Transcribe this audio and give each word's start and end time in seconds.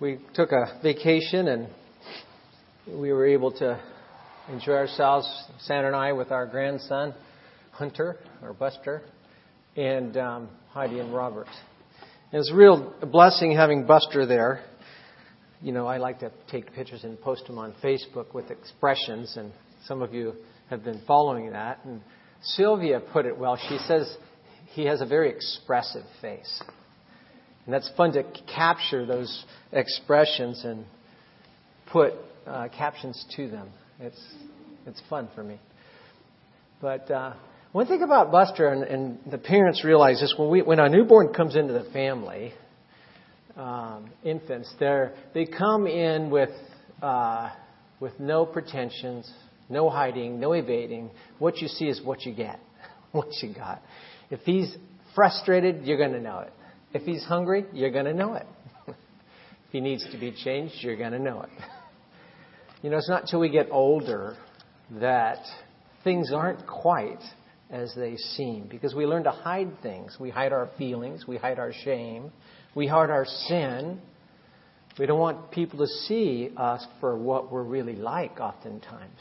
we 0.00 0.18
took 0.34 0.52
a 0.52 0.78
vacation 0.82 1.48
and 1.48 1.68
we 2.86 3.12
were 3.12 3.26
able 3.26 3.50
to 3.50 3.80
enjoy 4.50 4.74
ourselves, 4.74 5.26
Sandra 5.60 5.88
and 5.88 5.96
I, 5.96 6.12
with 6.12 6.30
our 6.30 6.46
grandson, 6.46 7.14
Hunter, 7.72 8.18
or 8.42 8.52
Buster, 8.52 9.02
and 9.74 10.16
um, 10.16 10.48
Heidi 10.70 10.98
and 10.98 11.14
Robert. 11.14 11.48
It 12.32 12.36
was 12.36 12.50
a 12.50 12.54
real 12.54 12.94
blessing 13.10 13.52
having 13.52 13.86
Buster 13.86 14.26
there. 14.26 14.64
You 15.62 15.72
know, 15.72 15.86
I 15.86 15.96
like 15.96 16.20
to 16.20 16.30
take 16.50 16.72
pictures 16.74 17.02
and 17.04 17.18
post 17.20 17.46
them 17.46 17.58
on 17.58 17.74
Facebook 17.82 18.34
with 18.34 18.50
expressions, 18.50 19.36
and 19.36 19.50
some 19.86 20.02
of 20.02 20.12
you 20.12 20.34
have 20.68 20.84
been 20.84 21.00
following 21.06 21.50
that. 21.52 21.80
And 21.84 22.02
Sylvia 22.42 23.00
put 23.00 23.24
it 23.24 23.36
well. 23.36 23.56
She 23.68 23.78
says 23.78 24.14
he 24.74 24.84
has 24.84 25.00
a 25.00 25.06
very 25.06 25.30
expressive 25.30 26.04
face. 26.20 26.62
And 27.66 27.74
that's 27.74 27.90
fun 27.96 28.12
to 28.12 28.22
capture 28.54 29.04
those 29.04 29.44
expressions 29.72 30.64
and 30.64 30.84
put 31.90 32.14
uh, 32.46 32.68
captions 32.76 33.24
to 33.36 33.48
them. 33.48 33.68
It's, 34.00 34.20
it's 34.86 35.02
fun 35.10 35.28
for 35.34 35.42
me. 35.42 35.58
But 36.80 37.10
uh, 37.10 37.34
one 37.72 37.86
thing 37.86 38.02
about 38.02 38.30
Buster, 38.30 38.68
and, 38.68 38.84
and 38.84 39.18
the 39.30 39.38
parents 39.38 39.84
realize 39.84 40.20
this, 40.20 40.34
when, 40.38 40.48
we, 40.48 40.62
when 40.62 40.78
a 40.78 40.88
newborn 40.88 41.34
comes 41.34 41.56
into 41.56 41.72
the 41.72 41.90
family, 41.92 42.52
um, 43.56 44.10
infants, 44.22 44.72
they 44.78 45.08
they 45.34 45.46
come 45.46 45.86
in 45.86 46.30
with, 46.30 46.50
uh, 47.02 47.50
with 47.98 48.18
no 48.20 48.46
pretensions, 48.46 49.28
no 49.68 49.90
hiding, 49.90 50.38
no 50.38 50.52
evading. 50.52 51.10
What 51.40 51.56
you 51.58 51.66
see 51.66 51.86
is 51.86 52.00
what 52.02 52.24
you 52.24 52.32
get, 52.34 52.60
what 53.12 53.28
you 53.42 53.52
got. 53.52 53.82
If 54.30 54.40
he's 54.40 54.76
frustrated, 55.14 55.84
you're 55.84 55.98
going 55.98 56.12
to 56.12 56.20
know 56.20 56.40
it. 56.40 56.52
If 56.92 57.02
he's 57.02 57.24
hungry, 57.24 57.64
you're 57.72 57.90
going 57.90 58.06
to 58.06 58.14
know 58.14 58.34
it. 58.34 58.46
if 58.86 58.94
he 59.70 59.80
needs 59.80 60.06
to 60.12 60.18
be 60.18 60.32
changed, 60.32 60.74
you're 60.80 60.96
going 60.96 61.12
to 61.12 61.18
know 61.18 61.42
it. 61.42 61.50
You 62.82 62.90
know, 62.90 62.98
it's 62.98 63.08
not 63.08 63.24
till 63.28 63.40
we 63.40 63.48
get 63.48 63.68
older 63.70 64.36
that 65.00 65.38
things 66.04 66.30
aren't 66.32 66.66
quite 66.66 67.22
as 67.70 67.92
they 67.96 68.16
seem 68.16 68.68
because 68.70 68.94
we 68.94 69.06
learn 69.06 69.24
to 69.24 69.30
hide 69.30 69.82
things. 69.82 70.16
We 70.20 70.30
hide 70.30 70.52
our 70.52 70.70
feelings, 70.78 71.26
we 71.26 71.36
hide 71.36 71.58
our 71.58 71.72
shame, 71.84 72.30
we 72.74 72.86
hide 72.86 73.10
our 73.10 73.24
sin. 73.24 74.00
We 74.98 75.06
don't 75.06 75.18
want 75.18 75.50
people 75.50 75.80
to 75.80 75.86
see 75.86 76.50
us 76.56 76.86
for 77.00 77.18
what 77.18 77.50
we're 77.50 77.64
really 77.64 77.96
like, 77.96 78.40
oftentimes. 78.40 79.20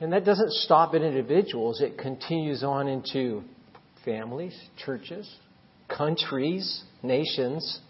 And 0.00 0.12
that 0.12 0.24
doesn't 0.24 0.52
stop 0.52 0.94
at 0.94 1.02
individuals, 1.02 1.82
it 1.82 1.98
continues 1.98 2.62
on 2.62 2.88
into 2.88 3.42
families, 4.04 4.58
churches, 4.82 5.30
countries, 5.96 6.82
nations. 7.02 7.80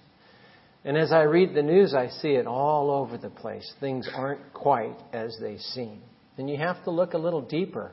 And 0.84 0.97
as 0.97 1.12
I 1.12 1.23
read 1.23 1.55
the 1.55 1.62
news, 1.62 1.95
I 1.95 2.09
see 2.09 2.31
it 2.31 2.47
all 2.47 2.91
over 2.91 3.19
the 3.19 3.31
place. 3.31 3.70
Things 3.81 4.09
aren't 4.15 4.53
quite 4.55 4.97
as 5.12 5.37
they 5.41 5.59
seem. 5.59 6.01
And 6.39 6.48
you 6.48 6.57
have 6.57 6.83
to 6.84 6.91
look 6.91 7.12
a 7.12 7.19
little 7.19 7.42
deeper 7.42 7.92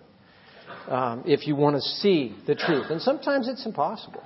um, 0.88 1.24
if 1.26 1.48
you 1.48 1.56
want 1.56 1.76
to 1.76 1.82
see 1.82 2.36
the 2.48 2.56
truth. 2.56 2.86
And 2.90 3.02
sometimes 3.02 3.48
it's 3.48 3.66
impossible. 3.66 4.24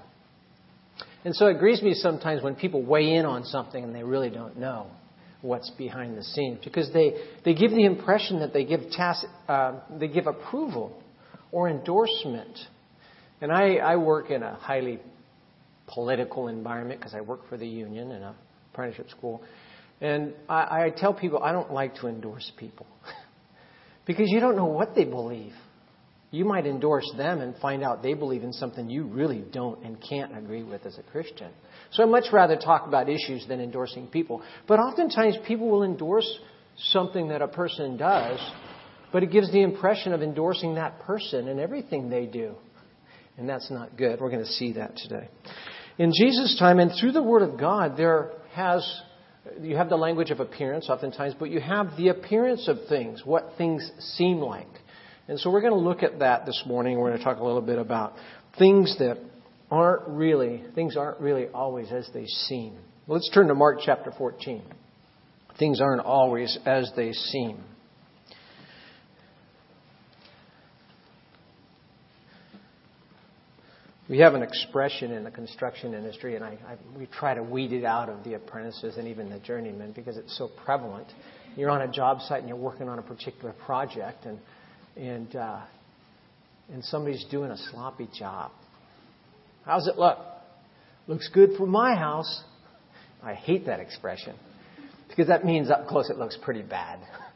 And 1.23 1.36
so 1.36 1.48
it 1.48 1.60
grieves 1.60 1.82
me 1.82 1.94
sometimes 1.94 2.42
when 2.42 2.56
people 2.56 2.84
weigh 2.84 3.14
in 3.14 3.26
on 3.26 3.44
something 3.45 3.84
and 3.84 3.94
they 3.94 4.04
really 4.04 4.30
don't 4.30 4.58
know 4.58 4.88
what's 5.42 5.70
behind 5.72 6.18
the 6.18 6.23
scenes 6.23 6.60
because 6.64 6.92
they, 6.94 7.14
they 7.44 7.54
give 7.54 7.72
the 7.72 7.86
impression 7.86 8.40
that 8.40 8.54
they 8.54 8.64
give, 8.64 8.82
tacit, 8.92 9.30
uh, 9.48 9.80
they 10.00 10.08
give 10.08 10.28
approval 10.28 11.02
or 11.52 11.70
endorsement. 11.70 12.58
And 13.40 13.52
I, 13.52 13.76
I 13.76 13.95
work 13.98 14.30
in 14.30 14.44
a 14.44 14.56
highly 14.56 15.00
political 15.88 16.48
environment 16.48 17.00
because 17.00 17.14
I 17.14 17.22
work 17.22 17.48
for 17.50 17.58
the 17.58 17.68
union 17.68 18.12
in 18.12 18.24
a 18.24 18.36
apprenticeship 18.72 19.10
school. 19.10 19.44
And 20.00 20.34
I, 20.50 20.86
I 20.86 20.94
tell 20.96 21.14
people 21.14 21.44
I 21.44 21.52
don't 21.52 21.72
like 21.72 21.96
to 21.96 22.08
endorse 22.08 22.52
people 22.58 22.88
because 24.06 24.30
you 24.30 24.40
don't 24.40 24.56
know 24.56 24.66
what 24.66 24.96
they 24.96 25.06
believe. 25.06 25.54
You 26.32 26.46
might 26.46 26.66
endorse 26.66 27.11
them 27.17 27.42
and 27.42 27.55
find 27.58 27.83
out 27.83 28.02
they 28.02 28.14
believe 28.14 28.44
in 28.44 28.54
something 28.54 28.89
you 28.89 29.04
really 29.04 29.44
don't 29.52 29.83
and 29.83 29.98
can't 30.02 30.36
agree 30.38 30.64
with 30.64 30.86
as 30.86 30.98
a 30.98 31.04
Christian. 31.04 31.52
So 31.92 32.04
I'd 32.04 32.10
much 32.10 32.28
rather 32.32 32.55
talk 32.55 32.88
about 32.88 33.10
issues 33.10 33.45
than 33.48 33.60
endorsing 33.60 34.08
people. 34.08 34.42
But 34.66 34.80
oftentimes 34.80 35.38
people 35.45 35.70
will 35.70 35.84
endorse 35.84 36.39
something 36.78 37.28
that 37.28 37.42
a 37.42 37.50
person 37.50 37.98
does, 37.98 38.39
but 39.11 39.23
it 39.23 39.32
gives 39.32 39.52
the 39.52 39.61
impression 39.61 40.14
of 40.14 40.22
endorsing 40.23 40.76
that 40.76 41.02
person 41.02 41.50
and 41.50 41.60
everything 41.60 42.10
they 42.10 42.26
do. 42.28 42.55
And 43.38 43.48
that's 43.48 43.70
not 43.70 43.98
good. 43.98 44.22
We're 44.22 44.30
going 44.30 44.44
to 44.44 44.52
see 44.52 44.73
that 44.73 44.95
today. 44.95 45.28
In 46.02 46.12
Jesus' 46.20 46.58
time 46.58 46.80
and 46.80 46.92
through 47.00 47.12
the 47.12 47.22
Word 47.22 47.44
of 47.44 47.60
God, 47.60 47.95
there 47.95 48.32
has, 48.54 49.02
you 49.62 49.78
have 49.78 49.88
the 49.88 49.98
language 49.98 50.32
of 50.32 50.39
appearance 50.39 50.89
oftentimes, 50.89 51.36
but 51.38 51.52
you 51.52 51.60
have 51.60 51.95
the 51.95 52.08
appearance 52.08 52.67
of 52.67 52.78
things, 52.89 53.22
what 53.23 53.52
things 53.56 53.88
seem 54.16 54.38
like. 54.38 54.66
And 55.28 55.40
so 55.40 55.52
we're 55.52 55.61
going 55.61 55.73
to 55.73 55.80
look 55.80 56.02
at 56.02 56.17
that 56.17 56.48
this 56.48 56.64
morning. 56.66 56.98
We're 56.98 57.10
going 57.10 57.20
to 57.20 57.23
talk 57.23 57.38
a 57.38 57.44
little 57.44 57.61
bit 57.61 57.78
about 57.78 58.14
things 58.58 58.98
that 58.98 59.20
aren't 59.70 60.08
really, 60.08 60.64
things 60.73 60.98
aren't 60.98 61.20
really 61.20 61.50
always 61.50 61.92
as 61.92 62.10
they 62.16 62.26
seem. 62.26 62.80
Let's 63.06 63.30
turn 63.32 63.50
to 63.50 63.54
Mark 63.54 63.82
chapter 63.86 64.11
14. 64.17 64.64
Things 65.60 65.80
aren't 65.80 66.02
always 66.02 66.58
as 66.66 66.92
they 66.95 67.11
seem. 67.11 67.64
We 74.11 74.20
have 74.20 74.33
an 74.33 74.44
expression 74.44 75.14
in 75.14 75.23
the 75.23 75.32
construction 75.32 75.94
industry, 75.94 76.36
and 76.36 76.44
I, 76.44 76.58
I, 76.67 76.76
we 76.99 77.05
try 77.05 77.33
to 77.33 77.42
weed 77.42 77.72
it 77.72 77.86
out 77.86 78.10
of 78.10 78.26
the 78.26 78.33
apprentices 78.33 78.98
and 78.98 79.08
even 79.08 79.30
the 79.30 79.39
journeymen 79.39 79.94
because 79.94 80.17
it's 80.17 80.38
so 80.38 80.49
prevalent. 80.66 81.08
You're 81.55 81.70
on 81.70 81.82
a 81.82 81.88
job 81.88 82.20
site 82.20 82.42
and 82.42 82.49
you're 82.49 82.58
working 82.58 82.89
on 82.89 82.99
a 82.99 83.02
particular 83.02 83.54
project, 83.66 84.26
and 84.26 84.38
and 84.98 85.33
uh, 85.33 85.61
and 86.73 86.83
somebody's 86.83 87.23
doing 87.32 87.52
a 87.52 87.58
sloppy 87.72 88.10
job. 88.14 88.52
How's 89.66 89.88
it 89.88 89.98
look? 89.98 90.17
Looks 91.08 91.30
good 91.33 91.52
for 91.58 91.66
my 91.66 91.95
house. 91.95 92.43
I 93.23 93.33
hate 93.33 93.67
that 93.67 93.80
expression 93.80 94.36
because 95.08 95.28
that 95.28 95.45
means 95.45 95.72
up 95.72 95.88
close 95.88 96.10
it 96.10 96.17
looks 96.17 96.38
pretty 96.43 96.64
bad. 96.64 96.99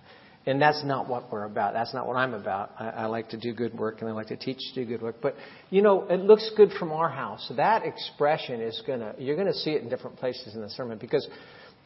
And 0.47 0.61
that's 0.61 0.83
not 0.83 1.09
what 1.09 1.31
we're 1.31 1.45
about. 1.45 1.73
That's 1.73 1.93
not 1.93 2.07
what 2.07 2.17
I'm 2.17 2.35
about. 2.35 2.71
I, 2.77 2.89
I 2.89 3.05
like 3.07 3.29
to 3.29 3.37
do 3.37 3.51
good 3.53 3.73
work 3.73 4.01
and 4.01 4.09
I 4.09 4.13
like 4.13 4.27
to 4.27 4.37
teach 4.37 4.59
to 4.73 4.83
do 4.83 4.85
good 4.85 5.01
work. 5.01 5.15
But, 5.21 5.35
you 5.71 5.81
know, 5.81 6.03
it 6.03 6.19
looks 6.19 6.51
good 6.55 6.69
from 6.77 6.91
our 6.91 7.09
house. 7.09 7.51
That 7.57 7.83
expression 7.83 8.61
is 8.61 8.81
going 8.85 8.99
to, 8.99 9.15
you're 9.17 9.35
going 9.35 9.47
to 9.47 9.53
see 9.53 9.71
it 9.71 9.81
in 9.81 9.89
different 9.89 10.17
places 10.17 10.53
in 10.53 10.61
the 10.61 10.69
sermon 10.69 10.99
because, 10.99 11.27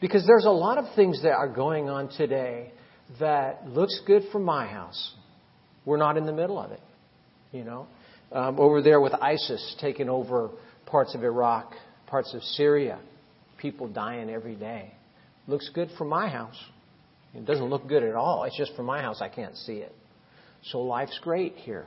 because 0.00 0.26
there's 0.26 0.44
a 0.44 0.50
lot 0.50 0.76
of 0.76 0.94
things 0.94 1.22
that 1.22 1.32
are 1.32 1.48
going 1.48 1.88
on 1.88 2.10
today 2.10 2.72
that 3.18 3.66
looks 3.66 3.98
good 4.06 4.24
from 4.30 4.44
my 4.44 4.66
house. 4.66 5.14
We're 5.86 5.96
not 5.96 6.18
in 6.18 6.26
the 6.26 6.32
middle 6.32 6.58
of 6.58 6.70
it, 6.72 6.82
you 7.52 7.64
know. 7.64 7.86
Um, 8.30 8.60
over 8.60 8.82
there 8.82 9.00
with 9.00 9.14
ISIS 9.14 9.74
taking 9.80 10.08
over 10.08 10.50
parts 10.86 11.14
of 11.14 11.24
Iraq, 11.24 11.74
parts 12.06 12.34
of 12.34 12.42
Syria, 12.42 13.00
people 13.58 13.88
dying 13.88 14.28
every 14.30 14.54
day. 14.54 14.92
Looks 15.48 15.68
good 15.74 15.88
from 15.96 16.08
my 16.08 16.28
house. 16.28 16.56
It 17.34 17.46
doesn't 17.46 17.66
look 17.66 17.86
good 17.86 18.02
at 18.02 18.14
all. 18.14 18.44
It's 18.44 18.56
just 18.56 18.74
from 18.74 18.86
my 18.86 19.00
house, 19.00 19.20
I 19.20 19.28
can't 19.28 19.56
see 19.56 19.74
it. 19.74 19.94
So 20.64 20.80
life's 20.80 21.18
great 21.22 21.54
here. 21.56 21.86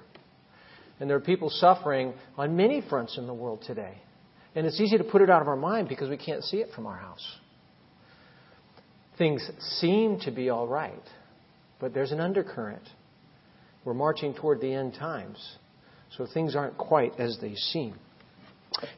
And 0.99 1.09
there 1.09 1.17
are 1.17 1.21
people 1.21 1.49
suffering 1.49 2.13
on 2.37 2.55
many 2.55 2.81
fronts 2.87 3.17
in 3.17 3.27
the 3.27 3.33
world 3.33 3.63
today. 3.65 3.97
And 4.55 4.65
it's 4.65 4.79
easy 4.79 4.97
to 4.97 5.03
put 5.03 5.21
it 5.21 5.29
out 5.29 5.41
of 5.41 5.47
our 5.47 5.55
mind 5.55 5.89
because 5.89 6.09
we 6.09 6.17
can't 6.17 6.43
see 6.43 6.57
it 6.57 6.69
from 6.75 6.85
our 6.85 6.95
house. 6.95 7.25
Things 9.17 9.47
seem 9.59 10.19
to 10.21 10.31
be 10.31 10.49
all 10.49 10.67
right, 10.67 11.03
but 11.79 11.93
there's 11.93 12.11
an 12.11 12.19
undercurrent. 12.19 12.83
We're 13.85 13.93
marching 13.93 14.33
toward 14.33 14.61
the 14.61 14.73
end 14.73 14.93
times. 14.93 15.37
So 16.17 16.27
things 16.31 16.55
aren't 16.55 16.77
quite 16.77 17.19
as 17.19 17.37
they 17.41 17.55
seem. 17.55 17.95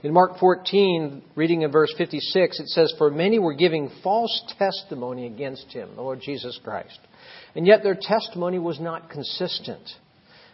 In 0.04 0.14
Mark 0.14 0.40
14, 0.40 1.24
reading 1.36 1.62
in 1.64 1.72
verse 1.72 1.94
56, 1.98 2.60
it 2.60 2.68
says, 2.70 2.94
For 2.98 3.10
many 3.10 3.40
were 3.40 3.54
giving 3.54 3.92
false 4.04 4.54
testimony 4.58 5.26
against 5.26 5.72
him, 5.72 5.96
the 5.96 6.02
Lord 6.02 6.22
Jesus 6.22 6.60
Christ. 6.64 7.00
And 7.56 7.66
yet 7.66 7.84
their 7.84 7.98
testimony 8.00 8.60
was 8.60 8.80
not 8.80 9.10
consistent. 9.10 9.90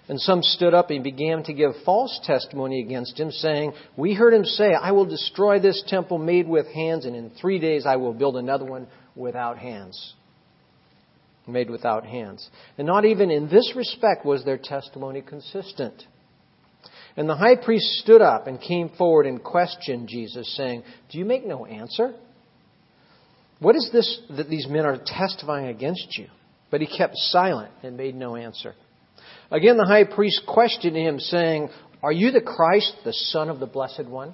And 0.08 0.20
some 0.20 0.42
stood 0.42 0.74
up 0.74 0.90
and 0.90 1.04
began 1.04 1.44
to 1.44 1.54
give 1.54 1.72
false 1.86 2.20
testimony 2.24 2.82
against 2.82 3.20
him, 3.20 3.32
saying, 3.32 3.74
We 3.96 4.14
heard 4.14 4.34
him 4.34 4.46
say, 4.46 4.74
I 4.74 4.92
will 4.92 5.06
destroy 5.06 5.60
this 5.60 5.84
temple 5.88 6.18
made 6.18 6.48
with 6.48 6.68
hands, 6.68 7.06
and 7.06 7.16
in 7.16 7.30
three 7.30 7.60
days 7.60 7.86
I 7.86 7.96
will 7.96 8.14
build 8.14 8.36
another 8.36 8.66
one 8.66 8.88
without 9.16 9.58
hands. 9.58 10.16
Made 11.48 11.70
without 11.70 12.06
hands. 12.06 12.50
And 12.78 12.88
not 12.88 13.06
even 13.06 13.32
in 13.32 13.50
this 13.50 13.74
respect 13.76 14.26
was 14.26 14.44
their 14.44 14.58
testimony 14.58 15.22
consistent. 15.22 16.04
And 17.18 17.30
the 17.30 17.36
high 17.36 17.56
priest 17.56 17.86
stood 18.00 18.22
up 18.22 18.48
and 18.48 18.60
came 18.60 18.90
forward 18.90 19.26
and 19.26 19.44
questioned 19.44 20.08
Jesus, 20.08 20.56
saying, 20.56 20.84
Do 21.12 21.18
you 21.18 21.26
make 21.26 21.46
no 21.46 21.66
answer? 21.66 22.14
What 23.60 23.76
is 23.76 23.90
this 23.92 24.20
that 24.36 24.50
these 24.50 24.68
men 24.68 24.86
are 24.86 24.98
testifying 24.98 25.68
against 25.68 26.18
you? 26.18 26.28
But 26.72 26.82
he 26.82 26.88
kept 26.88 27.16
silent 27.18 27.72
and 27.84 27.98
made 27.98 28.16
no 28.16 28.36
answer. 28.36 28.74
Again, 29.52 29.78
the 29.78 29.86
high 29.86 30.06
priest 30.06 30.44
questioned 30.48 30.96
him, 30.96 31.20
saying, 31.20 31.70
Are 32.02 32.14
you 32.14 32.32
the 32.32 32.42
Christ, 32.42 32.94
the 33.04 33.14
Son 33.14 33.50
of 33.50 33.60
the 33.60 33.68
Blessed 33.68 34.06
One? 34.06 34.34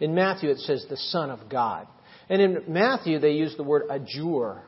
In 0.00 0.14
Matthew, 0.14 0.50
it 0.50 0.58
says, 0.58 0.86
the 0.88 0.96
Son 0.96 1.30
of 1.30 1.48
God. 1.50 1.86
And 2.28 2.40
in 2.40 2.64
Matthew, 2.68 3.18
they 3.18 3.32
use 3.32 3.54
the 3.56 3.62
word 3.62 3.82
adjure. 3.90 4.62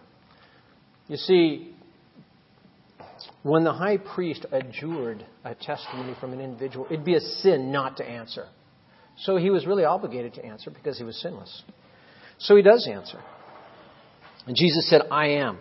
You 1.08 1.16
see, 1.16 1.74
when 3.42 3.64
the 3.64 3.72
high 3.72 3.96
priest 3.96 4.46
adjured 4.52 5.24
a 5.44 5.54
testimony 5.54 6.14
from 6.20 6.32
an 6.32 6.40
individual, 6.40 6.86
it'd 6.86 7.04
be 7.04 7.16
a 7.16 7.20
sin 7.20 7.72
not 7.72 7.96
to 7.98 8.04
answer. 8.04 8.46
So 9.18 9.36
he 9.36 9.50
was 9.50 9.66
really 9.66 9.84
obligated 9.84 10.34
to 10.34 10.44
answer 10.44 10.70
because 10.70 10.98
he 10.98 11.04
was 11.04 11.20
sinless. 11.20 11.62
So 12.38 12.56
he 12.56 12.62
does 12.62 12.88
answer. 12.90 13.20
And 14.46 14.56
Jesus 14.56 14.88
said, 14.88 15.02
I 15.10 15.26
am. 15.28 15.58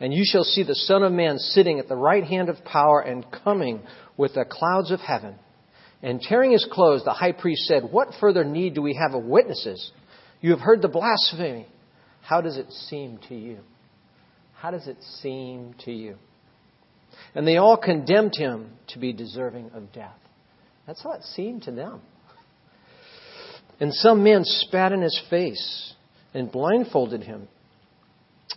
And 0.00 0.12
you 0.12 0.24
shall 0.24 0.44
see 0.44 0.62
the 0.62 0.74
Son 0.74 1.02
of 1.02 1.12
Man 1.12 1.38
sitting 1.38 1.78
at 1.78 1.88
the 1.88 1.96
right 1.96 2.24
hand 2.24 2.48
of 2.48 2.64
power 2.64 3.00
and 3.00 3.26
coming 3.44 3.82
with 4.16 4.34
the 4.34 4.44
clouds 4.44 4.90
of 4.90 5.00
heaven. 5.00 5.34
And 6.02 6.20
tearing 6.20 6.52
his 6.52 6.66
clothes, 6.70 7.04
the 7.04 7.12
high 7.12 7.32
priest 7.32 7.62
said, 7.62 7.82
What 7.90 8.08
further 8.20 8.44
need 8.44 8.74
do 8.74 8.82
we 8.82 8.94
have 8.94 9.14
of 9.14 9.24
witnesses? 9.24 9.90
You 10.40 10.50
have 10.50 10.60
heard 10.60 10.82
the 10.82 10.88
blasphemy. 10.88 11.66
How 12.22 12.40
does 12.40 12.56
it 12.56 12.70
seem 12.70 13.18
to 13.28 13.34
you? 13.34 13.58
How 14.54 14.70
does 14.70 14.86
it 14.86 14.98
seem 15.20 15.74
to 15.84 15.92
you? 15.92 16.16
And 17.34 17.46
they 17.46 17.56
all 17.56 17.76
condemned 17.76 18.34
him 18.36 18.70
to 18.88 18.98
be 18.98 19.12
deserving 19.12 19.70
of 19.74 19.92
death. 19.92 20.18
That's 20.86 21.02
how 21.02 21.12
it 21.12 21.22
seemed 21.22 21.64
to 21.64 21.70
them. 21.70 22.00
And 23.80 23.92
some 23.94 24.24
men 24.24 24.42
spat 24.44 24.92
in 24.92 25.02
his 25.02 25.20
face 25.30 25.94
and 26.34 26.50
blindfolded 26.50 27.22
him 27.22 27.48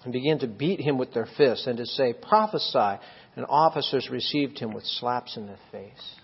and 0.03 0.13
began 0.13 0.39
to 0.39 0.48
beat 0.48 0.80
him 0.80 0.98
with 0.98 1.13
their 1.13 1.27
fists 1.38 1.68
and 1.68 1.77
to 1.77 1.86
say, 1.86 2.13
Prophesy. 2.13 3.00
And 3.36 3.45
officers 3.48 4.09
received 4.12 4.59
him 4.59 4.74
with 4.74 4.83
slaps 4.83 5.38
in 5.38 5.47
the 5.47 5.57
face. 5.71 6.15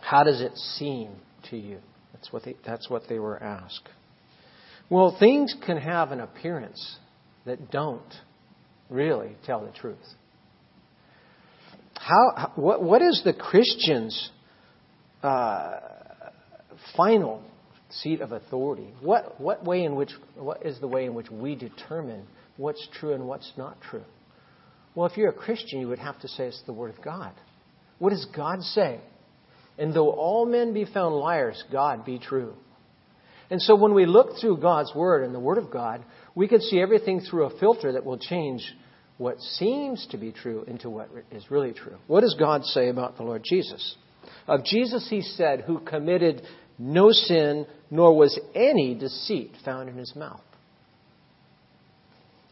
How 0.00 0.24
does 0.24 0.40
it 0.40 0.56
seem 0.56 1.10
to 1.50 1.56
you? 1.56 1.80
That's 2.12 2.32
what 2.32 2.44
they, 2.44 2.56
that's 2.64 2.88
what 2.88 3.02
they 3.08 3.18
were 3.18 3.42
asked. 3.42 3.88
Well, 4.88 5.14
things 5.18 5.54
can 5.66 5.76
have 5.76 6.12
an 6.12 6.20
appearance 6.20 6.96
that 7.44 7.70
don't 7.70 8.10
really 8.90 9.36
tell 9.44 9.64
the 9.64 9.72
truth. 9.72 9.96
How, 11.94 12.52
what, 12.56 12.82
what 12.82 13.02
is 13.02 13.22
the 13.24 13.32
Christian's 13.32 14.30
uh, 15.22 15.80
final 16.96 17.42
seat 17.90 18.20
of 18.20 18.32
authority? 18.32 18.88
What, 19.00 19.40
what 19.40 19.64
way 19.64 19.84
in 19.84 19.96
which, 19.96 20.10
what 20.36 20.64
is 20.64 20.78
the 20.80 20.88
way 20.88 21.06
in 21.06 21.14
which 21.14 21.30
we 21.30 21.54
determine 21.54 22.26
what's 22.56 22.86
true 22.98 23.12
and 23.12 23.26
what's 23.26 23.50
not 23.56 23.80
true? 23.80 24.04
Well, 24.94 25.06
if 25.06 25.16
you're 25.16 25.30
a 25.30 25.34
Christian, 25.34 25.80
you 25.80 25.88
would 25.88 25.98
have 25.98 26.20
to 26.20 26.28
say 26.28 26.44
it's 26.46 26.62
the 26.66 26.72
Word 26.72 26.96
of 26.96 27.02
God. 27.02 27.32
What 27.98 28.10
does 28.10 28.26
God 28.34 28.62
say? 28.62 29.00
And 29.78 29.92
though 29.92 30.10
all 30.10 30.46
men 30.46 30.72
be 30.72 30.84
found 30.84 31.14
liars, 31.14 31.62
God 31.70 32.04
be 32.04 32.18
true. 32.18 32.54
And 33.50 33.60
so 33.60 33.76
when 33.76 33.94
we 33.94 34.06
look 34.06 34.38
through 34.40 34.58
God's 34.58 34.92
Word 34.94 35.24
and 35.24 35.34
the 35.34 35.40
Word 35.40 35.58
of 35.58 35.70
God, 35.70 36.04
we 36.36 36.46
can 36.46 36.60
see 36.60 36.80
everything 36.80 37.20
through 37.20 37.46
a 37.46 37.58
filter 37.58 37.92
that 37.92 38.04
will 38.04 38.18
change 38.18 38.62
what 39.16 39.40
seems 39.40 40.06
to 40.10 40.18
be 40.18 40.30
true 40.30 40.62
into 40.68 40.90
what 40.90 41.08
is 41.32 41.50
really 41.50 41.72
true. 41.72 41.96
What 42.06 42.20
does 42.20 42.36
God 42.38 42.64
say 42.64 42.88
about 42.88 43.16
the 43.16 43.22
Lord 43.22 43.42
Jesus? 43.42 43.96
Of 44.46 44.62
Jesus, 44.64 45.08
he 45.08 45.22
said, 45.22 45.62
who 45.62 45.80
committed 45.80 46.42
no 46.78 47.10
sin, 47.10 47.66
nor 47.90 48.14
was 48.14 48.38
any 48.54 48.94
deceit 48.94 49.52
found 49.64 49.88
in 49.88 49.96
his 49.96 50.14
mouth. 50.14 50.42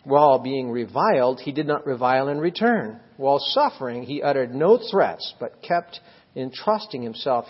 While 0.04 0.38
being 0.38 0.70
reviled, 0.70 1.40
he 1.40 1.52
did 1.52 1.66
not 1.66 1.86
revile 1.86 2.28
in 2.28 2.38
return. 2.38 3.00
While 3.19 3.38
suffering, 3.38 4.04
he 4.04 4.22
uttered 4.22 4.54
no 4.54 4.78
threats, 4.90 5.34
but 5.38 5.62
kept 5.62 6.00
entrusting 6.34 7.02
himself 7.02 7.44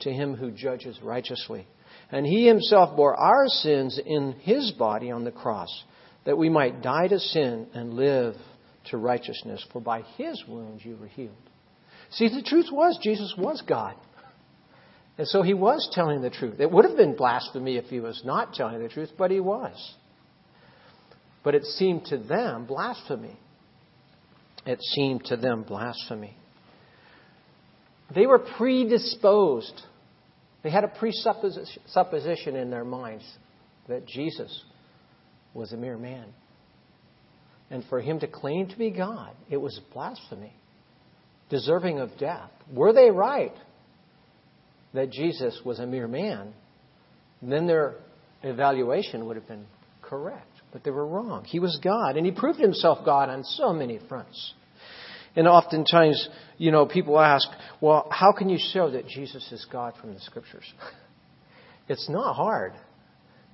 to 0.00 0.12
him 0.12 0.34
who 0.34 0.52
judges 0.52 1.00
righteously. 1.02 1.66
And 2.12 2.26
he 2.26 2.46
himself 2.46 2.96
bore 2.96 3.14
our 3.14 3.46
sins 3.46 4.00
in 4.04 4.32
his 4.40 4.72
body 4.72 5.10
on 5.10 5.24
the 5.24 5.30
cross, 5.30 5.84
that 6.24 6.36
we 6.36 6.48
might 6.48 6.82
die 6.82 7.08
to 7.08 7.18
sin 7.18 7.68
and 7.72 7.94
live 7.94 8.34
to 8.90 8.96
righteousness. 8.96 9.64
For 9.72 9.80
by 9.80 10.02
his 10.16 10.42
wounds 10.48 10.84
you 10.84 10.96
were 10.96 11.06
healed. 11.06 11.34
See, 12.10 12.28
the 12.28 12.42
truth 12.42 12.66
was 12.72 12.98
Jesus 13.02 13.34
was 13.38 13.62
God. 13.66 13.94
And 15.18 15.28
so 15.28 15.42
he 15.42 15.54
was 15.54 15.88
telling 15.92 16.22
the 16.22 16.30
truth. 16.30 16.60
It 16.60 16.70
would 16.70 16.86
have 16.86 16.96
been 16.96 17.14
blasphemy 17.14 17.76
if 17.76 17.84
he 17.86 18.00
was 18.00 18.22
not 18.24 18.54
telling 18.54 18.82
the 18.82 18.88
truth, 18.88 19.10
but 19.18 19.30
he 19.30 19.38
was. 19.38 19.94
But 21.44 21.54
it 21.54 21.64
seemed 21.64 22.06
to 22.06 22.18
them 22.18 22.66
blasphemy. 22.66 23.38
It 24.66 24.80
seemed 24.94 25.24
to 25.26 25.36
them 25.36 25.62
blasphemy. 25.62 26.36
They 28.14 28.26
were 28.26 28.38
predisposed. 28.38 29.80
They 30.62 30.70
had 30.70 30.84
a 30.84 30.88
presupposition 30.88 32.56
in 32.56 32.70
their 32.70 32.84
minds 32.84 33.24
that 33.88 34.06
Jesus 34.06 34.64
was 35.54 35.72
a 35.72 35.76
mere 35.76 35.96
man. 35.96 36.26
And 37.70 37.84
for 37.88 38.00
him 38.00 38.20
to 38.20 38.26
claim 38.26 38.68
to 38.68 38.76
be 38.76 38.90
God, 38.90 39.32
it 39.48 39.56
was 39.56 39.80
blasphemy, 39.92 40.52
deserving 41.48 41.98
of 42.00 42.16
death. 42.18 42.50
Were 42.72 42.92
they 42.92 43.10
right 43.10 43.54
that 44.92 45.10
Jesus 45.10 45.60
was 45.64 45.78
a 45.78 45.86
mere 45.86 46.08
man? 46.08 46.52
Then 47.40 47.66
their 47.66 47.94
evaluation 48.42 49.26
would 49.26 49.36
have 49.36 49.48
been 49.48 49.66
correct. 50.02 50.46
But 50.72 50.84
they 50.84 50.90
were 50.90 51.06
wrong. 51.06 51.44
He 51.44 51.58
was 51.58 51.78
God, 51.82 52.16
and 52.16 52.26
he 52.26 52.32
proved 52.32 52.60
himself 52.60 53.04
God 53.04 53.28
on 53.28 53.44
so 53.44 53.72
many 53.72 53.98
fronts. 54.08 54.54
And 55.36 55.46
oftentimes, 55.46 56.28
you 56.58 56.70
know, 56.70 56.86
people 56.86 57.18
ask, 57.18 57.46
well, 57.80 58.08
how 58.10 58.32
can 58.32 58.48
you 58.48 58.58
show 58.72 58.90
that 58.90 59.06
Jesus 59.06 59.50
is 59.52 59.66
God 59.70 59.94
from 60.00 60.14
the 60.14 60.20
scriptures? 60.20 60.64
It's 61.88 62.08
not 62.08 62.36
hard 62.36 62.72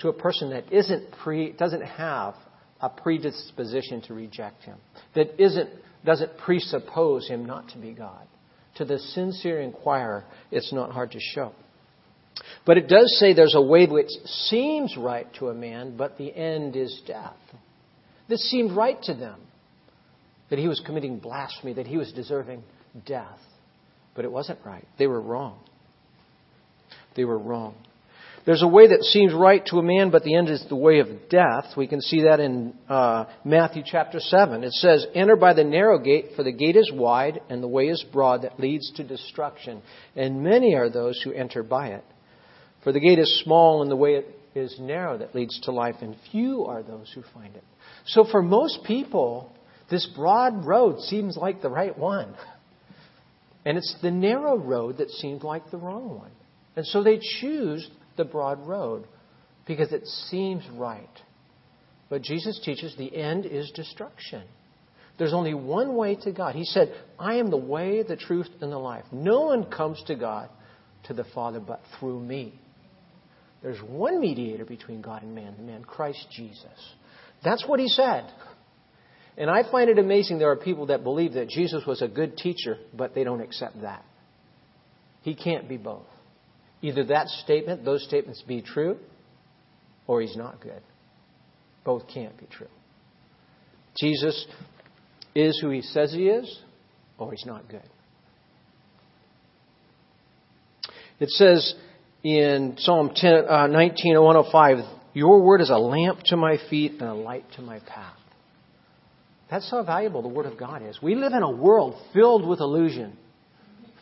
to 0.01 0.11
a 0.11 0.13
person 0.13 0.51
that 0.51 0.71
isn't 0.71 1.11
pre, 1.23 1.53
doesn't 1.53 1.81
have 1.81 2.35
a 2.83 2.91
predisposition 2.91 4.03
to 4.03 4.13
reject 4.13 4.63
him, 4.65 4.77
that 5.15 5.43
isn't, 5.43 5.71
doesn't 6.05 6.37
presuppose 6.37 7.27
him 7.27 7.47
not 7.47 7.71
to 7.71 7.79
be 7.79 7.93
God. 7.93 8.27
To 8.75 8.85
the 8.85 8.99
sincere 8.99 9.63
inquirer, 9.63 10.25
it's 10.51 10.71
not 10.71 10.91
hard 10.91 11.13
to 11.13 11.19
show. 11.19 11.53
But 12.67 12.77
it 12.77 12.89
does 12.89 13.19
say 13.19 13.33
there's 13.33 13.55
a 13.55 13.63
way 13.63 13.87
which 13.87 14.11
seems 14.27 14.95
right 14.99 15.27
to 15.39 15.49
a 15.49 15.55
man, 15.55 15.97
but 15.97 16.19
the 16.19 16.35
end 16.37 16.77
is 16.77 17.01
death. 17.07 17.39
This 18.29 18.51
seemed 18.51 18.73
right 18.73 19.01
to 19.05 19.15
them 19.15 19.41
that 20.51 20.59
he 20.59 20.69
was 20.69 20.81
committing 20.85 21.19
blasphemy, 21.19 21.75
that 21.75 21.87
he 21.87 21.97
was 21.97 22.13
deserving 22.13 22.63
death. 23.05 23.39
But 24.15 24.25
it 24.25 24.33
wasn't 24.33 24.61
right. 24.65 24.87
They 24.99 25.07
were 25.07 25.21
wrong. 25.21 25.59
They 27.17 27.25
were 27.25 27.39
wrong. 27.39 27.75
There's 28.47 28.63
a 28.63 28.69
way 28.69 28.87
that 28.87 29.03
seems 29.03 29.35
right 29.35 29.65
to 29.67 29.79
a 29.79 29.83
man, 29.83 30.11
but 30.11 30.23
the 30.23 30.37
end 30.37 30.49
is 30.49 30.65
the 30.69 30.77
way 30.77 31.01
of 31.01 31.29
death. 31.29 31.77
We 31.77 31.89
can 31.89 32.01
see 32.01 32.23
that 32.23 32.39
in 32.39 32.75
uh, 32.89 33.25
Matthew 33.45 33.83
chapter 33.85 34.21
7. 34.21 34.63
It 34.63 34.73
says, 34.75 35.05
Enter 35.17 35.35
by 35.35 35.53
the 35.53 35.65
narrow 35.65 35.99
gate, 35.99 36.31
for 36.37 36.45
the 36.45 36.53
gate 36.53 36.77
is 36.77 36.93
wide, 36.95 37.41
and 37.51 37.61
the 37.61 37.69
way 37.69 37.89
is 37.89 38.05
broad 38.13 38.43
that 38.43 38.61
leads 38.61 38.93
to 38.93 39.05
destruction. 39.05 39.83
And 40.15 40.45
many 40.45 40.77
are 40.77 40.89
those 40.89 41.21
who 41.23 41.33
enter 41.33 41.65
by 41.65 41.89
it. 41.89 42.05
For 42.85 42.93
the 42.93 43.01
gate 43.01 43.19
is 43.19 43.43
small, 43.43 43.83
and 43.83 43.91
the 43.91 43.97
way 43.97 44.23
is 44.55 44.77
narrow 44.79 45.19
that 45.19 45.35
leads 45.35 45.61
to 45.63 45.73
life, 45.73 45.97
and 46.01 46.15
few 46.31 46.67
are 46.67 46.85
those 46.85 47.11
who 47.13 47.25
find 47.35 47.57
it. 47.57 47.65
So 48.07 48.25
for 48.31 48.43
most 48.43 48.85
people, 48.85 49.51
this 49.91 50.07
broad 50.17 50.65
road 50.65 51.01
seems 51.01 51.37
like 51.37 51.63
the 51.63 51.71
right 51.71 51.97
one. 51.97 52.35
And 53.65 53.77
it's 53.77 53.97
the 54.01 54.11
narrow 54.11 54.57
road 54.57 54.99
that 54.99 55.11
seemed 55.11 55.43
like 55.43 55.71
the 55.71 55.77
wrong 55.77 56.19
one. 56.19 56.31
And 56.77 56.87
so 56.87 57.03
they 57.03 57.19
choose 57.41 57.89
the 58.17 58.25
broad 58.25 58.67
road 58.67 59.07
because 59.67 59.93
it 59.93 60.07
seems 60.07 60.65
right. 60.75 61.09
But 62.09 62.23
Jesus 62.23 62.61
teaches 62.65 62.95
the 62.97 63.15
end 63.15 63.47
is 63.47 63.71
destruction. 63.75 64.45
There's 65.19 65.33
only 65.33 65.55
one 65.55 65.97
way 65.97 66.15
to 66.17 66.33
God. 66.33 66.55
He 66.55 66.65
said, 66.65 66.95
I 67.19 67.37
am 67.37 67.51
the 67.51 67.57
way, 67.57 68.03
the 68.03 68.17
truth, 68.17 68.49
and 68.61 68.71
the 68.71 68.79
life. 68.79 69.05
No 69.11 69.43
one 69.43 69.71
comes 69.71 70.03
to 70.07 70.15
God, 70.15 70.49
to 71.05 71.15
the 71.15 71.25
Father, 71.35 71.59
but 71.59 71.81
through 71.99 72.21
me. 72.21 72.55
There's 73.63 73.81
one 73.81 74.21
mediator 74.21 74.65
between 74.65 75.01
God 75.01 75.23
and 75.23 75.35
man, 75.35 75.55
the 75.57 75.63
man 75.63 75.83
Christ 75.83 76.27
Jesus. 76.31 76.95
That's 77.43 77.67
what 77.67 77.81
he 77.81 77.89
said. 77.89 78.31
And 79.37 79.51
I 79.51 79.71
find 79.71 79.91
it 79.91 79.99
amazing 79.99 80.39
there 80.39 80.51
are 80.51 80.57
people 80.57 80.87
that 80.87 81.05
believe 81.05 81.35
that 81.35 81.49
Jesus 81.49 81.85
was 81.87 82.01
a 82.01 82.09
good 82.09 82.37
teacher, 82.37 82.79
but 82.95 83.15
they 83.15 83.23
don't 83.23 83.43
accept 83.43 83.83
that. 83.83 84.05
He 85.23 85.35
can't 85.35 85.69
be 85.69 85.77
both. 85.77 86.07
Either 86.81 87.05
that 87.05 87.29
statement, 87.29 87.85
those 87.85 88.05
statements 88.05 88.43
be 88.47 88.63
true, 88.63 88.97
or 90.07 90.21
he's 90.21 90.37
not 90.37 90.61
good. 90.61 90.81
Both 91.85 92.09
can't 92.09 92.37
be 92.39 92.47
true. 92.47 92.69
Jesus 93.97 94.47
is 95.35 95.59
who 95.61 95.71
he 95.71 95.83
says 95.83 96.13
he 96.13 96.29
is, 96.29 96.61
or 97.19 97.31
he's 97.33 97.47
not 97.47 97.69
good. 97.69 97.83
It 101.19 101.31
says 101.31 101.75
in 102.23 102.75
Psalm 102.79 103.11
10, 103.15 103.49
uh, 103.49 103.67
19, 103.69 104.21
105, 104.21 104.79
Your 105.15 105.43
word 105.43 105.61
is 105.61 105.71
a 105.71 105.79
lamp 105.79 106.21
to 106.27 106.37
my 106.37 106.59
feet 106.69 106.93
and 106.93 107.03
a 107.03 107.15
light 107.15 107.45
to 107.57 107.63
my 107.63 107.81
path. 107.81 108.17
That's 109.51 109.71
how 109.71 109.83
valuable 109.85 110.23
the 110.23 110.29
Word 110.29 110.47
of 110.47 110.59
God 110.59 110.83
is. 110.83 111.01
We 111.01 111.15
live 111.15 111.33
in 111.33 111.43
a 111.43 111.51
world 111.51 111.95
filled 112.13 112.47
with 112.47 112.61
illusion, 112.61 113.17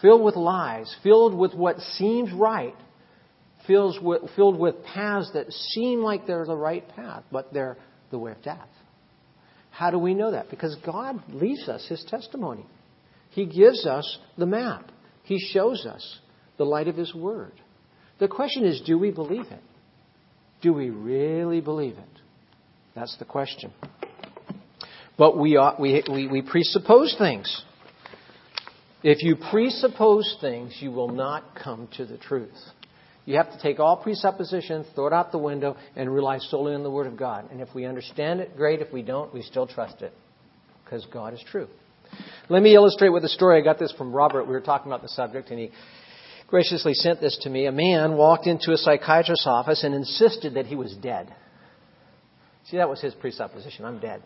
filled 0.01 0.23
with 0.23 0.37
lies, 0.37 0.95
filled 1.03 1.35
with 1.35 1.55
what 1.55 1.79
seems 1.79 2.33
right, 2.33 2.75
filled 3.67 4.03
with, 4.03 4.23
filled 4.37 4.59
with 4.59 4.83
paths 4.85 5.31
that 5.35 5.53
seem 5.53 6.01
like 6.01 6.27
they're 6.27 6.47
the 6.47 6.57
right 6.57 6.87
path, 6.97 7.25
but 7.31 7.53
they're 7.53 7.77
the 8.11 8.19
way 8.19 8.33
of 8.33 8.43
death. 8.43 8.69
How 9.71 9.91
do 9.91 9.99
we 9.99 10.15
know 10.15 10.31
that? 10.31 10.51
Because 10.51 10.77
God 10.87 11.23
leaves 11.29 11.69
us 11.69 11.87
His 11.89 12.05
testimony. 12.09 12.65
He 13.31 13.45
gives 13.45 13.87
us 13.87 14.19
the 14.39 14.47
map. 14.47 14.91
He 15.25 15.39
shows 15.39 15.85
us 15.85 16.19
the 16.57 16.65
light 16.65 16.89
of 16.89 16.97
His 16.97 17.15
Word. 17.15 17.53
The 18.19 18.29
question 18.29 18.65
is 18.65 18.81
do 18.87 18.97
we 18.97 19.11
believe 19.11 19.47
it? 19.51 19.63
Do 20.63 20.73
we 20.73 20.91
really 20.91 21.61
believe 21.61 21.99
it? 21.99 22.21
That's 22.95 23.17
the 23.19 23.25
question. 23.25 23.73
But 25.17 25.39
we, 25.39 25.57
ought, 25.57 25.81
we, 25.81 26.03
we, 26.11 26.27
we 26.27 26.43
presuppose 26.43 27.15
things. 27.19 27.63
If 29.03 29.23
you 29.23 29.37
presuppose 29.37 30.37
things, 30.41 30.77
you 30.81 30.91
will 30.91 31.11
not 31.11 31.45
come 31.63 31.89
to 31.97 32.07
the 32.07 32.17
truth. 32.17 32.55
You 33.27 33.37
have 33.37 33.51
to 33.53 33.59
take 33.61 33.79
all 33.79 33.97
presuppositions, 33.97 34.87
throw 34.95 35.07
it 35.07 35.13
out 35.13 35.33
the 35.33 35.39
window, 35.39 35.77
and 35.97 36.13
rely 36.13 36.39
solely 36.39 36.75
on 36.75 36.83
the 36.83 36.91
Word 36.91 37.07
of 37.07 37.17
God. 37.17 37.51
And 37.51 37.61
if 37.61 37.69
we 37.75 37.87
understand 37.87 38.41
it, 38.41 38.57
great. 38.57 38.81
If 38.81 38.93
we 38.93 39.03
don't, 39.03 39.33
we 39.33 39.43
still 39.43 39.67
trust 39.67 40.03
it. 40.03 40.13
Because 40.85 41.07
God 41.13 41.33
is 41.33 41.43
true. 41.51 41.69
Let 42.49 42.63
me 42.63 42.75
illustrate 42.75 43.11
with 43.11 43.25
a 43.25 43.29
story. 43.29 43.61
I 43.61 43.65
got 43.65 43.79
this 43.79 43.93
from 43.93 44.13
Robert. 44.13 44.45
We 44.45 44.53
were 44.53 44.61
talking 44.61 44.91
about 44.91 45.03
the 45.03 45.09
subject, 45.09 45.51
and 45.51 45.59
he 45.59 45.71
graciously 46.49 46.93
sent 46.95 47.21
this 47.21 47.39
to 47.43 47.51
me. 47.51 47.67
A 47.67 47.73
man 47.73 48.17
walked 48.17 48.47
into 48.47 48.73
a 48.73 48.77
psychiatrist's 48.77 49.47
office 49.47 49.85
and 49.85 49.95
insisted 49.95 50.55
that 50.55 50.67
he 50.67 50.77
was 50.77 50.95
dead. 50.97 51.35
See, 52.67 52.77
that 52.77 52.89
was 52.89 53.01
his 53.01 53.15
presupposition. 53.15 53.85
I'm 53.85 54.01
dead. 54.01 54.23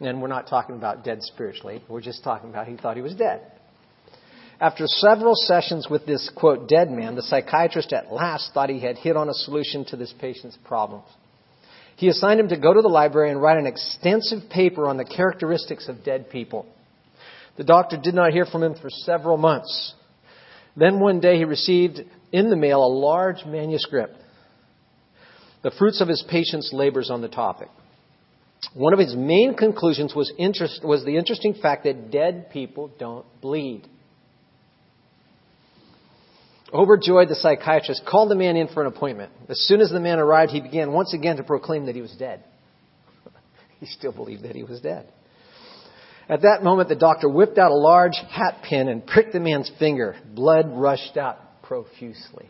And 0.00 0.22
we're 0.22 0.28
not 0.28 0.48
talking 0.48 0.76
about 0.76 1.04
dead 1.04 1.18
spiritually. 1.22 1.82
We're 1.88 2.00
just 2.00 2.22
talking 2.22 2.50
about 2.50 2.68
he 2.68 2.76
thought 2.76 2.96
he 2.96 3.02
was 3.02 3.14
dead. 3.14 3.40
After 4.60 4.86
several 4.86 5.34
sessions 5.34 5.88
with 5.88 6.04
this, 6.04 6.30
quote, 6.34 6.68
dead 6.68 6.90
man, 6.90 7.14
the 7.14 7.22
psychiatrist 7.22 7.92
at 7.92 8.12
last 8.12 8.52
thought 8.52 8.70
he 8.70 8.80
had 8.80 8.96
hit 8.96 9.16
on 9.16 9.28
a 9.28 9.34
solution 9.34 9.84
to 9.86 9.96
this 9.96 10.12
patient's 10.20 10.58
problems. 10.64 11.06
He 11.96 12.08
assigned 12.08 12.40
him 12.40 12.48
to 12.48 12.56
go 12.56 12.72
to 12.72 12.82
the 12.82 12.88
library 12.88 13.30
and 13.30 13.42
write 13.42 13.58
an 13.58 13.66
extensive 13.66 14.50
paper 14.50 14.86
on 14.86 14.96
the 14.96 15.04
characteristics 15.04 15.88
of 15.88 16.04
dead 16.04 16.30
people. 16.30 16.66
The 17.56 17.64
doctor 17.64 17.96
did 17.96 18.14
not 18.14 18.32
hear 18.32 18.46
from 18.46 18.62
him 18.62 18.74
for 18.80 18.88
several 18.88 19.36
months. 19.36 19.94
Then 20.76 21.00
one 21.00 21.18
day 21.18 21.36
he 21.38 21.44
received 21.44 22.00
in 22.30 22.50
the 22.50 22.56
mail 22.56 22.84
a 22.84 22.86
large 22.86 23.44
manuscript, 23.44 24.16
the 25.62 25.72
fruits 25.72 26.00
of 26.00 26.06
his 26.06 26.24
patient's 26.28 26.72
labors 26.72 27.10
on 27.10 27.20
the 27.20 27.28
topic. 27.28 27.68
One 28.74 28.92
of 28.92 28.98
his 28.98 29.14
main 29.14 29.54
conclusions 29.54 30.14
was, 30.14 30.32
interest, 30.38 30.84
was 30.84 31.04
the 31.04 31.16
interesting 31.16 31.54
fact 31.54 31.84
that 31.84 32.10
dead 32.10 32.50
people 32.50 32.90
don't 32.98 33.24
bleed. 33.40 33.88
Overjoyed, 36.72 37.28
the 37.28 37.34
psychiatrist 37.34 38.02
called 38.06 38.30
the 38.30 38.34
man 38.34 38.56
in 38.56 38.68
for 38.68 38.82
an 38.82 38.88
appointment. 38.88 39.32
As 39.48 39.58
soon 39.66 39.80
as 39.80 39.90
the 39.90 40.00
man 40.00 40.18
arrived, 40.18 40.52
he 40.52 40.60
began 40.60 40.92
once 40.92 41.14
again 41.14 41.36
to 41.36 41.42
proclaim 41.42 41.86
that 41.86 41.94
he 41.94 42.02
was 42.02 42.14
dead. 42.18 42.44
he 43.80 43.86
still 43.86 44.12
believed 44.12 44.42
that 44.42 44.54
he 44.54 44.64
was 44.64 44.80
dead. 44.80 45.08
At 46.28 46.42
that 46.42 46.62
moment, 46.62 46.90
the 46.90 46.94
doctor 46.94 47.28
whipped 47.28 47.56
out 47.56 47.70
a 47.70 47.76
large 47.76 48.16
hat 48.28 48.62
pin 48.68 48.88
and 48.88 49.06
pricked 49.06 49.32
the 49.32 49.40
man's 49.40 49.70
finger. 49.78 50.16
Blood 50.34 50.66
rushed 50.70 51.16
out 51.16 51.62
profusely. 51.62 52.46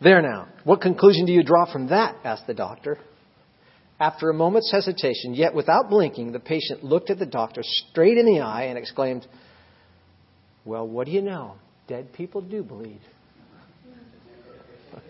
There 0.00 0.22
now, 0.22 0.48
what 0.64 0.80
conclusion 0.80 1.26
do 1.26 1.32
you 1.32 1.42
draw 1.42 1.70
from 1.70 1.88
that? 1.88 2.16
asked 2.24 2.46
the 2.46 2.54
doctor. 2.54 2.98
After 4.00 4.30
a 4.30 4.34
moment's 4.34 4.70
hesitation, 4.70 5.34
yet 5.34 5.54
without 5.54 5.90
blinking, 5.90 6.30
the 6.30 6.38
patient 6.38 6.84
looked 6.84 7.10
at 7.10 7.18
the 7.18 7.26
doctor 7.26 7.62
straight 7.62 8.16
in 8.16 8.26
the 8.26 8.40
eye 8.40 8.64
and 8.64 8.78
exclaimed, 8.78 9.26
Well, 10.64 10.86
what 10.86 11.06
do 11.06 11.12
you 11.12 11.22
know? 11.22 11.54
Dead 11.88 12.12
people 12.12 12.40
do 12.40 12.62
bleed. 12.62 13.00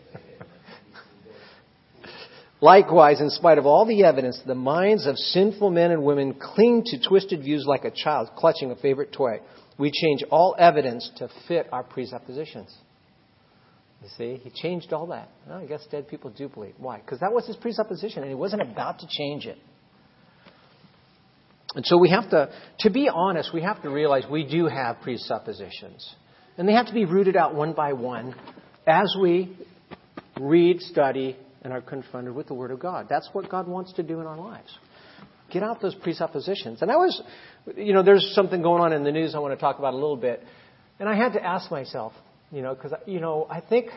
Likewise, 2.63 3.21
in 3.21 3.29
spite 3.29 3.59
of 3.59 3.67
all 3.67 3.85
the 3.85 4.05
evidence, 4.05 4.41
the 4.47 4.55
minds 4.55 5.07
of 5.07 5.19
sinful 5.19 5.71
men 5.71 5.91
and 5.91 6.03
women 6.03 6.33
cling 6.35 6.83
to 6.87 6.99
twisted 7.07 7.43
views 7.43 7.67
like 7.67 7.85
a 7.85 7.91
child 7.91 8.31
clutching 8.37 8.71
a 8.71 8.77
favorite 8.77 9.13
toy. 9.13 9.41
We 9.77 9.91
change 9.91 10.23
all 10.31 10.57
evidence 10.59 11.11
to 11.19 11.29
fit 11.47 11.69
our 11.73 11.83
presuppositions. 11.83 12.75
You 14.03 14.09
see, 14.17 14.41
he 14.43 14.51
changed 14.51 14.93
all 14.93 15.07
that. 15.09 15.29
Well, 15.49 15.59
I 15.59 15.67
guess 15.67 15.85
dead 15.91 16.09
people 16.09 16.31
do 16.31 16.49
believe. 16.49 16.75
Why? 16.79 16.99
Because 16.99 17.21
that 17.21 17.33
was 17.33 17.47
his 17.47 17.57
presupposition, 17.57 18.23
and 18.23 18.29
he 18.29 18.35
wasn't 18.35 18.63
about 18.63 19.01
to 19.01 19.07
change 19.09 19.47
it. 19.47 19.59
And 21.75 21.85
so 21.85 21.99
we 21.99 22.11
have 22.11 22.31
to, 22.31 22.51
to 22.81 22.91
be 22.91 23.11
honest, 23.13 23.53
we 23.53 23.63
have 23.63 23.83
to 23.83 23.91
realize 23.91 24.25
we 24.31 24.47
do 24.47 24.67
have 24.67 25.01
presuppositions. 25.03 26.15
And 26.57 26.69
they 26.69 26.73
have 26.73 26.87
to 26.87 26.95
be 26.95 27.05
rooted 27.05 27.37
out 27.37 27.55
one 27.55 27.73
by 27.73 27.93
one 27.93 28.35
as 28.87 29.15
we 29.21 29.57
read, 30.41 30.81
study, 30.81 31.37
and 31.63 31.73
are 31.73 31.81
confronted 31.81 32.35
with 32.35 32.47
the 32.47 32.55
Word 32.55 32.71
of 32.71 32.79
God. 32.79 33.07
That's 33.11 33.29
what 33.33 33.51
God 33.51 33.69
wants 33.69 33.93
to 33.95 34.03
do 34.03 34.21
in 34.21 34.27
our 34.27 34.39
lives. 34.39 34.77
Get 35.51 35.63
out 35.63 35.81
those 35.81 35.95
presuppositions. 35.95 36.83
And 36.83 36.91
I 36.91 36.97
was, 36.97 37.23
you 37.77 37.93
know, 37.93 38.03
there's 38.03 38.33
something 38.35 38.63
going 38.63 38.83
on 38.83 38.93
in 38.93 39.03
the 39.03 39.13
news 39.13 39.35
I 39.35 39.39
want 39.39 39.55
to 39.55 39.61
talk 39.61 39.79
about 39.79 39.93
a 39.93 39.97
little 39.97 40.17
bit. 40.17 40.43
And 40.99 41.09
I 41.09 41.17
had 41.17 41.33
to 41.35 41.43
ask 41.43 41.71
myself, 41.71 42.13
you 42.51 42.63
know, 42.63 42.75
because, 42.75 42.93
you 43.07 43.21
know, 43.21 43.47
I 43.51 43.61
think 43.61 43.89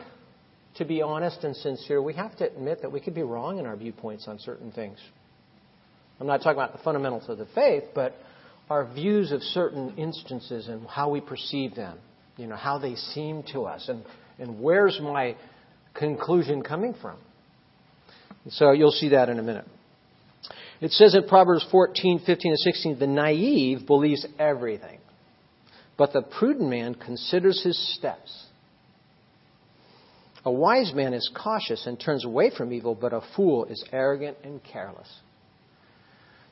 to 0.76 0.84
be 0.84 1.02
honest 1.02 1.44
and 1.44 1.54
sincere, 1.56 2.02
we 2.02 2.14
have 2.14 2.36
to 2.38 2.46
admit 2.46 2.82
that 2.82 2.92
we 2.92 3.00
could 3.00 3.14
be 3.14 3.22
wrong 3.22 3.58
in 3.58 3.66
our 3.66 3.76
viewpoints 3.76 4.26
on 4.26 4.38
certain 4.38 4.72
things. 4.72 4.98
I'm 6.20 6.26
not 6.26 6.38
talking 6.38 6.52
about 6.52 6.72
the 6.72 6.82
fundamentals 6.82 7.28
of 7.28 7.38
the 7.38 7.46
faith, 7.54 7.84
but 7.94 8.14
our 8.70 8.90
views 8.92 9.32
of 9.32 9.42
certain 9.42 9.94
instances 9.96 10.68
and 10.68 10.86
how 10.86 11.10
we 11.10 11.20
perceive 11.20 11.74
them 11.74 11.98
you 12.36 12.46
know, 12.46 12.56
how 12.56 12.78
they 12.78 12.94
seem 12.94 13.42
to 13.52 13.62
us 13.62 13.88
and, 13.88 14.04
and 14.38 14.60
where's 14.60 14.98
my 15.00 15.36
conclusion 15.94 16.62
coming 16.62 16.94
from. 17.00 17.18
So 18.50 18.72
you'll 18.72 18.90
see 18.90 19.10
that 19.10 19.28
in 19.28 19.38
a 19.38 19.42
minute. 19.42 19.66
It 20.80 20.90
says 20.90 21.14
in 21.14 21.28
Proverbs 21.28 21.64
14, 21.70 22.22
15, 22.26 22.50
and 22.50 22.58
16, 22.58 22.98
the 22.98 23.06
naive 23.06 23.86
believes 23.86 24.26
everything, 24.38 24.98
but 26.02 26.12
the 26.12 26.22
prudent 26.22 26.68
man 26.68 26.96
considers 26.96 27.62
his 27.62 27.78
steps. 27.96 28.46
A 30.44 30.50
wise 30.50 30.92
man 30.92 31.14
is 31.14 31.30
cautious 31.32 31.86
and 31.86 32.00
turns 32.00 32.24
away 32.24 32.50
from 32.50 32.72
evil, 32.72 32.96
but 32.96 33.12
a 33.12 33.20
fool 33.36 33.66
is 33.66 33.84
arrogant 33.92 34.36
and 34.42 34.60
careless. 34.64 35.08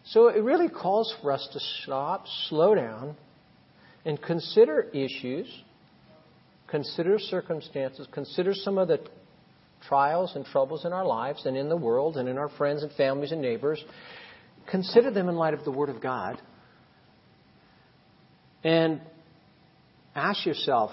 So 0.05 0.29
it 0.29 0.45
really 0.45 0.69
calls 0.69 1.13
for 1.21 1.33
us 1.33 1.49
to 1.53 1.59
stop, 1.83 2.27
slow 2.49 2.77
down, 2.77 3.17
and 4.05 4.23
consider 4.23 4.83
issues 4.95 5.53
consider 6.69 7.19
circumstances, 7.19 8.07
consider 8.13 8.55
some 8.55 8.79
of 8.79 8.87
the 8.87 9.01
trials 9.89 10.31
and 10.37 10.45
troubles 10.45 10.85
in 10.85 10.93
our 10.93 11.05
lives 11.05 11.45
and 11.45 11.57
in 11.57 11.69
the 11.69 11.77
world 11.77 12.19
and 12.19 12.29
in 12.29 12.39
our 12.39 12.51
friends 12.51 12.85
and 12.85 12.93
families 12.93 13.33
and 13.33 13.43
neighbors. 13.43 13.85
Consider 14.71 15.11
them 15.11 15.29
in 15.29 15.35
light 15.35 15.55
of 15.55 15.65
the 15.65 15.73
Word 15.73 15.89
of 15.89 16.01
God. 16.01 16.41
And 18.63 19.01
ask 20.15 20.45
yourself 20.47 20.91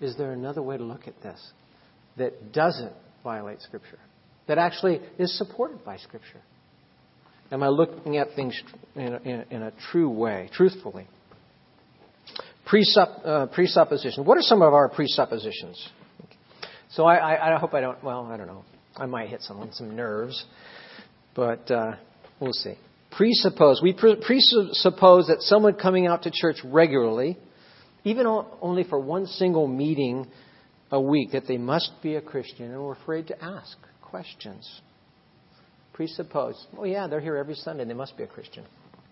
is 0.00 0.16
there 0.16 0.32
another 0.32 0.62
way 0.62 0.76
to 0.76 0.84
look 0.84 1.08
at 1.08 1.20
this 1.22 1.40
that 2.16 2.52
doesn't 2.52 2.92
violate 3.24 3.60
Scripture? 3.62 3.98
That 4.46 4.58
actually 4.58 5.00
is 5.18 5.36
supported 5.36 5.84
by 5.84 5.96
Scripture? 5.98 6.40
Am 7.50 7.62
I 7.62 7.68
looking 7.68 8.18
at 8.18 8.28
things 8.36 8.60
in 8.94 9.14
a, 9.14 9.46
in 9.50 9.62
a, 9.62 9.72
true 9.90 10.10
way, 10.10 10.50
truthfully? 10.52 11.06
Presupp, 12.70 13.26
uh, 13.26 13.46
presuppositions. 13.46 14.26
What 14.26 14.36
are 14.36 14.42
some 14.42 14.60
of 14.60 14.74
our 14.74 14.88
presuppositions? 14.88 15.88
So 16.90 17.04
I, 17.04 17.16
I, 17.16 17.54
I, 17.54 17.58
hope 17.58 17.72
I 17.72 17.80
don't. 17.80 18.02
Well, 18.04 18.26
I 18.30 18.36
don't 18.36 18.46
know. 18.46 18.64
I 18.96 19.06
might 19.06 19.30
hit 19.30 19.42
someone 19.42 19.72
some 19.72 19.96
nerves, 19.96 20.44
but 21.34 21.70
uh, 21.70 21.96
we'll 22.40 22.52
see. 22.52 22.74
Presuppose. 23.12 23.80
We 23.82 23.94
pre- 23.94 24.16
presuppose 24.16 25.28
that 25.28 25.38
someone 25.40 25.74
coming 25.74 26.06
out 26.06 26.24
to 26.24 26.30
church 26.30 26.56
regularly, 26.64 27.38
even 28.08 28.26
only 28.60 28.84
for 28.84 28.98
one 28.98 29.26
single 29.26 29.66
meeting 29.66 30.26
a 30.90 31.00
week, 31.00 31.32
that 31.32 31.46
they 31.46 31.58
must 31.58 31.90
be 32.02 32.16
a 32.16 32.20
Christian, 32.20 32.72
and 32.72 32.82
we're 32.82 32.92
afraid 32.92 33.26
to 33.28 33.44
ask 33.44 33.76
questions. 34.02 34.80
Presuppose. 35.92 36.66
Oh 36.78 36.84
yeah, 36.84 37.06
they're 37.06 37.20
here 37.20 37.36
every 37.36 37.54
Sunday. 37.54 37.84
They 37.84 37.94
must 37.94 38.16
be 38.16 38.22
a 38.22 38.26
Christian. 38.26 38.64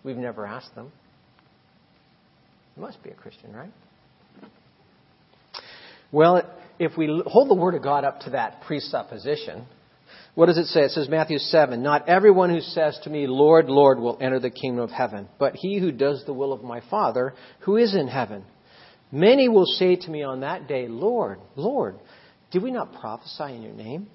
We've 0.03 0.17
never 0.17 0.45
asked 0.45 0.73
them. 0.73 0.91
You 2.75 2.81
must 2.81 3.03
be 3.03 3.09
a 3.09 3.13
Christian, 3.13 3.53
right? 3.53 3.71
Well, 6.11 6.41
if 6.79 6.97
we 6.97 7.21
hold 7.25 7.49
the 7.49 7.55
Word 7.55 7.75
of 7.75 7.83
God 7.83 8.05
up 8.05 8.21
to 8.21 8.31
that 8.31 8.61
presupposition, 8.65 9.65
what 10.35 10.45
does 10.45 10.57
it 10.57 10.67
say? 10.67 10.81
It 10.81 10.91
says, 10.91 11.09
Matthew 11.09 11.39
7, 11.39 11.81
Not 11.81 12.07
everyone 12.07 12.49
who 12.49 12.61
says 12.61 12.99
to 13.03 13.09
me, 13.09 13.27
Lord, 13.27 13.65
Lord, 13.69 13.99
will 13.99 14.17
enter 14.21 14.39
the 14.39 14.51
kingdom 14.51 14.83
of 14.83 14.91
heaven, 14.91 15.27
but 15.39 15.55
he 15.55 15.79
who 15.79 15.91
does 15.91 16.23
the 16.25 16.33
will 16.33 16.53
of 16.53 16.63
my 16.63 16.81
Father 16.89 17.33
who 17.61 17.77
is 17.77 17.95
in 17.95 18.07
heaven. 18.07 18.45
Many 19.11 19.47
will 19.47 19.65
say 19.65 19.95
to 19.95 20.09
me 20.09 20.23
on 20.23 20.41
that 20.41 20.67
day, 20.67 20.87
Lord, 20.87 21.39
Lord, 21.55 21.97
did 22.51 22.63
we 22.63 22.71
not 22.71 22.93
prophesy 22.99 23.55
in 23.55 23.61
your 23.61 23.73
name? 23.73 24.07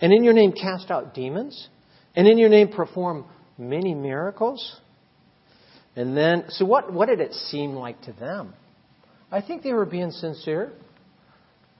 And 0.00 0.12
in 0.12 0.24
your 0.24 0.32
name 0.32 0.52
cast 0.52 0.90
out 0.90 1.14
demons? 1.14 1.68
And 2.14 2.26
in 2.26 2.38
your 2.38 2.48
name 2.48 2.68
perform 2.68 3.24
many 3.56 3.94
miracles? 3.94 4.80
And 5.96 6.16
then, 6.16 6.44
so 6.48 6.64
what, 6.64 6.92
what 6.92 7.08
did 7.08 7.20
it 7.20 7.32
seem 7.32 7.72
like 7.72 8.00
to 8.02 8.12
them? 8.12 8.54
I 9.30 9.40
think 9.40 9.62
they 9.62 9.72
were 9.72 9.86
being 9.86 10.10
sincere. 10.10 10.72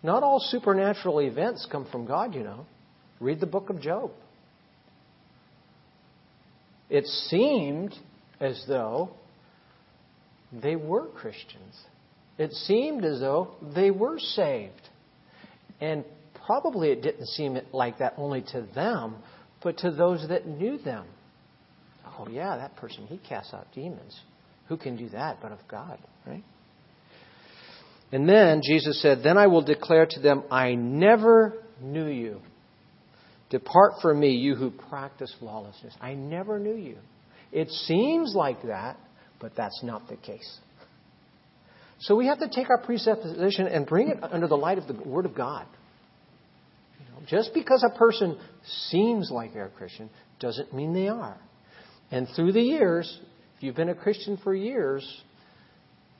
Not 0.02 0.22
all 0.22 0.40
supernatural 0.40 1.20
events 1.20 1.66
come 1.70 1.86
from 1.90 2.06
God, 2.06 2.34
you 2.34 2.42
know. 2.42 2.66
Read 3.18 3.40
the 3.40 3.46
book 3.46 3.70
of 3.70 3.80
Job. 3.80 4.12
It 6.88 7.06
seemed 7.06 7.94
as 8.40 8.64
though 8.66 9.10
they 10.52 10.74
were 10.74 11.06
Christians. 11.06 11.78
It 12.40 12.54
seemed 12.54 13.04
as 13.04 13.20
though 13.20 13.54
they 13.74 13.90
were 13.90 14.18
saved. 14.18 14.88
And 15.78 16.06
probably 16.46 16.88
it 16.88 17.02
didn't 17.02 17.26
seem 17.26 17.58
like 17.70 17.98
that 17.98 18.14
only 18.16 18.40
to 18.52 18.62
them, 18.74 19.16
but 19.62 19.76
to 19.78 19.90
those 19.90 20.26
that 20.26 20.46
knew 20.46 20.78
them. 20.78 21.04
Oh, 22.18 22.26
yeah, 22.28 22.56
that 22.56 22.76
person, 22.76 23.06
he 23.06 23.18
casts 23.18 23.52
out 23.52 23.66
demons. 23.74 24.18
Who 24.68 24.78
can 24.78 24.96
do 24.96 25.10
that 25.10 25.42
but 25.42 25.52
of 25.52 25.58
God, 25.68 25.98
right? 26.26 26.42
And 28.10 28.26
then 28.26 28.62
Jesus 28.64 29.02
said, 29.02 29.22
Then 29.22 29.36
I 29.36 29.46
will 29.46 29.62
declare 29.62 30.06
to 30.08 30.20
them, 30.20 30.44
I 30.50 30.74
never 30.74 31.62
knew 31.82 32.06
you. 32.06 32.40
Depart 33.50 34.00
from 34.00 34.18
me, 34.18 34.30
you 34.30 34.54
who 34.54 34.70
practice 34.70 35.34
lawlessness. 35.42 35.94
I 36.00 36.14
never 36.14 36.58
knew 36.58 36.76
you. 36.76 36.96
It 37.52 37.68
seems 37.68 38.34
like 38.34 38.62
that, 38.62 38.96
but 39.40 39.54
that's 39.54 39.82
not 39.82 40.08
the 40.08 40.16
case. 40.16 40.58
So 42.00 42.16
we 42.16 42.26
have 42.26 42.38
to 42.38 42.48
take 42.48 42.70
our 42.70 42.78
presupposition 42.78 43.66
and 43.66 43.86
bring 43.86 44.08
it 44.08 44.18
under 44.22 44.48
the 44.48 44.56
light 44.56 44.78
of 44.78 44.86
the 44.86 44.94
Word 44.94 45.26
of 45.26 45.34
God. 45.34 45.66
You 46.98 47.06
know, 47.12 47.26
just 47.26 47.52
because 47.52 47.84
a 47.84 47.96
person 47.96 48.38
seems 48.88 49.30
like 49.30 49.52
they're 49.52 49.66
a 49.66 49.70
Christian 49.70 50.08
doesn't 50.38 50.74
mean 50.74 50.94
they 50.94 51.08
are. 51.08 51.38
And 52.10 52.26
through 52.34 52.52
the 52.52 52.62
years, 52.62 53.20
if 53.56 53.62
you've 53.62 53.76
been 53.76 53.90
a 53.90 53.94
Christian 53.94 54.38
for 54.42 54.54
years, 54.54 55.06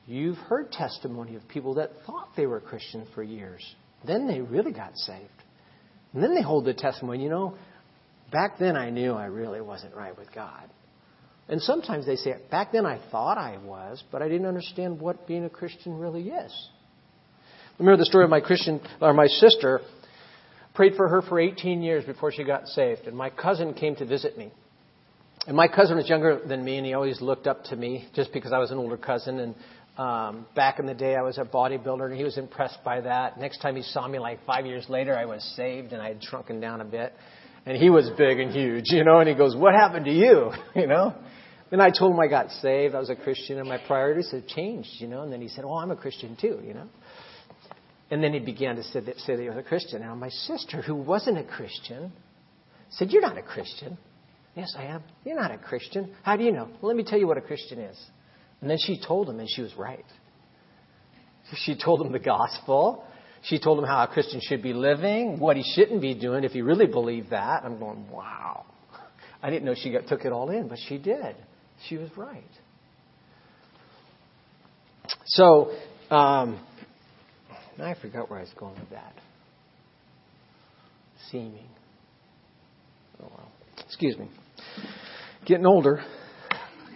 you've 0.05 0.37
heard 0.37 0.71
testimony 0.71 1.35
of 1.35 1.47
people 1.47 1.75
that 1.75 1.91
thought 2.05 2.29
they 2.37 2.45
were 2.45 2.59
Christian 2.59 3.07
for 3.15 3.23
years. 3.23 3.63
Then 4.05 4.27
they 4.27 4.41
really 4.41 4.71
got 4.71 4.95
saved. 4.95 5.27
And 6.13 6.23
then 6.23 6.35
they 6.35 6.41
hold 6.41 6.65
the 6.65 6.73
testimony, 6.73 7.23
you 7.23 7.29
know, 7.29 7.55
back 8.31 8.59
then 8.59 8.75
I 8.75 8.89
knew 8.89 9.13
I 9.13 9.25
really 9.25 9.61
wasn't 9.61 9.95
right 9.95 10.15
with 10.17 10.31
God. 10.33 10.69
And 11.49 11.61
sometimes 11.61 12.05
they 12.05 12.15
say, 12.15 12.35
back 12.49 12.71
then 12.71 12.85
I 12.85 12.99
thought 13.11 13.37
I 13.37 13.57
was, 13.57 14.03
but 14.11 14.21
I 14.21 14.29
didn't 14.29 14.47
understand 14.47 14.99
what 14.99 15.27
being 15.27 15.43
a 15.43 15.49
Christian 15.49 15.97
really 15.97 16.29
is. 16.29 16.69
Remember 17.77 17.97
the 17.97 18.05
story 18.05 18.23
of 18.23 18.29
my 18.29 18.41
Christian, 18.41 18.79
or 19.01 19.13
my 19.13 19.27
sister, 19.27 19.81
prayed 20.73 20.93
for 20.95 21.07
her 21.07 21.21
for 21.21 21.39
18 21.39 21.81
years 21.81 22.05
before 22.05 22.31
she 22.31 22.43
got 22.43 22.67
saved. 22.67 23.01
And 23.07 23.17
my 23.17 23.29
cousin 23.29 23.73
came 23.73 23.95
to 23.97 24.05
visit 24.05 24.37
me. 24.37 24.51
And 25.47 25.57
my 25.57 25.67
cousin 25.67 25.97
was 25.97 26.07
younger 26.07 26.39
than 26.45 26.63
me, 26.63 26.77
and 26.77 26.85
he 26.85 26.93
always 26.93 27.19
looked 27.19 27.47
up 27.47 27.63
to 27.65 27.75
me 27.75 28.07
just 28.13 28.31
because 28.31 28.53
I 28.53 28.59
was 28.59 28.69
an 28.69 28.77
older 28.77 28.97
cousin. 28.97 29.39
And 29.39 29.55
um, 29.97 30.45
back 30.55 30.77
in 30.77 30.85
the 30.85 30.93
day, 30.93 31.15
I 31.15 31.23
was 31.23 31.39
a 31.39 31.43
bodybuilder, 31.43 32.05
and 32.05 32.15
he 32.15 32.23
was 32.23 32.37
impressed 32.37 32.83
by 32.85 33.01
that. 33.01 33.39
Next 33.39 33.59
time 33.59 33.75
he 33.75 33.81
saw 33.81 34.07
me, 34.07 34.19
like 34.19 34.45
five 34.45 34.67
years 34.67 34.87
later, 34.87 35.17
I 35.17 35.25
was 35.25 35.43
saved, 35.55 35.93
and 35.93 36.01
I 36.01 36.09
had 36.09 36.23
shrunken 36.23 36.59
down 36.59 36.79
a 36.79 36.85
bit. 36.85 37.13
And 37.65 37.77
he 37.77 37.89
was 37.89 38.09
big 38.17 38.39
and 38.39 38.51
huge, 38.51 38.85
you 38.87 39.03
know, 39.03 39.19
and 39.19 39.29
he 39.29 39.35
goes, 39.35 39.55
What 39.55 39.73
happened 39.73 40.05
to 40.05 40.11
you? 40.11 40.51
You 40.75 40.87
know? 40.87 41.13
Then 41.69 41.79
I 41.79 41.89
told 41.89 42.13
him 42.13 42.19
I 42.19 42.27
got 42.27 42.49
saved, 42.51 42.95
I 42.95 42.99
was 42.99 43.09
a 43.09 43.15
Christian, 43.15 43.57
and 43.57 43.69
my 43.69 43.77
priorities 43.77 44.29
had 44.29 44.45
changed, 44.47 44.89
you 44.99 45.07
know. 45.07 45.21
And 45.21 45.31
then 45.31 45.41
he 45.41 45.47
said, 45.47 45.63
Oh, 45.63 45.75
I'm 45.75 45.91
a 45.91 45.95
Christian 45.95 46.35
too, 46.39 46.59
you 46.65 46.73
know. 46.73 46.87
And 48.09 48.21
then 48.21 48.33
he 48.33 48.39
began 48.39 48.75
to 48.75 48.83
say 48.83 48.99
that, 48.99 49.17
say 49.19 49.35
that 49.35 49.41
he 49.41 49.47
was 49.47 49.57
a 49.57 49.63
Christian. 49.63 50.01
Now, 50.01 50.13
my 50.15 50.29
sister, 50.29 50.81
who 50.81 50.95
wasn't 50.95 51.37
a 51.37 51.43
Christian, 51.43 52.11
said, 52.89 53.11
You're 53.11 53.21
not 53.21 53.37
a 53.37 53.41
Christian. 53.41 53.97
Yes, 54.55 54.73
I 54.77 54.83
am. 54.83 55.03
You're 55.23 55.39
not 55.39 55.51
a 55.51 55.57
Christian. 55.57 56.13
How 56.23 56.35
do 56.35 56.43
you 56.43 56.51
know? 56.51 56.65
Well, 56.81 56.89
let 56.89 56.97
me 56.97 57.05
tell 57.05 57.17
you 57.17 57.27
what 57.27 57.37
a 57.37 57.41
Christian 57.41 57.79
is. 57.79 57.97
And 58.59 58.69
then 58.69 58.77
she 58.79 58.99
told 58.99 59.29
him, 59.29 59.39
and 59.39 59.49
she 59.49 59.61
was 59.61 59.73
right. 59.77 60.05
She 61.55 61.75
told 61.75 62.01
him 62.01 62.11
the 62.11 62.19
gospel. 62.19 63.05
She 63.43 63.59
told 63.59 63.79
him 63.79 63.85
how 63.85 64.03
a 64.03 64.07
Christian 64.07 64.39
should 64.41 64.61
be 64.61 64.73
living, 64.73 65.39
what 65.39 65.57
he 65.57 65.63
shouldn't 65.75 66.01
be 66.01 66.13
doing 66.13 66.43
if 66.43 66.51
he 66.51 66.61
really 66.61 66.85
believed 66.85 67.31
that. 67.31 67.63
I'm 67.65 67.79
going, 67.79 68.09
wow. 68.09 68.65
I 69.41 69.49
didn't 69.49 69.65
know 69.65 69.73
she 69.75 69.91
got, 69.91 70.07
took 70.07 70.25
it 70.25 70.31
all 70.31 70.49
in, 70.49 70.67
but 70.67 70.77
she 70.87 70.97
did. 70.99 71.35
She 71.87 71.97
was 71.97 72.09
right. 72.15 72.43
So, 75.25 75.71
um, 76.11 76.59
I 77.79 77.95
forgot 77.99 78.29
where 78.29 78.39
I 78.39 78.43
was 78.43 78.53
going 78.57 78.75
with 78.79 78.91
that. 78.91 79.15
Seeming. 81.31 81.67
Oh, 83.21 83.27
well. 83.35 83.51
Excuse 83.85 84.17
me. 84.17 84.29
Getting 85.45 85.65
older. 85.65 86.03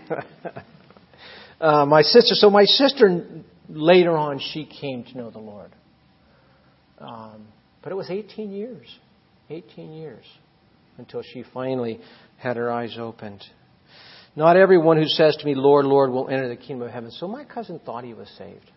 uh, 1.59 1.85
my 1.85 2.03
sister, 2.03 2.35
so 2.35 2.51
my 2.51 2.65
sister, 2.65 3.25
later 3.67 4.15
on, 4.15 4.39
she 4.39 4.65
came 4.65 5.03
to 5.05 5.17
know 5.17 5.31
the 5.31 5.39
Lord. 5.39 5.71
Um, 6.99 7.47
but 7.81 7.91
it 7.91 7.95
was 7.95 8.09
18 8.09 8.51
years. 8.51 8.87
18 9.49 9.93
years 9.93 10.25
until 10.97 11.21
she 11.21 11.43
finally 11.53 11.99
had 12.37 12.57
her 12.57 12.71
eyes 12.71 12.97
opened. 12.99 13.43
Not 14.35 14.57
everyone 14.57 14.97
who 14.97 15.07
says 15.07 15.35
to 15.37 15.45
me, 15.45 15.53
Lord, 15.55 15.85
Lord, 15.85 16.11
will 16.11 16.29
enter 16.29 16.49
the 16.49 16.55
kingdom 16.55 16.87
of 16.87 16.93
heaven. 16.93 17.11
So 17.11 17.27
my 17.27 17.43
cousin 17.45 17.79
thought 17.85 18.03
he 18.03 18.13
was 18.13 18.29
saved. 18.37 18.71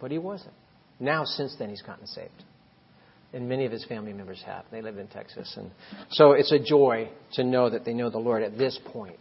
But 0.00 0.10
he 0.10 0.18
wasn't. 0.18 0.54
Now, 0.98 1.24
since 1.24 1.56
then, 1.58 1.70
he's 1.70 1.82
gotten 1.82 2.06
saved 2.06 2.44
and 3.32 3.48
many 3.48 3.64
of 3.64 3.72
his 3.72 3.84
family 3.84 4.12
members 4.12 4.42
have. 4.44 4.64
They 4.70 4.82
live 4.82 4.98
in 4.98 5.06
Texas, 5.06 5.54
and 5.56 5.70
so 6.10 6.32
it's 6.32 6.50
a 6.52 6.58
joy 6.58 7.10
to 7.34 7.44
know 7.44 7.70
that 7.70 7.84
they 7.84 7.94
know 7.94 8.10
the 8.10 8.18
Lord 8.18 8.42
at 8.42 8.58
this 8.58 8.78
point. 8.86 9.20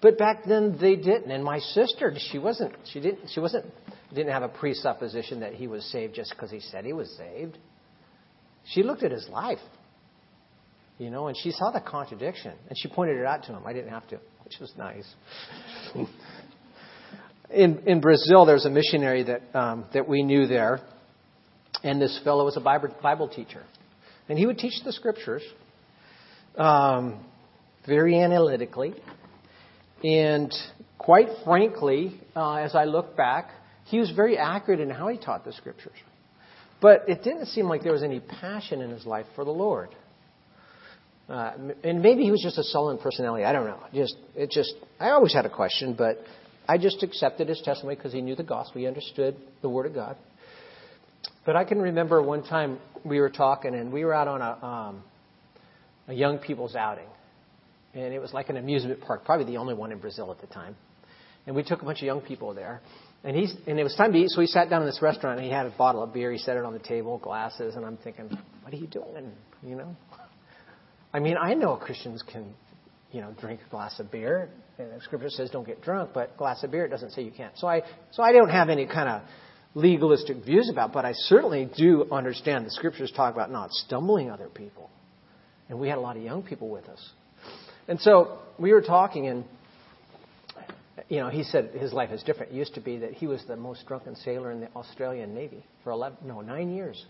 But 0.00 0.18
back 0.18 0.44
then 0.46 0.78
they 0.80 0.96
didn't, 0.96 1.30
and 1.30 1.44
my 1.44 1.58
sister, 1.58 2.14
she 2.30 2.38
wasn't, 2.38 2.74
she 2.90 3.00
didn't, 3.00 3.28
she 3.30 3.40
wasn't, 3.40 3.66
didn't 4.14 4.32
have 4.32 4.42
a 4.42 4.48
presupposition 4.48 5.40
that 5.40 5.54
he 5.54 5.66
was 5.66 5.84
saved 5.92 6.14
just 6.14 6.30
because 6.30 6.50
he 6.50 6.60
said 6.60 6.84
he 6.84 6.92
was 6.92 7.14
saved. 7.16 7.58
She 8.64 8.82
looked 8.82 9.02
at 9.02 9.10
his 9.10 9.28
life, 9.28 9.58
you 10.98 11.10
know, 11.10 11.26
and 11.26 11.36
she 11.36 11.50
saw 11.50 11.70
the 11.70 11.80
contradiction, 11.80 12.54
and 12.68 12.78
she 12.78 12.88
pointed 12.88 13.18
it 13.18 13.26
out 13.26 13.44
to 13.44 13.52
him. 13.52 13.62
I 13.66 13.72
didn't 13.72 13.90
have 13.90 14.06
to, 14.08 14.20
which 14.44 14.58
was 14.60 14.72
nice. 14.78 15.06
in 17.50 17.82
in 17.86 18.00
Brazil, 18.00 18.46
there's 18.46 18.64
a 18.64 18.70
missionary 18.70 19.24
that 19.24 19.42
um, 19.54 19.84
that 19.92 20.08
we 20.08 20.22
knew 20.22 20.46
there 20.46 20.80
and 21.82 22.00
this 22.00 22.18
fellow 22.24 22.44
was 22.44 22.56
a 22.56 22.60
Bible 22.60 23.28
teacher. 23.28 23.62
And 24.28 24.38
he 24.38 24.46
would 24.46 24.58
teach 24.58 24.82
the 24.84 24.92
scriptures 24.92 25.42
um, 26.56 27.24
very 27.86 28.20
analytically. 28.20 28.94
And 30.04 30.52
quite 30.98 31.28
frankly, 31.44 32.20
uh, 32.34 32.54
as 32.56 32.74
I 32.74 32.84
look 32.84 33.16
back, 33.16 33.50
he 33.86 33.98
was 33.98 34.10
very 34.10 34.38
accurate 34.38 34.80
in 34.80 34.90
how 34.90 35.08
he 35.08 35.18
taught 35.18 35.44
the 35.44 35.52
scriptures. 35.52 35.96
But 36.80 37.08
it 37.08 37.22
didn't 37.22 37.46
seem 37.46 37.66
like 37.66 37.82
there 37.82 37.92
was 37.92 38.02
any 38.02 38.20
passion 38.20 38.80
in 38.80 38.90
his 38.90 39.06
life 39.06 39.26
for 39.34 39.44
the 39.44 39.50
Lord. 39.50 39.90
Uh, 41.28 41.52
and 41.84 42.02
maybe 42.02 42.24
he 42.24 42.30
was 42.30 42.42
just 42.42 42.58
a 42.58 42.64
sullen 42.64 42.98
personality. 42.98 43.44
I 43.44 43.52
don't 43.52 43.66
know. 43.66 43.78
Just 43.94 44.16
it 44.34 44.50
just 44.50 44.74
I 44.98 45.10
always 45.10 45.32
had 45.32 45.46
a 45.46 45.50
question, 45.50 45.94
but 45.96 46.18
I 46.68 46.78
just 46.78 47.02
accepted 47.02 47.48
his 47.48 47.60
testimony 47.64 47.94
because 47.94 48.12
he 48.12 48.20
knew 48.20 48.34
the 48.34 48.42
gospel. 48.42 48.80
He 48.80 48.86
understood 48.86 49.36
the 49.62 49.68
word 49.68 49.86
of 49.86 49.94
God. 49.94 50.16
But 51.44 51.56
I 51.56 51.64
can 51.64 51.80
remember 51.80 52.22
one 52.22 52.44
time 52.44 52.78
we 53.04 53.20
were 53.20 53.30
talking, 53.30 53.74
and 53.74 53.92
we 53.92 54.04
were 54.04 54.14
out 54.14 54.28
on 54.28 54.40
a, 54.40 54.66
um, 54.66 55.02
a 56.08 56.14
young 56.14 56.38
people's 56.38 56.76
outing. 56.76 57.08
And 57.94 58.14
it 58.14 58.20
was 58.20 58.32
like 58.32 58.48
an 58.48 58.56
amusement 58.56 59.00
park, 59.00 59.24
probably 59.24 59.46
the 59.46 59.58
only 59.58 59.74
one 59.74 59.92
in 59.92 59.98
Brazil 59.98 60.30
at 60.30 60.40
the 60.40 60.46
time. 60.46 60.76
And 61.46 61.56
we 61.56 61.62
took 61.62 61.82
a 61.82 61.84
bunch 61.84 61.98
of 61.98 62.04
young 62.04 62.20
people 62.20 62.54
there. 62.54 62.80
And 63.24 63.36
he's 63.36 63.54
and 63.66 63.78
it 63.78 63.84
was 63.84 63.94
time 63.94 64.12
to 64.12 64.18
eat, 64.18 64.30
so 64.30 64.40
he 64.40 64.46
sat 64.48 64.68
down 64.68 64.82
in 64.82 64.86
this 64.86 65.00
restaurant 65.00 65.38
and 65.38 65.46
he 65.46 65.52
had 65.52 65.66
a 65.66 65.70
bottle 65.70 66.02
of 66.02 66.12
beer. 66.12 66.32
He 66.32 66.38
set 66.38 66.56
it 66.56 66.64
on 66.64 66.72
the 66.72 66.80
table, 66.80 67.18
glasses, 67.18 67.76
and 67.76 67.84
I'm 67.84 67.96
thinking, 67.98 68.36
what 68.62 68.72
are 68.72 68.76
you 68.76 68.88
doing? 68.88 69.30
You 69.62 69.76
know, 69.76 69.96
I 71.12 71.20
mean, 71.20 71.36
I 71.36 71.54
know 71.54 71.76
Christians 71.76 72.22
can, 72.22 72.52
you 73.12 73.20
know, 73.20 73.32
drink 73.40 73.60
a 73.64 73.70
glass 73.70 74.00
of 74.00 74.10
beer. 74.10 74.48
And 74.78 74.90
the 74.90 75.00
scripture 75.02 75.28
says 75.28 75.50
don't 75.50 75.66
get 75.66 75.82
drunk, 75.82 76.10
but 76.14 76.36
glass 76.36 76.64
of 76.64 76.72
beer 76.72 76.84
it 76.84 76.88
doesn't 76.88 77.10
say 77.10 77.22
you 77.22 77.30
can't. 77.30 77.56
So 77.58 77.68
I 77.68 77.82
so 78.10 78.22
I 78.22 78.32
don't 78.32 78.48
have 78.48 78.68
any 78.68 78.86
kind 78.86 79.08
of 79.08 79.22
legalistic 79.74 80.44
views 80.44 80.68
about, 80.70 80.92
but 80.92 81.04
I 81.04 81.12
certainly 81.12 81.70
do 81.76 82.06
understand 82.10 82.66
the 82.66 82.70
scriptures 82.70 83.12
talk 83.14 83.32
about 83.34 83.50
not 83.50 83.72
stumbling 83.72 84.30
other 84.30 84.48
people. 84.48 84.90
And 85.68 85.80
we 85.80 85.88
had 85.88 85.98
a 85.98 86.00
lot 86.00 86.16
of 86.16 86.22
young 86.22 86.42
people 86.42 86.68
with 86.68 86.86
us. 86.88 87.10
And 87.88 88.00
so 88.00 88.38
we 88.58 88.72
were 88.72 88.82
talking, 88.82 89.28
and 89.28 89.44
you 91.08 91.20
know, 91.20 91.28
he 91.28 91.42
said 91.42 91.70
his 91.74 91.92
life 91.92 92.10
is 92.10 92.22
different. 92.22 92.52
It 92.52 92.56
used 92.56 92.74
to 92.74 92.80
be 92.80 92.98
that 92.98 93.12
he 93.12 93.26
was 93.26 93.42
the 93.48 93.56
most 93.56 93.86
drunken 93.86 94.14
sailor 94.16 94.52
in 94.52 94.60
the 94.60 94.68
Australian 94.76 95.34
Navy 95.34 95.64
for 95.82 95.90
11, 95.90 96.18
no, 96.24 96.40
nine 96.40 96.74
years. 96.74 97.04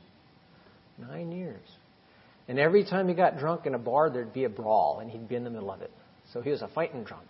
Nine 0.99 1.33
years. 1.33 1.67
And 2.49 2.59
every 2.59 2.85
time 2.85 3.09
he 3.09 3.15
got 3.15 3.39
drunk 3.39 3.67
in 3.67 3.75
a 3.75 3.79
bar, 3.79 4.11
there'd 4.11 4.33
be 4.33 4.45
a 4.45 4.49
brawl, 4.49 5.01
and 5.01 5.11
he'd 5.11 5.29
be 5.29 5.37
in 5.37 5.45
the 5.45 5.51
middle 5.51 5.71
of 5.71 5.81
it. 5.83 5.91
So 6.33 6.41
he 6.41 6.51
was 6.51 6.63
a 6.63 6.69
fighting 6.69 7.05
drunk. 7.05 7.27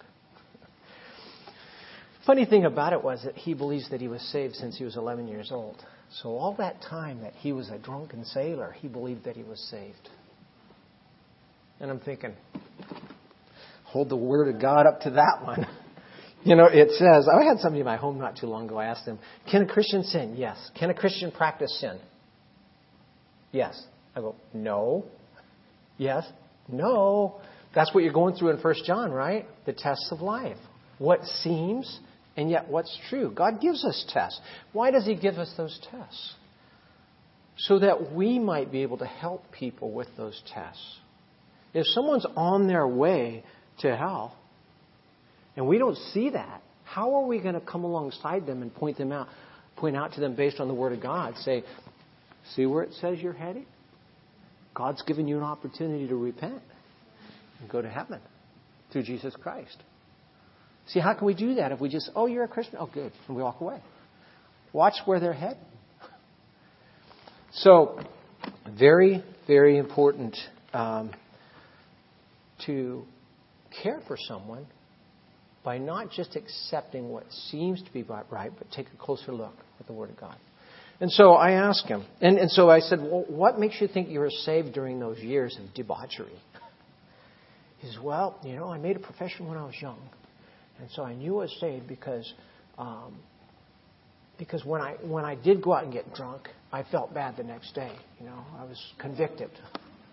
Funny 2.27 2.45
thing 2.45 2.65
about 2.65 2.93
it 2.93 3.03
was 3.03 3.23
that 3.25 3.35
he 3.35 3.53
believes 3.53 3.91
that 3.91 4.01
he 4.01 4.09
was 4.09 4.23
saved 4.31 4.55
since 4.55 4.79
he 4.79 4.85
was 4.85 4.97
11 4.97 5.27
years 5.27 5.51
old. 5.51 5.77
So 6.21 6.31
all 6.31 6.55
that 6.59 6.81
time 6.83 7.23
that 7.23 7.33
he 7.35 7.53
was 7.53 7.69
a 7.71 7.79
drunken 7.79 8.25
sailor, 8.25 8.73
he 8.73 8.87
believed 8.87 9.25
that 9.25 9.37
he 9.37 9.43
was 9.43 9.61
saved. 9.71 10.09
And 11.81 11.91
I'm 11.91 11.99
thinking, 11.99 12.35
hold 13.85 14.09
the 14.09 14.17
word 14.17 14.55
of 14.55 14.61
God 14.61 14.87
up 14.87 15.01
to 15.01 15.11
that 15.11 15.41
one. 15.43 15.67
You 16.45 16.57
know, 16.57 16.65
it 16.65 16.91
says, 16.91 17.29
I 17.29 17.45
had 17.45 17.59
somebody 17.59 17.83
in 17.83 17.87
my 17.87 17.97
home 17.97 18.19
not 18.19 18.37
too 18.37 18.47
long 18.47 18.67
ago. 18.67 18.77
I 18.77 18.87
asked 18.87 19.07
them, 19.07 19.21
can 19.49 19.63
a 19.63 19.67
Christian 19.67 20.03
sin? 20.03 20.35
Yes. 20.37 20.59
Can 20.77 20.91
a 20.91 20.95
Christian 20.95 21.31
practice 21.31 21.79
sin? 21.81 22.01
Yes. 23.53 23.81
I 24.17 24.21
go, 24.21 24.35
No. 24.53 25.05
Yes. 25.99 26.27
No. 26.69 27.41
That's 27.77 27.95
what 27.95 28.03
you're 28.03 28.13
going 28.13 28.35
through 28.35 28.51
in 28.51 28.57
1 28.57 28.75
John, 28.85 29.13
right? 29.13 29.47
The 29.67 29.73
tests 29.73 30.09
of 30.11 30.21
life. 30.21 30.57
What 30.99 31.25
seems 31.25 32.01
and 32.37 32.51
yet 32.51 32.69
what's 32.69 32.97
true. 33.09 33.31
God 33.35 33.61
gives 33.61 33.85
us 33.85 34.05
tests. 34.09 34.41
Why 34.73 34.91
does 34.91 35.05
He 35.05 35.15
give 35.15 35.35
us 35.35 35.53
those 35.57 35.79
tests? 35.91 36.35
So 37.57 37.79
that 37.81 38.13
we 38.13 38.39
might 38.39 38.73
be 38.73 38.83
able 38.83 38.99
to 38.99 39.07
help 39.07 39.45
people 39.53 39.93
with 39.93 40.09
those 40.17 40.41
tests. 40.53 40.99
If 41.75 41.87
someone's 41.89 42.27
on 42.37 42.67
their 42.67 42.87
way 42.87 43.45
to 43.81 43.97
hell 43.97 44.37
and 45.57 45.67
we 45.67 45.79
don't 45.79 45.97
see 46.13 46.31
that, 46.31 46.63
how 46.85 47.15
are 47.15 47.27
we 47.27 47.41
going 47.41 47.55
to 47.55 47.61
come 47.61 47.85
alongside 47.85 48.47
them 48.47 48.63
and 48.63 48.75
point 48.75 48.99
them 48.99 49.13
out, 49.13 49.29
point 49.77 49.97
out 49.97 50.13
to 50.15 50.21
them 50.21 50.35
based 50.35 50.61
on 50.61 50.69
the 50.69 50.75
Word 50.75 50.93
of 50.93 51.03
God? 51.03 51.35
Say, 51.39 51.65
see 52.55 52.67
where 52.67 52.83
it 52.83 52.93
says 53.01 53.19
you're 53.21 53.33
heading? 53.33 53.67
God's 54.75 55.03
given 55.03 55.29
you 55.29 55.37
an 55.37 55.43
opportunity 55.43 56.09
to 56.09 56.17
repent 56.17 56.63
and 57.61 57.71
go 57.71 57.83
to 57.83 57.89
heaven 57.89 58.21
through 58.91 59.05
Jesus 59.05 59.35
Christ. 59.43 59.77
See, 60.89 61.01
how 61.01 61.15
can 61.15 61.27
we 61.27 61.35
do 61.35 61.55
that 61.55 61.73
if 61.73 61.81
we 61.81 61.89
just, 61.89 62.11
oh, 62.15 62.27
you're 62.27 62.45
a 62.45 62.49
Christian? 62.49 62.77
Oh, 62.79 62.91
good. 62.93 63.13
And 63.29 63.37
we 63.37 63.43
walk 63.43 63.61
away. 63.61 63.81
Watch 64.73 64.95
where 65.05 65.21
they're 65.21 65.33
heading. 65.33 65.59
So, 67.53 68.01
very, 68.79 69.23
very 69.47 69.77
important 69.79 70.37
um, 70.73 71.13
to 72.67 73.05
care 73.83 74.01
for 74.07 74.17
someone 74.17 74.67
by 75.65 75.79
not 75.79 76.11
just 76.11 76.35
accepting 76.35 77.11
what 77.11 77.25
seems 77.51 77.83
to 77.83 77.93
be 77.93 78.03
right, 78.03 78.51
but 78.57 78.71
take 78.71 78.87
a 78.93 78.97
closer 78.97 79.33
look 79.33 79.55
at 79.79 79.87
the 79.87 79.93
Word 79.93 80.11
of 80.11 80.19
God. 80.19 80.37
And 81.01 81.11
so 81.11 81.33
I 81.33 81.53
asked 81.53 81.87
him, 81.87 82.05
and, 82.21 82.39
and 82.39 82.51
so 82.51 82.71
I 82.71 82.81
said, 82.81 83.01
well, 83.01 83.25
what 83.29 83.59
makes 83.59 83.81
you 83.81 83.89
think 83.89 84.09
you 84.09 84.21
were 84.21 84.31
saved 84.31 84.73
during 84.73 85.01
those 85.01 85.19
years 85.19 85.57
of 85.61 85.75
debauchery? 85.75 86.39
He 87.79 87.89
says, 87.89 87.99
well, 88.01 88.39
you 88.45 88.55
know, 88.55 88.69
I 88.69 88.79
made 88.79 88.97
a 88.97 89.01
profession 89.01 89.49
when 89.49 89.59
I 89.59 89.65
was 89.65 89.75
young. 89.81 89.99
And 90.81 90.91
so 90.91 91.03
I 91.03 91.15
knew 91.15 91.39
I 91.39 91.43
was 91.43 91.57
saved 91.61 91.87
because, 91.87 92.33
um, 92.79 93.17
because 94.39 94.65
when 94.65 94.81
I, 94.81 94.93
when 95.03 95.25
I 95.25 95.35
did 95.35 95.63
go 95.63 95.75
out 95.75 95.85
and 95.85 95.93
get 95.93 96.13
drunk, 96.15 96.49
I 96.73 96.83
felt 96.85 97.13
bad 97.13 97.37
the 97.37 97.45
next 97.45 97.75
day. 97.75 97.93
You 98.19 98.27
know, 98.27 98.45
I 98.59 98.65
was 98.65 98.81
convicted. 98.99 99.51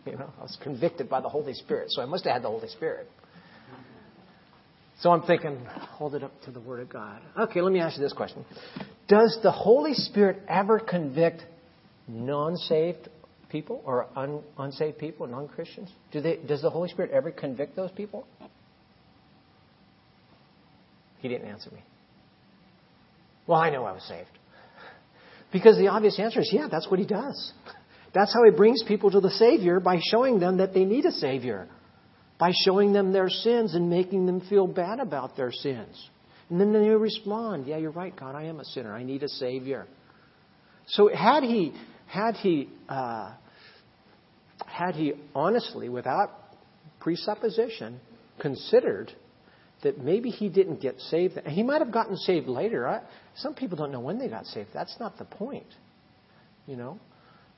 You 0.05 0.17
know, 0.17 0.31
I 0.39 0.43
was 0.43 0.57
convicted 0.63 1.07
by 1.09 1.19
the 1.19 1.27
Holy 1.27 1.53
Spirit. 1.53 1.91
So 1.91 2.01
I 2.01 2.05
must 2.05 2.23
have 2.23 2.33
had 2.33 2.41
the 2.41 2.47
Holy 2.47 2.69
Spirit. 2.69 3.07
So 5.01 5.11
I'm 5.11 5.21
thinking, 5.21 5.57
hold 5.65 6.15
it 6.15 6.23
up 6.23 6.41
to 6.43 6.51
the 6.51 6.59
Word 6.59 6.81
of 6.81 6.89
God. 6.89 7.21
Okay, 7.37 7.61
let 7.61 7.71
me 7.71 7.79
ask 7.79 7.97
you 7.97 8.03
this 8.03 8.13
question. 8.13 8.43
Does 9.07 9.37
the 9.43 9.51
Holy 9.51 9.93
Spirit 9.93 10.41
ever 10.47 10.79
convict 10.79 11.43
non 12.07 12.55
saved 12.55 13.07
people 13.49 13.81
or 13.85 14.07
un, 14.15 14.41
unsaved 14.57 14.97
people, 14.97 15.25
non 15.25 15.47
Christians? 15.47 15.89
Do 16.11 16.19
they, 16.21 16.37
does 16.37 16.61
the 16.61 16.69
Holy 16.69 16.89
Spirit 16.89 17.11
ever 17.11 17.31
convict 17.31 17.75
those 17.77 17.91
people? 17.91 18.27
He 21.19 21.27
didn't 21.27 21.47
answer 21.47 21.71
me. 21.71 21.83
Well, 23.47 23.59
I 23.59 23.69
know 23.69 23.85
I 23.85 23.93
was 23.93 24.03
saved. 24.03 24.29
Because 25.51 25.77
the 25.77 25.87
obvious 25.87 26.19
answer 26.19 26.41
is 26.41 26.49
yeah, 26.53 26.67
that's 26.69 26.89
what 26.89 26.99
he 26.99 27.05
does. 27.05 27.53
That's 28.13 28.33
how 28.33 28.43
he 28.43 28.51
brings 28.51 28.83
people 28.83 29.11
to 29.11 29.19
the 29.19 29.31
Savior 29.31 29.79
by 29.79 29.99
showing 30.11 30.39
them 30.39 30.57
that 30.57 30.73
they 30.73 30.85
need 30.85 31.05
a 31.05 31.11
Savior 31.11 31.67
by 32.39 32.51
showing 32.63 32.93
them 32.93 33.11
their 33.11 33.29
sins 33.29 33.75
and 33.75 33.89
making 33.89 34.25
them 34.25 34.41
feel 34.49 34.65
bad 34.65 34.99
about 34.99 35.35
their 35.35 35.51
sins. 35.51 36.09
And 36.49 36.59
then 36.59 36.71
they 36.71 36.79
respond, 36.79 37.67
Yeah, 37.67 37.77
you're 37.77 37.91
right, 37.91 38.15
God, 38.15 38.33
I 38.33 38.45
am 38.45 38.59
a 38.59 38.65
sinner. 38.65 38.95
I 38.95 39.03
need 39.03 39.21
a 39.21 39.27
Savior. 39.27 39.85
So 40.87 41.13
had 41.13 41.43
he, 41.43 41.73
had 42.07 42.35
he, 42.35 42.69
uh, 42.87 43.33
had 44.65 44.95
he 44.95 45.13
honestly, 45.35 45.89
without 45.89 46.31
presupposition, 47.01 47.99
considered 48.39 49.11
that 49.83 49.97
maybe 49.97 50.29
he 50.29 50.49
didn't 50.49 50.81
get 50.81 50.99
saved, 50.99 51.39
he 51.45 51.63
might 51.63 51.81
have 51.81 51.91
gotten 51.91 52.17
saved 52.17 52.47
later. 52.47 52.87
I, 52.87 53.01
some 53.37 53.53
people 53.53 53.77
don't 53.77 53.91
know 53.91 54.01
when 54.01 54.19
they 54.19 54.27
got 54.27 54.45
saved. 54.45 54.69
That's 54.73 54.95
not 54.99 55.17
the 55.17 55.25
point. 55.25 55.67
You 56.67 56.75
know, 56.75 56.99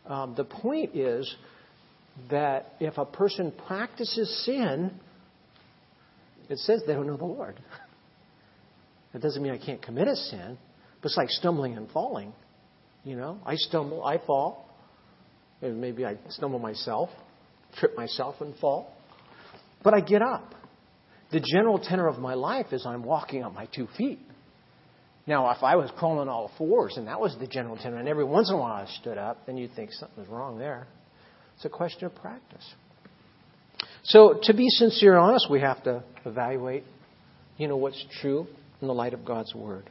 um, 0.05 0.35
the 0.35 0.43
point 0.43 0.95
is 0.95 1.33
that 2.29 2.73
if 2.79 2.97
a 2.97 3.05
person 3.05 3.51
practices 3.67 4.45
sin, 4.45 4.91
it 6.49 6.59
says 6.59 6.83
they 6.85 6.93
don't 6.93 7.07
know 7.07 7.17
the 7.17 7.25
Lord. 7.25 7.59
That 9.13 9.21
doesn't 9.21 9.43
mean 9.43 9.51
I 9.51 9.57
can't 9.57 9.81
commit 9.81 10.07
a 10.07 10.15
sin, 10.15 10.57
but 11.01 11.07
it's 11.07 11.17
like 11.17 11.29
stumbling 11.29 11.75
and 11.75 11.91
falling. 11.91 12.31
You 13.03 13.17
know, 13.17 13.39
I 13.45 13.55
stumble, 13.55 14.05
I 14.05 14.19
fall. 14.25 14.69
Maybe 15.61 16.05
I 16.05 16.15
stumble 16.29 16.59
myself, 16.59 17.09
trip 17.77 17.97
myself 17.97 18.35
and 18.39 18.55
fall. 18.55 18.95
But 19.83 19.93
I 19.93 19.99
get 19.99 20.21
up. 20.21 20.55
The 21.31 21.39
general 21.39 21.79
tenor 21.79 22.07
of 22.07 22.19
my 22.19 22.33
life 22.33 22.67
is 22.71 22.85
I'm 22.85 23.03
walking 23.03 23.43
on 23.43 23.53
my 23.53 23.67
two 23.67 23.87
feet. 23.97 24.19
Now, 25.27 25.51
if 25.51 25.63
I 25.63 25.75
was 25.75 25.89
crawling 25.97 26.19
on 26.19 26.29
all 26.29 26.51
fours 26.57 26.97
and 26.97 27.07
that 27.07 27.19
was 27.19 27.37
the 27.39 27.47
general 27.47 27.77
tenor, 27.77 27.97
and 27.97 28.07
every 28.07 28.25
once 28.25 28.49
in 28.49 28.55
a 28.55 28.57
while 28.57 28.73
I 28.73 28.87
stood 29.01 29.17
up, 29.17 29.45
then 29.45 29.55
you'd 29.55 29.73
think 29.75 29.91
something 29.93 30.19
was 30.19 30.27
wrong 30.27 30.57
there. 30.57 30.87
It's 31.55 31.65
a 31.65 31.69
question 31.69 32.05
of 32.05 32.15
practice. 32.15 32.65
So, 34.03 34.39
to 34.43 34.53
be 34.53 34.67
sincere 34.69 35.13
and 35.13 35.21
honest, 35.21 35.47
we 35.49 35.61
have 35.61 35.83
to 35.83 36.03
evaluate, 36.25 36.83
you 37.57 37.67
know, 37.67 37.77
what's 37.77 38.03
true 38.19 38.47
in 38.81 38.87
the 38.87 38.93
light 38.93 39.13
of 39.13 39.23
God's 39.23 39.53
Word 39.53 39.89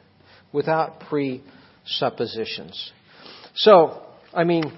without 0.53 1.01
presuppositions. 1.09 2.93
So, 3.55 4.03
I 4.35 4.43
mean, 4.43 4.73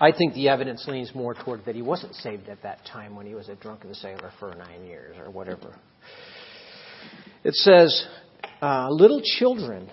I 0.00 0.12
think 0.12 0.34
the 0.34 0.48
evidence 0.48 0.86
leans 0.88 1.14
more 1.14 1.34
toward 1.34 1.66
that 1.66 1.74
he 1.74 1.82
wasn't 1.82 2.14
saved 2.14 2.48
at 2.48 2.62
that 2.62 2.86
time 2.86 3.14
when 3.14 3.26
he 3.26 3.34
was 3.34 3.48
a 3.50 3.54
drunken 3.54 3.92
sailor 3.94 4.32
for 4.38 4.54
nine 4.54 4.84
years 4.84 5.16
or 5.18 5.30
whatever. 5.30 5.74
It 7.44 7.54
says, 7.54 8.06
uh, 8.62 8.88
Little 8.90 9.20
children, 9.38 9.90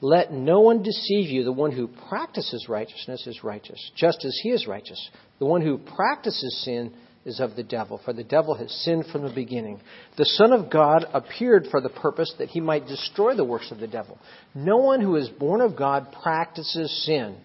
let 0.00 0.32
no 0.32 0.60
one 0.60 0.82
deceive 0.82 1.28
you. 1.30 1.44
The 1.44 1.52
one 1.52 1.72
who 1.72 1.88
practices 2.08 2.66
righteousness 2.68 3.26
is 3.26 3.44
righteous, 3.44 3.90
just 3.96 4.24
as 4.24 4.38
he 4.42 4.50
is 4.50 4.66
righteous. 4.66 5.10
The 5.38 5.46
one 5.46 5.62
who 5.62 5.78
practices 5.78 6.62
sin 6.64 6.92
is 7.24 7.40
of 7.40 7.56
the 7.56 7.62
devil, 7.62 8.00
for 8.04 8.12
the 8.12 8.24
devil 8.24 8.54
has 8.54 8.72
sinned 8.84 9.06
from 9.12 9.22
the 9.22 9.32
beginning. 9.32 9.80
The 10.16 10.24
Son 10.24 10.52
of 10.52 10.70
God 10.70 11.04
appeared 11.12 11.66
for 11.70 11.80
the 11.80 11.88
purpose 11.88 12.32
that 12.38 12.48
he 12.48 12.60
might 12.60 12.86
destroy 12.86 13.34
the 13.34 13.44
works 13.44 13.70
of 13.70 13.78
the 13.78 13.86
devil. 13.86 14.18
No 14.54 14.78
one 14.78 15.00
who 15.00 15.16
is 15.16 15.28
born 15.28 15.60
of 15.60 15.76
God 15.76 16.14
practices 16.22 17.04
sin, 17.04 17.36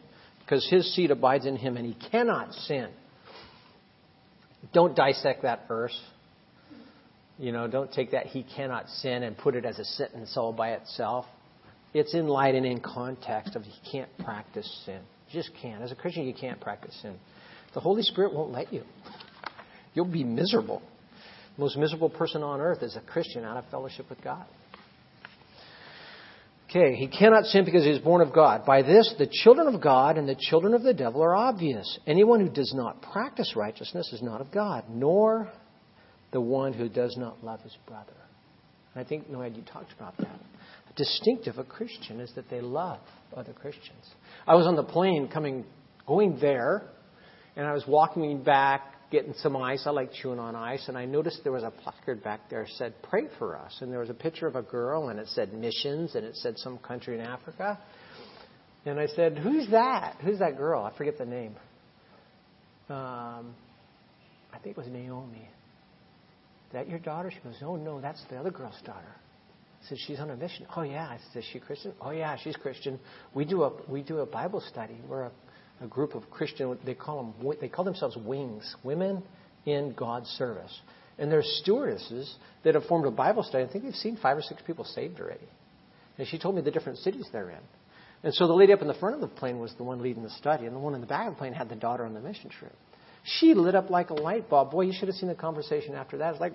because 0.53 0.69
his 0.69 0.93
seed 0.93 1.09
abides 1.09 1.47
in 1.47 1.55
him, 1.55 1.77
and 1.77 1.85
he 1.85 1.97
cannot 2.11 2.53
sin. 2.53 2.89
Don't 4.71 4.95
dissect 4.95 5.41
that 5.41 5.67
verse. 5.67 5.99
You 7.39 7.51
know, 7.51 7.67
don't 7.67 7.91
take 7.91 8.11
that 8.11 8.27
he 8.27 8.43
cannot 8.43 8.87
sin 8.87 9.23
and 9.23 9.35
put 9.35 9.55
it 9.55 9.65
as 9.65 9.79
a 9.79 9.83
sentence 9.83 10.37
all 10.37 10.53
by 10.53 10.73
itself. 10.73 11.25
It's 11.95 12.13
in 12.13 12.27
light 12.27 12.53
and 12.53 12.67
in 12.67 12.81
context 12.81 13.55
of 13.55 13.65
you 13.65 13.71
can't 13.91 14.09
practice 14.19 14.69
sin. 14.85 14.99
You 15.29 15.41
just 15.41 15.49
can't. 15.59 15.81
As 15.81 15.91
a 15.91 15.95
Christian, 15.95 16.27
you 16.27 16.35
can't 16.35 16.61
practice 16.61 16.95
sin. 17.01 17.15
The 17.73 17.79
Holy 17.79 18.03
Spirit 18.03 18.31
won't 18.31 18.51
let 18.51 18.71
you. 18.71 18.83
You'll 19.95 20.05
be 20.05 20.23
miserable. 20.23 20.83
The 21.55 21.61
most 21.63 21.77
miserable 21.77 22.11
person 22.11 22.43
on 22.43 22.61
earth 22.61 22.83
is 22.83 22.95
a 22.95 23.01
Christian 23.01 23.43
out 23.43 23.57
of 23.57 23.65
fellowship 23.71 24.07
with 24.07 24.21
God. 24.23 24.45
Okay, 26.75 26.95
he 26.95 27.07
cannot 27.07 27.45
sin 27.45 27.65
because 27.65 27.83
he 27.83 27.91
is 27.91 27.99
born 27.99 28.21
of 28.21 28.33
God. 28.33 28.65
By 28.65 28.81
this, 28.81 29.13
the 29.19 29.27
children 29.27 29.67
of 29.67 29.79
God 29.79 30.17
and 30.17 30.27
the 30.27 30.35
children 30.35 30.73
of 30.73 30.81
the 30.81 30.93
devil 30.93 31.21
are 31.21 31.35
obvious. 31.35 31.99
Anyone 32.07 32.39
who 32.39 32.49
does 32.49 32.73
not 32.75 32.99
practice 33.03 33.53
righteousness 33.55 34.11
is 34.11 34.23
not 34.23 34.41
of 34.41 34.49
God, 34.51 34.85
nor 34.89 35.51
the 36.31 36.41
one 36.41 36.73
who 36.73 36.89
does 36.89 37.15
not 37.15 37.43
love 37.43 37.61
his 37.61 37.77
brother. 37.85 38.15
And 38.95 39.05
I 39.05 39.07
think, 39.07 39.29
Noed, 39.29 39.55
you 39.55 39.61
talked 39.61 39.93
about 39.93 40.17
that 40.17 40.27
A 40.89 40.93
distinctive 40.95 41.59
of 41.59 41.67
a 41.67 41.69
Christian 41.69 42.19
is 42.19 42.33
that 42.33 42.49
they 42.49 42.61
love 42.61 43.01
other 43.37 43.53
Christians. 43.53 44.09
I 44.47 44.55
was 44.55 44.65
on 44.65 44.75
the 44.75 44.83
plane 44.83 45.27
coming, 45.27 45.65
going 46.07 46.39
there, 46.39 46.89
and 47.55 47.67
I 47.67 47.73
was 47.73 47.83
walking 47.87 48.41
back, 48.41 48.92
getting 49.13 49.33
some 49.35 49.55
ice. 49.55 49.83
I 49.85 49.91
like 49.91 50.11
chewing 50.11 50.39
on 50.39 50.55
ice, 50.55 50.87
and 50.87 50.97
I 50.97 51.05
noticed 51.05 51.43
there 51.43 51.53
was 51.53 51.63
a 51.63 51.69
placard 51.69 52.23
back 52.23 52.49
there 52.49 52.63
that 52.63 52.73
said, 52.73 52.95
Pray 53.03 53.27
for 53.37 53.55
us. 53.55 53.77
And 53.79 53.91
there 53.91 53.99
was 53.99 54.09
a 54.09 54.13
picture 54.13 54.47
of 54.47 54.55
a 54.55 54.63
girl, 54.63 55.09
and 55.09 55.19
it 55.19 55.27
said 55.29 55.53
missions, 55.53 56.15
and 56.15 56.25
it 56.25 56.35
said 56.35 56.57
some 56.57 56.79
country 56.79 57.13
in 57.13 57.21
Africa. 57.21 57.79
And 58.85 58.99
I 58.99 59.05
said, 59.07 59.37
Who's 59.37 59.69
that? 59.69 60.17
Who's 60.21 60.39
that 60.39 60.57
girl? 60.57 60.83
I 60.83 60.97
forget 60.97 61.17
the 61.19 61.25
name. 61.25 61.55
Um, 62.89 63.55
I 64.51 64.57
think 64.61 64.75
it 64.75 64.77
was 64.77 64.87
Naomi. 64.87 65.47
That 66.73 66.89
your 66.89 66.99
daughter? 66.99 67.31
She 67.31 67.39
goes, 67.39 67.55
Oh, 67.61 67.75
no, 67.75 68.01
that's 68.01 68.21
the 68.31 68.37
other 68.37 68.51
girl's 68.51 68.81
daughter. 68.83 69.15
I 69.83 69.89
said, 69.89 69.97
she's 70.07 70.19
on 70.19 70.31
a 70.31 70.35
mission. 70.35 70.65
Oh 70.75 70.81
yeah. 70.81 71.07
I 71.07 71.19
said, 71.33 71.43
is 71.43 71.49
she 71.51 71.59
Christian? 71.59 71.93
Oh 72.01 72.11
yeah, 72.11 72.37
she's 72.41 72.55
Christian. 72.55 72.99
We 73.33 73.45
do 73.45 73.63
a 73.63 73.71
we 73.89 74.01
do 74.01 74.19
a 74.19 74.25
Bible 74.25 74.61
study. 74.61 74.97
We're 75.07 75.23
a, 75.23 75.31
a 75.83 75.87
group 75.87 76.15
of 76.15 76.29
Christian. 76.29 76.77
They 76.85 76.93
call 76.93 77.33
them 77.39 77.55
they 77.59 77.69
call 77.69 77.85
themselves 77.85 78.17
wings, 78.17 78.75
women 78.83 79.23
in 79.65 79.93
God's 79.93 80.27
service. 80.29 80.79
And 81.19 81.31
they're 81.31 81.43
stewardesses 81.43 82.35
that 82.63 82.73
have 82.73 82.85
formed 82.85 83.05
a 83.05 83.11
Bible 83.11 83.43
study. 83.43 83.63
I 83.63 83.71
think 83.71 83.83
they've 83.83 83.93
seen 83.93 84.17
five 84.21 84.37
or 84.37 84.41
six 84.41 84.61
people 84.65 84.83
saved 84.83 85.19
already. 85.19 85.47
And 86.17 86.27
she 86.27 86.39
told 86.39 86.55
me 86.55 86.61
the 86.61 86.71
different 86.71 86.99
cities 86.99 87.27
they're 87.31 87.49
in. 87.49 87.59
And 88.23 88.33
so 88.33 88.47
the 88.47 88.53
lady 88.53 88.73
up 88.73 88.81
in 88.81 88.87
the 88.87 88.93
front 88.95 89.15
of 89.15 89.21
the 89.21 89.27
plane 89.27 89.59
was 89.59 89.73
the 89.77 89.83
one 89.83 90.01
leading 90.01 90.23
the 90.23 90.29
study, 90.29 90.65
and 90.65 90.75
the 90.75 90.79
one 90.79 90.95
in 90.95 91.01
the 91.01 91.07
back 91.07 91.27
of 91.27 91.33
the 91.33 91.37
plane 91.37 91.53
had 91.53 91.69
the 91.69 91.75
daughter 91.75 92.05
on 92.05 92.13
the 92.13 92.21
mission 92.21 92.49
trip. 92.49 92.73
She 93.23 93.53
lit 93.53 93.75
up 93.75 93.89
like 93.89 94.09
a 94.09 94.13
light 94.13 94.49
bulb. 94.49 94.71
Boy, 94.71 94.81
you 94.81 94.93
should 94.93 95.07
have 95.07 95.15
seen 95.15 95.29
the 95.29 95.35
conversation 95.35 95.93
after 95.93 96.17
that. 96.17 96.31
It's 96.31 96.41
like, 96.41 96.53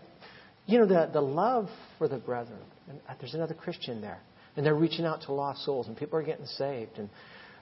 you 0.66 0.78
know, 0.78 0.86
the, 0.86 1.10
the 1.12 1.20
love 1.20 1.68
for 1.98 2.08
the 2.08 2.18
brethren. 2.18 2.60
And 2.88 3.00
uh, 3.08 3.14
there's 3.20 3.34
another 3.34 3.54
Christian 3.54 4.00
there. 4.00 4.20
And 4.56 4.64
they're 4.64 4.74
reaching 4.74 5.04
out 5.04 5.22
to 5.22 5.32
lost 5.32 5.64
souls, 5.64 5.88
and 5.88 5.96
people 5.96 6.18
are 6.18 6.22
getting 6.22 6.46
saved. 6.46 6.98
And 6.98 7.08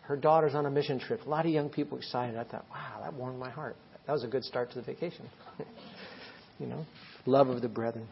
her 0.06 0.16
daughter's 0.16 0.54
on 0.54 0.66
a 0.66 0.70
mission 0.70 0.98
trip. 1.00 1.26
A 1.26 1.28
lot 1.28 1.46
of 1.46 1.52
young 1.52 1.68
people 1.68 1.98
excited. 1.98 2.36
I 2.36 2.44
thought, 2.44 2.64
wow, 2.70 3.00
that 3.02 3.14
warmed 3.14 3.38
my 3.38 3.50
heart. 3.50 3.76
That 4.06 4.12
was 4.12 4.22
a 4.22 4.28
good 4.28 4.44
start 4.44 4.70
to 4.70 4.76
the 4.76 4.82
vacation. 4.82 5.28
you 6.58 6.66
know, 6.66 6.86
love 7.26 7.48
of 7.48 7.60
the 7.60 7.68
brethren. 7.68 8.06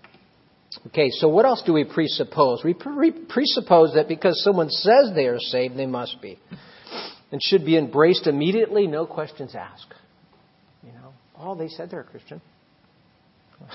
Okay, 0.89 1.09
so 1.11 1.29
what 1.29 1.45
else 1.45 1.63
do 1.65 1.73
we 1.73 1.85
presuppose? 1.85 2.63
We 2.65 2.75
pre- 2.75 3.13
presuppose 3.13 3.95
that 3.95 4.09
because 4.09 4.43
someone 4.43 4.71
says 4.71 5.13
they 5.15 5.27
are 5.27 5.39
saved, 5.39 5.77
they 5.77 5.87
must 5.87 6.21
be. 6.21 6.39
And 7.31 7.41
should 7.43 7.65
be 7.65 7.77
embraced 7.77 8.27
immediately, 8.27 8.89
no 8.89 9.07
questions 9.07 9.55
asked. 9.55 9.95
You 10.83 10.93
know, 10.93 11.13
oh, 11.39 11.55
they 11.55 11.69
said 11.69 11.91
they're 11.91 12.01
a 12.01 12.05
Christian. 12.05 12.41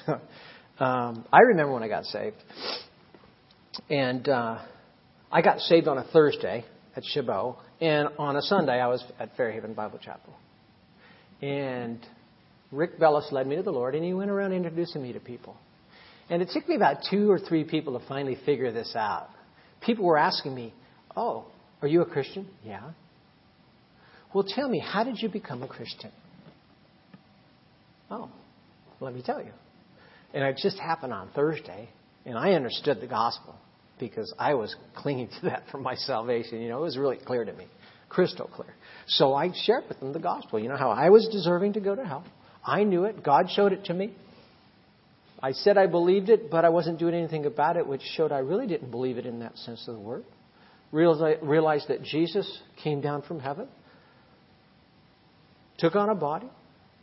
um, 0.80 1.26
I 1.32 1.40
remember 1.48 1.74
when 1.74 1.84
I 1.84 1.88
got 1.88 2.04
saved. 2.04 2.38
And 3.90 4.28
uh, 4.28 4.60
I 5.32 5.42
got 5.42 5.60
saved 5.60 5.88
on 5.88 5.98
a 5.98 6.04
Thursday 6.04 6.66
at 6.96 7.04
Chabot, 7.06 7.58
and 7.82 8.10
on 8.18 8.36
a 8.36 8.42
Sunday 8.42 8.80
I 8.80 8.88
was 8.88 9.04
at 9.20 9.36
Fairhaven 9.38 9.74
Bible 9.74 10.00
Chapel. 10.00 10.34
And 11.42 12.06
Rick 12.72 13.00
Bellis 13.00 13.28
led 13.32 13.48
me 13.48 13.56
to 13.56 13.63
the 13.63 13.72
Lord, 13.72 13.96
and 13.96 14.04
he 14.04 14.13
went 14.13 14.30
around 14.30 14.54
introducing 14.54 15.02
me 15.02 15.13
to 15.13 15.20
people. 15.20 15.56
And 16.30 16.42
it 16.42 16.50
took 16.54 16.68
me 16.68 16.76
about 16.76 16.98
two 17.10 17.32
or 17.32 17.39
three 17.39 17.63
people 17.63 17.98
to 17.98 18.06
finally 18.08 18.38
figure 18.46 18.72
this 18.72 18.94
out. 18.96 19.30
People 19.82 20.06
were 20.06 20.18
asking 20.18 20.54
me, 20.54 20.74
Oh, 21.15 21.46
are 21.82 21.88
you 21.88 22.02
a 22.02 22.06
Christian? 22.06 22.48
Yeah. 22.63 22.92
Well, 24.34 24.46
tell 24.48 24.70
me, 24.70 24.80
how 24.80 25.04
did 25.04 25.20
you 25.20 25.30
become 25.30 25.63
a 25.63 25.68
Christian? 25.68 26.12
Oh, 28.12 28.30
let 29.00 29.13
me 29.13 29.24
tell 29.24 29.42
you. 29.42 29.52
And 30.34 30.44
it 30.44 30.60
just 30.62 30.78
happened 30.78 31.13
on 31.13 31.30
Thursday, 31.34 31.89
and 32.26 32.38
I 32.38 32.52
understood 32.52 33.02
the 33.02 33.08
gospel 33.08 33.56
because 34.00 34.34
I 34.40 34.54
was 34.54 34.76
clinging 34.96 35.28
to 35.28 35.50
that 35.50 35.64
for 35.72 35.78
my 35.78 35.96
salvation. 35.96 36.62
You 36.62 36.70
know, 36.70 36.80
it 36.80 36.84
was 36.84 36.98
really 36.98 37.18
clear 37.18 37.44
to 37.46 37.54
me, 37.54 37.68
crystal 38.08 38.48
clear. 38.48 38.74
So 39.08 39.34
I 39.34 39.52
shared 39.66 39.84
with 39.90 40.00
them 40.00 40.14
the 40.14 40.20
gospel. 40.20 40.60
You 40.60 40.70
know 40.70 40.78
how 40.78 40.90
I 40.92 41.10
was 41.10 41.28
deserving 41.32 41.74
to 41.74 41.80
go 41.80 41.96
to 41.96 42.06
hell. 42.06 42.24
I 42.66 42.84
knew 42.84 43.06
it. 43.06 43.24
God 43.24 43.50
showed 43.50 43.74
it 43.74 43.86
to 43.86 43.94
me. 43.94 44.14
I 45.42 45.54
said 45.54 45.78
I 45.78 45.88
believed 45.88 46.30
it, 46.30 46.52
but 46.52 46.66
I 46.66 46.70
wasn't 46.70 47.00
doing 47.00 47.14
anything 47.14 47.46
about 47.46 47.78
it, 47.78 47.88
which 47.88 48.02
showed 48.16 48.32
I 48.32 48.40
really 48.40 48.68
didn't 48.68 48.92
believe 48.92 49.18
it 49.18 49.26
in 49.26 49.40
that 49.40 49.58
sense 49.58 49.88
of 49.88 49.96
the 49.96 50.02
word. 50.02 50.26
Realized 50.92 51.88
that 51.88 52.04
Jesus 52.04 52.62
came 52.84 53.00
down 53.00 53.22
from 53.22 53.40
heaven, 53.40 53.68
took 55.78 55.96
on 55.96 56.10
a 56.10 56.16
body, 56.16 56.50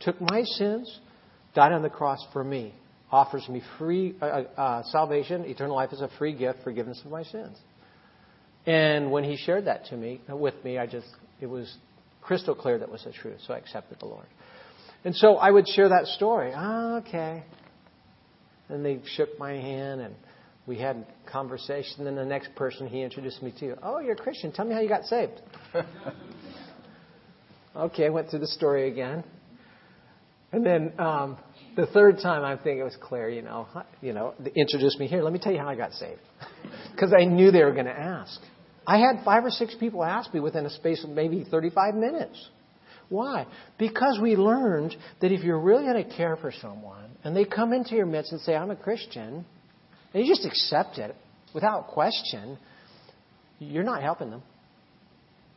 took 0.01 0.21
my 0.21 0.43
sins, 0.43 0.99
died 1.55 1.71
on 1.71 1.81
the 1.81 1.89
cross 1.89 2.19
for 2.31 2.43
me, 2.43 2.75
offers 3.11 3.47
me 3.47 3.61
free 3.77 4.15
uh, 4.21 4.25
uh, 4.25 4.43
uh, 4.57 4.83
salvation, 4.91 5.45
eternal 5.45 5.75
life 5.75 5.93
is 5.93 6.01
a 6.01 6.09
free 6.17 6.33
gift, 6.33 6.59
forgiveness 6.63 7.01
of 7.05 7.11
my 7.11 7.23
sins. 7.23 7.57
And 8.65 9.11
when 9.11 9.23
he 9.23 9.37
shared 9.37 9.65
that 9.65 9.85
to 9.85 9.97
me, 9.97 10.21
with 10.27 10.55
me, 10.63 10.77
I 10.77 10.87
just 10.87 11.07
it 11.39 11.45
was 11.45 11.73
crystal 12.21 12.53
clear 12.53 12.77
that 12.79 12.91
was 12.91 13.03
the 13.05 13.13
truth. 13.13 13.39
So 13.47 13.53
I 13.53 13.57
accepted 13.57 13.99
the 13.99 14.07
Lord. 14.07 14.25
And 15.05 15.15
so 15.15 15.35
I 15.35 15.51
would 15.51 15.67
share 15.69 15.89
that 15.89 16.07
story. 16.07 16.51
Ah, 16.53 16.97
okay. 16.97 17.43
And 18.67 18.83
they 18.83 18.99
shook 19.15 19.39
my 19.39 19.53
hand 19.53 20.01
and 20.01 20.15
we 20.65 20.77
had 20.77 21.05
conversation. 21.31 22.03
Then 22.03 22.15
the 22.15 22.25
next 22.25 22.53
person 22.55 22.87
he 22.87 23.01
introduced 23.01 23.41
me 23.41 23.53
to, 23.61 23.77
oh, 23.81 23.99
you're 23.99 24.13
a 24.13 24.17
Christian. 24.17 24.51
Tell 24.51 24.65
me 24.65 24.73
how 24.73 24.81
you 24.81 24.89
got 24.89 25.05
saved. 25.05 25.41
okay, 27.75 28.05
I 28.05 28.09
went 28.09 28.29
through 28.29 28.39
the 28.39 28.47
story 28.47 28.91
again. 28.91 29.23
And 30.51 30.65
then 30.65 30.91
um, 30.99 31.37
the 31.77 31.85
third 31.85 32.17
time, 32.21 32.43
I 32.43 32.61
think 32.61 32.79
it 32.79 32.83
was 32.83 32.97
Claire, 32.99 33.29
you 33.29 33.43
know, 33.43 33.67
you 34.01 34.11
know, 34.11 34.33
introduced 34.55 34.99
me 34.99 35.07
here. 35.07 35.21
Let 35.21 35.31
me 35.31 35.39
tell 35.39 35.53
you 35.53 35.59
how 35.59 35.69
I 35.69 35.75
got 35.75 35.93
saved, 35.93 36.19
because 36.91 37.13
I 37.17 37.23
knew 37.23 37.51
they 37.51 37.63
were 37.63 37.71
going 37.71 37.85
to 37.85 37.97
ask. 37.97 38.41
I 38.85 38.97
had 38.97 39.23
five 39.23 39.45
or 39.45 39.49
six 39.49 39.75
people 39.79 40.03
ask 40.03 40.33
me 40.33 40.39
within 40.39 40.65
a 40.65 40.69
space 40.69 41.03
of 41.03 41.11
maybe 41.11 41.45
35 41.49 41.93
minutes. 41.93 42.49
Why? 43.09 43.45
Because 43.77 44.19
we 44.21 44.35
learned 44.35 44.95
that 45.21 45.31
if 45.31 45.43
you're 45.43 45.59
really 45.59 45.83
going 45.85 46.03
to 46.03 46.15
care 46.15 46.35
for 46.35 46.51
someone 46.51 47.11
and 47.23 47.35
they 47.35 47.45
come 47.45 47.71
into 47.71 47.95
your 47.95 48.05
midst 48.05 48.31
and 48.31 48.41
say, 48.41 48.55
I'm 48.55 48.71
a 48.71 48.75
Christian, 48.75 49.45
and 50.13 50.25
you 50.25 50.33
just 50.33 50.45
accept 50.45 50.97
it 50.97 51.15
without 51.53 51.87
question, 51.87 52.57
you're 53.59 53.83
not 53.83 54.01
helping 54.01 54.29
them. 54.29 54.41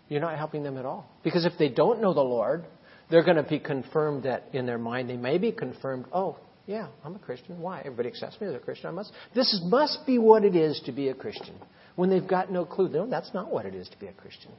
You're 0.08 0.20
not 0.20 0.36
helping 0.36 0.62
them 0.62 0.76
at 0.76 0.84
all. 0.84 1.08
Because 1.22 1.44
if 1.44 1.52
they 1.58 1.68
don't 1.68 2.00
know 2.00 2.12
the 2.12 2.20
Lord, 2.20 2.64
they're 3.10 3.24
going 3.24 3.36
to 3.36 3.42
be 3.42 3.58
confirmed 3.58 4.24
that 4.24 4.44
in 4.52 4.66
their 4.66 4.78
mind, 4.78 5.10
they 5.10 5.16
may 5.16 5.38
be 5.38 5.52
confirmed, 5.52 6.06
oh, 6.12 6.36
yeah, 6.66 6.88
I'm 7.04 7.16
a 7.16 7.18
Christian. 7.18 7.60
Why? 7.60 7.80
Everybody 7.80 8.08
accepts 8.08 8.40
me 8.40 8.46
as 8.46 8.54
a 8.54 8.58
Christian. 8.58 8.88
I 8.88 8.92
must. 8.92 9.12
This 9.34 9.60
must 9.64 10.06
be 10.06 10.18
what 10.18 10.44
it 10.44 10.54
is 10.54 10.80
to 10.86 10.92
be 10.92 11.08
a 11.08 11.14
Christian. 11.14 11.56
When 11.96 12.10
they've 12.10 12.26
got 12.26 12.52
no 12.52 12.64
clue, 12.64 12.88
no, 12.88 13.06
that's 13.06 13.34
not 13.34 13.50
what 13.50 13.66
it 13.66 13.74
is 13.74 13.88
to 13.88 13.98
be 13.98 14.06
a 14.06 14.12
Christian. 14.12 14.52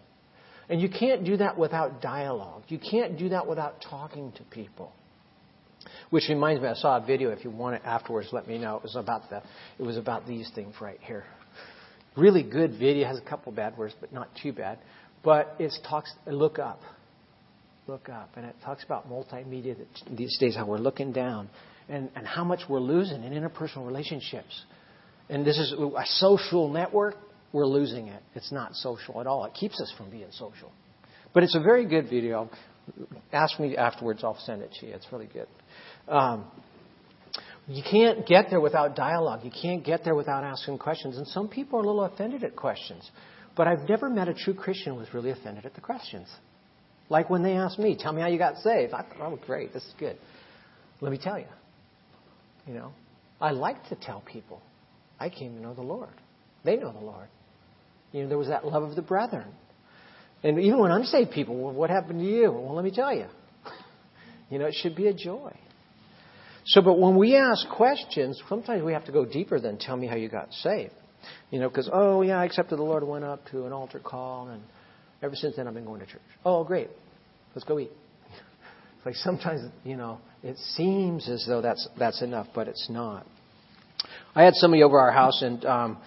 And 0.70 0.82
you 0.82 0.90
can't 0.90 1.24
do 1.24 1.38
that 1.38 1.58
without 1.58 2.02
dialogue. 2.02 2.64
You 2.68 2.80
can't 2.80 3.18
do 3.18 3.30
that 3.30 3.48
without 3.48 3.82
talking 3.90 4.32
to 4.34 4.44
people. 4.44 4.92
Which 6.10 6.26
reminds 6.30 6.62
me, 6.62 6.68
I 6.68 6.74
saw 6.74 6.98
a 6.98 7.06
video. 7.06 7.32
If 7.32 7.44
you 7.44 7.50
want 7.50 7.76
it 7.76 7.82
afterwards, 7.86 8.30
let 8.32 8.48
me 8.48 8.58
know. 8.58 8.78
It 8.78 8.84
was 8.84 8.96
about 8.96 9.30
the. 9.30 9.42
It 9.80 9.84
was 9.84 9.98
about 9.98 10.28
these 10.28 10.50
things 10.54 10.76
right 10.82 11.00
here. 11.02 11.24
Really 12.18 12.44
good 12.44 12.72
video. 12.78 13.08
Has 13.08 13.18
a 13.18 13.22
couple 13.22 13.52
bad 13.52 13.78
words, 13.78 13.96
but 14.00 14.12
not 14.14 14.28
too 14.42 14.52
bad. 14.52 14.80
But 15.24 15.56
it 15.60 15.72
talks. 15.88 16.14
Look 16.28 16.60
up. 16.60 16.82
Look 17.88 18.10
up, 18.10 18.32
and 18.36 18.46
it 18.46 18.56
talks 18.64 18.84
about 18.84 19.10
multimedia 19.10 19.76
these 20.10 20.38
days. 20.40 20.56
How 20.56 20.66
we're 20.66 20.78
looking 20.78 21.12
down, 21.12 21.50
and 21.90 22.10
and 22.16 22.28
how 22.28 22.44
much 22.44 22.62
we're 22.70 22.80
losing 22.80 23.24
in 23.24 23.34
interpersonal 23.34 23.86
relationships. 23.86 24.66
And 25.30 25.46
this 25.46 25.58
is 25.58 25.74
a 25.74 26.06
social 26.06 26.70
network 26.70 27.16
we're 27.54 27.66
losing 27.66 28.08
it. 28.08 28.22
It's 28.36 28.52
not 28.52 28.76
social 28.76 29.20
at 29.20 29.28
all. 29.28 29.46
It 29.46 29.54
keeps 29.54 29.80
us 29.82 29.94
from 29.98 30.10
being 30.10 30.28
social. 30.32 30.72
But 31.34 31.44
it's 31.44 31.56
a 31.56 31.60
very 31.60 31.86
good 31.86 32.10
video. 32.10 32.50
Ask 33.32 33.60
me 33.60 33.78
afterwards, 33.78 34.24
I'll 34.24 34.40
send 34.40 34.62
it 34.62 34.72
to 34.80 34.88
you. 34.88 34.94
It's 34.94 35.08
really 35.12 35.28
good. 35.32 35.48
Um, 36.08 36.46
you 37.68 37.84
can't 37.90 38.26
get 38.26 38.50
there 38.50 38.60
without 38.60 38.96
dialogue. 38.96 39.42
You 39.44 39.52
can't 39.52 39.84
get 39.84 40.04
there 40.04 40.16
without 40.16 40.44
asking 40.44 40.78
questions. 40.78 41.18
And 41.18 41.28
some 41.28 41.48
people 41.48 41.80
are 41.80 41.84
a 41.84 41.86
little 41.86 42.04
offended 42.04 42.44
at 42.44 42.56
questions. 42.56 43.10
But 43.56 43.68
I've 43.68 43.88
never 43.88 44.10
met 44.10 44.28
a 44.28 44.34
true 44.34 44.54
Christian 44.54 44.94
who 44.94 45.00
was 45.00 45.14
really 45.14 45.32
offended 45.32 45.66
at 45.66 45.76
the 45.76 45.82
questions. 45.82 46.28
Like 47.12 47.30
when 47.30 47.44
they 47.44 47.58
asked 47.58 47.78
me, 47.78 47.98
tell 48.00 48.14
me 48.14 48.22
how 48.22 48.30
you 48.30 48.38
got 48.38 48.56
saved. 48.60 48.94
I 48.94 49.02
thought, 49.02 49.18
oh, 49.20 49.38
great, 49.46 49.74
this 49.74 49.84
is 49.84 49.94
good. 50.00 50.18
Let 51.02 51.12
me 51.12 51.20
tell 51.22 51.38
you. 51.38 51.46
You 52.66 52.74
know, 52.74 52.94
I 53.42 53.52
like 53.52 53.90
to 53.90 53.96
tell 53.96 54.22
people 54.22 54.62
I 55.20 55.30
came 55.30 55.56
to 55.56 55.62
know 55.62 55.74
the 55.74 55.82
Lord. 55.82 56.14
They 56.64 56.78
know 56.78 56.94
the 56.94 57.06
Lord. 57.06 57.28
You 58.14 58.24
know, 58.24 58.30
there 58.30 58.38
was 58.38 58.48
that 58.48 58.66
love 58.66 58.84
of 58.84 58.96
the 58.96 59.02
brethren. 59.02 59.50
And 60.42 60.58
even 60.58 60.80
when 60.80 60.92
unsaved 60.92 61.32
people, 61.32 61.58
well, 61.58 61.74
what 61.74 61.90
happened 61.90 62.22
to 62.22 62.26
you? 62.26 62.50
Well, 62.50 62.74
let 62.76 62.86
me 62.86 62.92
tell 62.92 63.14
you. 63.14 63.28
You 64.50 64.60
know, 64.60 64.66
it 64.66 64.76
should 64.82 64.98
be 64.98 65.08
a 65.08 65.14
joy. 65.14 65.54
So, 66.66 66.82
but 66.82 67.00
when 67.00 67.16
we 67.16 67.38
ask 67.38 67.68
questions, 67.70 68.42
sometimes 68.50 68.84
we 68.84 68.92
have 68.92 69.06
to 69.06 69.14
go 69.14 69.24
deeper 69.24 69.62
than 69.62 69.78
tell 69.78 69.96
me 69.96 70.08
how 70.08 70.18
you 70.18 70.28
got 70.28 70.52
saved. 70.52 70.92
You 71.52 71.62
know, 71.62 71.70
because, 71.70 71.90
oh, 71.92 72.22
yeah, 72.22 72.38
I 72.38 72.44
accepted 72.44 72.78
the 72.78 72.84
Lord, 72.84 73.06
went 73.06 73.24
up 73.24 73.46
to 73.52 73.66
an 73.66 73.72
altar 73.72 74.00
call, 74.00 74.50
and 74.50 74.62
ever 75.24 75.38
since 75.38 75.56
then 75.56 75.70
I've 75.70 75.74
been 75.74 75.86
going 75.86 76.02
to 76.02 76.06
church. 76.06 76.22
Oh, 76.44 76.66
great. 76.66 76.90
Let's 77.56 77.66
go 77.66 77.80
eat. 77.80 77.92
It's 78.98 79.06
like 79.06 79.16
sometimes, 79.16 79.70
you 79.84 79.98
know, 79.98 80.20
it 80.44 80.58
seems 80.76 81.30
as 81.30 81.46
though 81.48 81.62
that's, 81.62 81.88
that's 81.98 82.22
enough, 82.22 82.48
but 82.54 82.68
it's 82.68 82.88
not. 82.90 83.26
I 84.34 84.44
had 84.44 84.56
somebody 84.56 84.84
over 84.84 84.98
our 85.00 85.12
house, 85.12 85.42
and 85.42 85.64
um, 85.66 85.98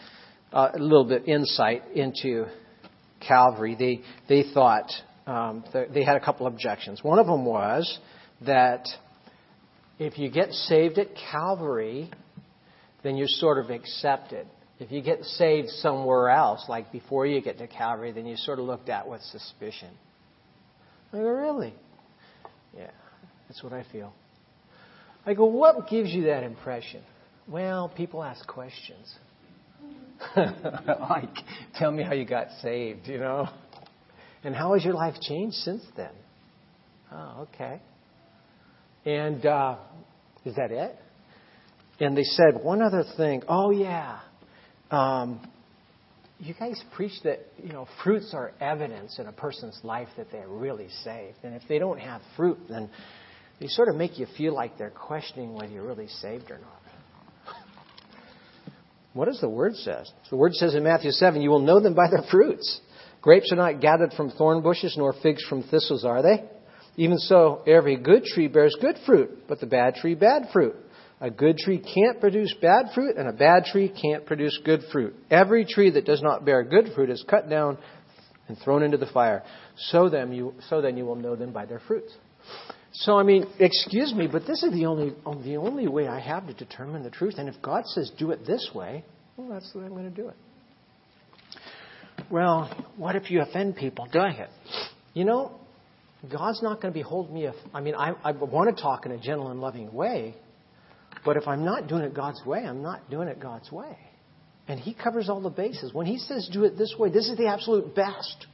uh, 0.53 0.71
a 0.75 0.79
little 0.79 1.05
bit 1.05 1.29
insight 1.29 1.83
into 1.95 2.47
Calvary. 3.21 3.77
They 3.79 4.01
they 4.29 4.51
thought 4.53 4.91
um, 5.27 5.65
they 5.73 6.05
had 6.05 6.17
a 6.17 6.21
couple 6.21 6.47
objections. 6.47 7.03
One 7.03 7.19
of 7.19 7.27
them 7.27 7.45
was 7.45 7.99
that 8.47 8.87
if 9.99 10.19
you 10.19 10.31
get 10.31 10.53
saved 10.53 10.99
at 10.99 11.09
Calvary, 11.31 12.11
then 13.03 13.17
you're 13.17 13.29
sort 13.29 13.59
of 13.59 13.71
accepted. 13.71 14.47
If 14.79 14.91
you 14.91 15.03
get 15.03 15.23
saved 15.23 15.69
somewhere 15.69 16.31
else, 16.31 16.65
like 16.69 16.91
before 16.91 17.27
you 17.27 17.41
get 17.41 17.59
to 17.59 17.67
Calvary, 17.67 18.13
then 18.13 18.27
you're 18.27 18.37
sort 18.39 18.59
of 18.59 18.65
looked 18.65 18.89
at 18.89 19.09
with 19.09 19.21
suspicion. 19.23 19.91
I 21.15 21.19
go, 21.19 21.29
really? 21.29 21.75
Yeah, 22.77 22.91
that's 23.49 23.63
what 23.63 23.73
I 23.73 23.85
feel. 23.93 24.13
I 25.25 25.35
go, 25.35 25.45
what 25.47 25.89
gives 25.89 26.11
you 26.11 26.25
that 26.25 26.43
impression? 26.43 27.03
Well, 27.49 27.89
people 27.89 28.23
ask 28.23 28.47
questions. 28.47 29.15
like, 30.37 31.35
tell 31.77 31.91
me 31.91 32.03
how 32.03 32.15
you 32.15 32.25
got 32.25 32.49
saved, 32.63 33.07
you 33.07 33.19
know? 33.19 33.49
And 34.43 34.55
how 34.55 34.75
has 34.75 34.85
your 34.85 34.95
life 34.95 35.15
changed 35.21 35.57
since 35.57 35.83
then? 35.97 36.11
Oh, 37.13 37.49
okay. 37.55 37.81
And 39.05 39.45
uh, 39.47 39.77
is 40.45 40.57
that 40.57 40.71
it? 40.71 40.97
And 42.01 42.17
they 42.17 42.25
said 42.25 42.63
one 42.63 42.83
other 42.83 43.05
thing. 43.17 43.43
Oh, 43.49 43.71
yeah. 43.71 44.19
Um, 44.91 45.41
you 46.39 46.55
guys 46.55 46.83
preach 46.95 47.13
that 47.25 47.41
you 47.63 47.73
know 47.73 47.87
fruits 48.03 48.33
are 48.35 48.53
evidence 48.61 49.19
in 49.19 49.27
a 49.27 49.33
person's 49.33 49.79
life 49.83 50.09
that 50.17 50.31
they're 50.31 50.49
really 50.49 50.89
saved, 51.05 51.39
and 51.43 51.55
if 51.55 51.63
they 51.69 51.79
don't 51.79 51.99
have 51.99 52.21
fruit, 52.37 52.59
then 52.69 52.91
they 53.61 53.69
sort 53.69 53.89
of 53.89 53.97
make 53.97 54.19
you 54.19 54.27
feel 54.37 54.55
like 54.55 54.77
they're 54.77 54.91
questioning 54.91 55.55
whether 55.55 55.73
you're 55.73 55.87
really 55.87 56.09
saved 56.09 56.51
or 56.51 56.59
not. 56.59 56.81
What 59.13 59.27
does 59.27 59.41
the 59.41 59.49
word 59.49 59.77
says? 59.77 60.11
The 60.29 60.37
word 60.37 60.55
says 60.55 60.75
in 60.75 60.83
Matthew 60.83 61.13
7, 61.13 61.41
you 61.41 61.49
will 61.49 61.61
know 61.61 61.79
them 61.79 61.95
by 61.95 62.11
their 62.11 62.29
fruits. 62.33 62.81
Grapes 63.23 63.53
are 63.53 63.57
not 63.57 63.81
gathered 63.81 64.13
from 64.15 64.31
thorn 64.31 64.61
bushes, 64.61 64.97
nor 64.99 65.15
figs 65.23 65.45
from 65.49 65.63
thistles, 65.63 66.05
are 66.05 66.21
they? 66.21 66.45
Even 66.97 67.19
so, 67.19 67.63
every 67.67 67.97
good 67.97 68.25
tree 68.25 68.49
bears 68.49 68.77
good 68.81 68.97
fruit, 69.07 69.47
but 69.49 69.61
the 69.61 69.67
bad 69.67 69.95
tree 69.95 70.17
bad 70.17 70.49
fruit. 70.53 70.75
A 71.21 71.31
good 71.31 71.59
tree 71.59 71.79
can't 71.79 72.21
produce 72.21 72.55
bad 72.61 72.87
fruit, 72.95 73.17
and 73.17 73.29
a 73.29 73.33
bad 73.33 73.65
tree 73.65 73.89
can't 73.89 74.27
produce 74.27 74.59
good 74.65 74.83
fruit. 74.93 75.15
Every 75.31 75.65
tree 75.65 75.91
that 75.91 76.05
does 76.05 76.21
not 76.23 76.45
bear 76.45 76.65
good 76.65 76.91
fruit 76.95 77.09
is 77.09 77.25
cut 77.29 77.49
down 77.49 77.79
and 78.49 78.59
thrown 78.59 78.83
into 78.83 78.97
the 78.97 79.07
fire. 79.07 79.43
So 79.77 80.09
then 80.09 80.33
you, 80.33 80.55
so 80.69 80.81
then 80.81 80.97
you 80.97 81.05
will 81.05 81.17
know 81.17 81.37
them 81.37 81.53
by 81.53 81.67
their 81.67 81.81
fruits. 81.81 82.13
So, 82.93 83.19
I 83.19 83.23
mean, 83.23 83.47
excuse 83.59 84.15
me, 84.15 84.29
but 84.31 84.47
this 84.47 84.63
is 84.63 84.73
the 84.73 84.87
only, 84.87 85.15
the 85.43 85.57
only 85.57 85.89
way 85.89 86.07
I 86.07 86.21
have 86.21 86.47
to 86.47 86.55
determine 86.55 87.03
the 87.03 87.11
truth. 87.11 87.35
And 87.39 87.49
if 87.49 87.61
God 87.61 87.85
says 87.87 88.13
do 88.17 88.31
it 88.31 88.47
this 88.47 88.71
way, 88.75 89.05
well, 89.37 89.49
that's 89.49 89.73
the 89.73 89.81
way 89.81 89.87
I'm 89.87 89.91
going 89.93 90.05
to 90.05 90.11
do 90.11 90.29
it. 90.29 90.37
Well, 92.31 92.71
what 92.97 93.17
if 93.17 93.31
you 93.31 93.41
offend 93.43 93.77
people 93.77 94.07
doing 94.13 94.35
it? 94.35 94.49
You 95.13 95.25
know, 95.25 95.59
God's 96.31 96.63
not 96.63 96.81
going 96.81 96.93
to 96.93 96.97
be 96.97 97.03
holding 97.03 97.35
me. 97.35 97.49
I 97.73 97.81
mean, 97.81 97.95
I, 97.97 98.13
I 98.23 98.31
want 98.31 98.75
to 98.75 98.81
talk 98.81 99.07
in 99.07 99.13
a 99.13 99.19
gentle 99.19 99.49
and 99.49 99.61
loving 99.61 99.93
way, 99.93 100.37
but 101.25 101.37
if 101.37 101.47
I'm 101.47 101.65
not 101.65 101.89
doing 101.89 102.03
it 102.03 102.15
God's 102.15 102.45
way, 102.45 102.65
I'm 102.65 102.83
not 102.83 103.11
doing 103.11 103.29
it 103.29 103.41
God's 103.41 103.71
way. 103.71 103.97
And 104.67 104.81
He 104.81 104.95
covers 104.95 105.29
all 105.29 105.41
the 105.41 105.51
bases. 105.51 105.93
When 105.93 106.07
He 106.07 106.19
says 106.19 106.49
do 106.53 106.65
it 106.65 106.77
this 106.79 106.95
way, 106.99 107.11
this 107.11 107.29
is 107.29 107.37
the 107.37 107.49
absolute 107.49 107.95
best. 107.95 108.47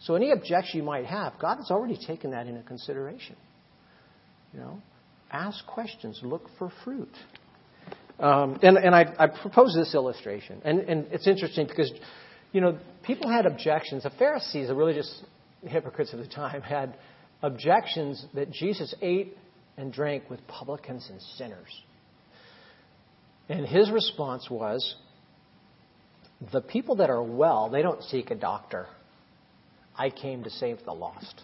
So 0.00 0.14
any 0.14 0.30
objection 0.30 0.78
you 0.78 0.84
might 0.84 1.06
have, 1.06 1.34
God 1.40 1.56
has 1.56 1.70
already 1.70 1.98
taken 2.06 2.30
that 2.30 2.46
into 2.46 2.62
consideration. 2.62 3.36
You 4.52 4.60
know, 4.60 4.82
ask 5.30 5.66
questions, 5.66 6.20
look 6.22 6.48
for 6.58 6.72
fruit. 6.84 7.12
Um, 8.18 8.58
and 8.62 8.76
and 8.76 8.94
I, 8.94 9.14
I 9.18 9.26
propose 9.28 9.74
this 9.74 9.94
illustration, 9.94 10.60
and, 10.64 10.80
and 10.80 11.06
it's 11.12 11.28
interesting 11.28 11.68
because, 11.68 11.92
you 12.52 12.60
know, 12.60 12.78
people 13.04 13.30
had 13.30 13.46
objections. 13.46 14.02
The 14.02 14.10
Pharisees, 14.10 14.68
the 14.68 14.74
religious 14.74 15.22
hypocrites 15.62 16.12
of 16.12 16.18
the 16.18 16.26
time, 16.26 16.62
had 16.62 16.96
objections 17.42 18.24
that 18.34 18.50
Jesus 18.50 18.92
ate 19.02 19.36
and 19.76 19.92
drank 19.92 20.28
with 20.28 20.44
publicans 20.48 21.08
and 21.10 21.20
sinners. 21.36 21.82
And 23.48 23.66
his 23.66 23.90
response 23.90 24.48
was, 24.50 24.94
the 26.52 26.60
people 26.60 26.96
that 26.96 27.10
are 27.10 27.22
well, 27.22 27.70
they 27.70 27.82
don't 27.82 28.02
seek 28.04 28.30
a 28.30 28.34
doctor. 28.34 28.86
I 29.96 30.10
came 30.10 30.44
to 30.44 30.50
save 30.50 30.78
the 30.84 30.92
lost. 30.92 31.42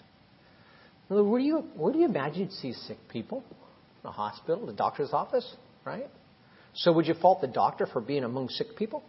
Where 1.08 1.40
do 1.40 1.44
you, 1.44 1.64
where 1.76 1.92
do 1.92 1.98
you 1.98 2.04
imagine 2.04 2.42
you'd 2.42 2.52
see 2.52 2.72
sick 2.72 2.98
people? 3.08 3.44
The 4.02 4.10
hospital, 4.10 4.66
the 4.66 4.72
doctor's 4.72 5.12
office, 5.12 5.54
right? 5.84 6.08
So 6.74 6.92
would 6.92 7.06
you 7.06 7.14
fault 7.14 7.40
the 7.40 7.46
doctor 7.46 7.86
for 7.86 8.00
being 8.00 8.24
among 8.24 8.50
sick 8.50 8.76
people? 8.76 9.02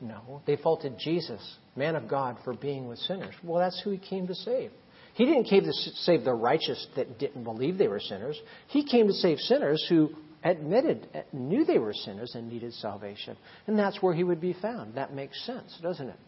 No. 0.00 0.42
They 0.46 0.56
faulted 0.56 0.94
Jesus, 0.98 1.40
man 1.76 1.96
of 1.96 2.08
God, 2.08 2.36
for 2.44 2.54
being 2.54 2.88
with 2.88 2.98
sinners. 2.98 3.34
Well, 3.42 3.60
that's 3.60 3.80
who 3.82 3.90
he 3.90 3.98
came 3.98 4.26
to 4.26 4.34
save. 4.34 4.70
He 5.14 5.24
didn't 5.24 5.44
came 5.44 5.62
to 5.62 5.72
save 5.72 6.24
the 6.24 6.34
righteous 6.34 6.86
that 6.96 7.18
didn't 7.18 7.44
believe 7.44 7.78
they 7.78 7.88
were 7.88 8.00
sinners. 8.00 8.38
He 8.66 8.84
came 8.84 9.06
to 9.06 9.12
save 9.12 9.38
sinners 9.38 9.84
who 9.88 10.10
admitted, 10.44 11.08
knew 11.32 11.64
they 11.64 11.78
were 11.78 11.94
sinners 11.94 12.34
and 12.34 12.48
needed 12.52 12.74
salvation. 12.74 13.36
And 13.66 13.78
that's 13.78 14.02
where 14.02 14.14
he 14.14 14.22
would 14.22 14.40
be 14.40 14.52
found. 14.52 14.94
That 14.94 15.14
makes 15.14 15.44
sense, 15.46 15.76
doesn't 15.82 16.08
it? 16.08 16.18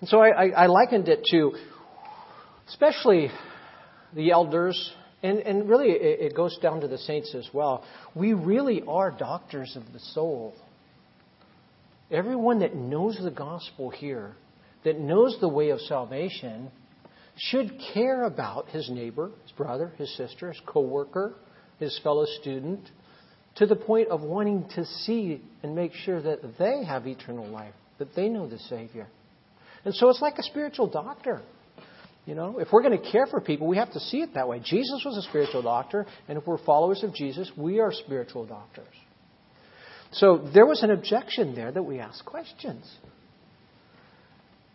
And 0.00 0.08
so 0.08 0.20
I, 0.20 0.48
I, 0.48 0.66
likened 0.66 1.08
it 1.08 1.26
to, 1.30 1.52
especially 2.68 3.28
the 4.14 4.30
elders, 4.30 4.94
and, 5.22 5.40
and 5.40 5.68
really 5.68 5.90
it, 5.90 6.32
it 6.32 6.36
goes 6.36 6.56
down 6.62 6.80
to 6.80 6.88
the 6.88 6.96
saints 6.96 7.34
as 7.34 7.46
well. 7.52 7.84
We 8.14 8.32
really 8.32 8.82
are 8.88 9.10
doctors 9.10 9.76
of 9.76 9.92
the 9.92 9.98
soul. 9.98 10.54
Everyone 12.10 12.60
that 12.60 12.74
knows 12.74 13.18
the 13.22 13.30
gospel 13.30 13.90
here, 13.90 14.36
that 14.84 14.98
knows 14.98 15.36
the 15.40 15.48
way 15.48 15.68
of 15.68 15.80
salvation, 15.80 16.70
should 17.36 17.70
care 17.92 18.24
about 18.24 18.68
his 18.70 18.88
neighbor, 18.90 19.30
his 19.42 19.52
brother, 19.52 19.92
his 19.98 20.14
sister, 20.16 20.48
his 20.48 20.60
coworker, 20.66 21.34
his 21.78 21.98
fellow 22.02 22.24
student, 22.40 22.90
to 23.60 23.66
the 23.66 23.76
point 23.76 24.08
of 24.08 24.22
wanting 24.22 24.66
to 24.74 24.86
see 24.86 25.38
and 25.62 25.74
make 25.74 25.92
sure 25.92 26.20
that 26.22 26.40
they 26.58 26.82
have 26.82 27.06
eternal 27.06 27.46
life, 27.46 27.74
that 27.98 28.14
they 28.16 28.26
know 28.26 28.48
the 28.48 28.58
Savior. 28.58 29.06
And 29.84 29.94
so 29.94 30.08
it's 30.08 30.22
like 30.22 30.38
a 30.38 30.42
spiritual 30.42 30.86
doctor. 30.86 31.42
You 32.24 32.34
know, 32.34 32.58
if 32.58 32.68
we're 32.72 32.82
going 32.82 32.98
to 32.98 33.10
care 33.12 33.26
for 33.26 33.38
people, 33.38 33.66
we 33.66 33.76
have 33.76 33.92
to 33.92 34.00
see 34.00 34.22
it 34.22 34.32
that 34.32 34.48
way. 34.48 34.62
Jesus 34.64 35.02
was 35.04 35.18
a 35.18 35.28
spiritual 35.28 35.60
doctor, 35.60 36.06
and 36.26 36.38
if 36.38 36.46
we're 36.46 36.56
followers 36.64 37.04
of 37.04 37.14
Jesus, 37.14 37.52
we 37.54 37.80
are 37.80 37.92
spiritual 37.92 38.46
doctors. 38.46 38.94
So 40.12 40.48
there 40.54 40.64
was 40.64 40.82
an 40.82 40.90
objection 40.90 41.54
there 41.54 41.70
that 41.70 41.82
we 41.82 41.98
ask 41.98 42.24
questions. 42.24 42.90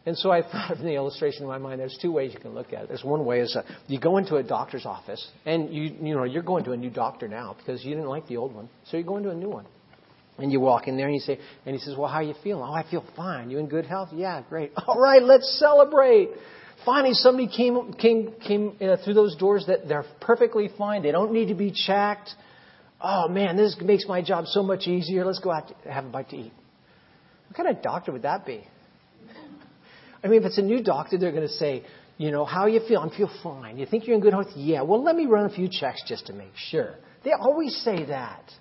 And 0.06 0.16
so 0.16 0.32
I 0.32 0.44
thought 0.44 0.72
of 0.72 0.80
the 0.80 0.94
illustration 0.94 1.44
in 1.44 1.48
my 1.48 1.58
mind. 1.58 1.80
There's 1.80 1.98
two 2.00 2.12
ways 2.12 2.32
you 2.34 2.40
can 2.40 2.54
look 2.54 2.74
at 2.74 2.84
it. 2.84 2.88
There's 2.90 3.04
one 3.04 3.26
way 3.26 3.40
is 3.40 3.56
uh, 3.56 3.64
you 3.88 4.00
go 4.00 4.18
into 4.18 4.36
a 4.36 4.44
doctor's 4.44 4.86
office, 4.86 5.26
and 5.46 5.74
you 5.74 5.96
you 6.00 6.16
know 6.16 6.24
you're 6.24 6.44
going 6.44 6.64
to 6.66 6.72
a 6.74 6.78
new 6.78 6.92
doctor 6.92 7.28
now 7.28 7.56
because 7.58 7.84
you 7.84 7.96
didn't 7.96 8.10
like 8.10 8.28
the 8.28 8.38
old 8.38 8.54
one, 8.54 8.70
so 8.86 8.98
you're 8.98 9.06
going 9.06 9.24
to 9.24 9.32
a 9.32 9.36
new 9.36 9.50
one. 9.50 9.66
And 10.38 10.52
you 10.52 10.60
walk 10.60 10.88
in 10.88 10.98
there 10.98 11.06
and 11.06 11.16
you 11.16 11.22
say, 11.22 11.40
and 11.66 11.74
he 11.74 11.82
says, 11.82 11.96
"Well, 11.98 12.10
how 12.10 12.18
are 12.18 12.24
you 12.24 12.36
feeling?" 12.44 12.64
"Oh, 12.64 12.74
I 12.74 12.90
feel 12.90 13.04
fine. 13.16 13.50
You 13.50 13.58
in 13.58 13.68
good 13.68 13.86
health?" 13.86 14.10
"Yeah, 14.14 14.44
great." 14.48 14.74
"All 14.88 15.00
right, 15.00 15.24
let's 15.24 15.58
celebrate." 15.60 16.30
Finally, 16.86 17.16
somebody 17.16 17.48
came 17.48 17.94
came 17.94 18.34
came 18.46 18.76
uh, 18.80 18.98
through 19.04 19.16
those 19.16 19.36
doors 19.38 19.66
that 19.68 19.88
they're 19.88 20.06
perfectly 20.22 20.70
fine. 20.78 21.02
They 21.02 21.12
don't 21.12 21.32
need 21.32 21.48
to 21.48 21.56
be 21.56 21.72
checked. 21.72 22.30
Oh 23.02 23.28
man, 23.28 23.58
this 23.58 23.76
makes 23.82 24.08
my 24.08 24.22
job 24.22 24.46
so 24.48 24.62
much 24.62 24.88
easier. 24.88 25.26
Let's 25.26 25.40
go 25.40 25.52
out 25.52 25.72
to 25.84 25.92
have 25.92 26.06
a 26.06 26.10
bite 26.10 26.30
to 26.30 26.38
eat. 26.38 26.54
What 27.48 27.58
kind 27.58 27.76
of 27.76 27.82
doctor 27.82 28.12
would 28.12 28.24
that 28.24 28.46
be? 28.46 28.68
I 30.26 30.28
mean, 30.28 30.40
if 30.40 30.46
it's 30.48 30.58
a 30.58 30.64
new 30.64 30.82
doctor, 30.82 31.20
they're 31.20 31.32
going 31.32 31.48
to 31.48 31.54
say, 31.54 31.84
you 32.18 32.32
know, 32.32 32.46
how 32.46 32.66
you 32.66 32.80
feel? 32.88 33.00
I 33.00 33.16
feel 33.16 33.30
fine. 33.44 33.78
You 33.78 33.86
think 33.86 34.08
you're 34.08 34.16
in 34.16 34.22
good 34.22 34.34
health? 34.34 34.48
Yeah. 34.56 34.82
Well, 34.82 35.04
let 35.04 35.16
me 35.16 35.28
run 35.28 35.46
a 35.46 35.54
few 35.54 35.70
checks 35.70 36.02
just 36.08 36.26
to 36.28 36.34
make 36.34 36.54
sure. 36.56 36.96
They 37.24 37.32
always 37.40 37.76
say 37.84 38.06
that. 38.06 38.52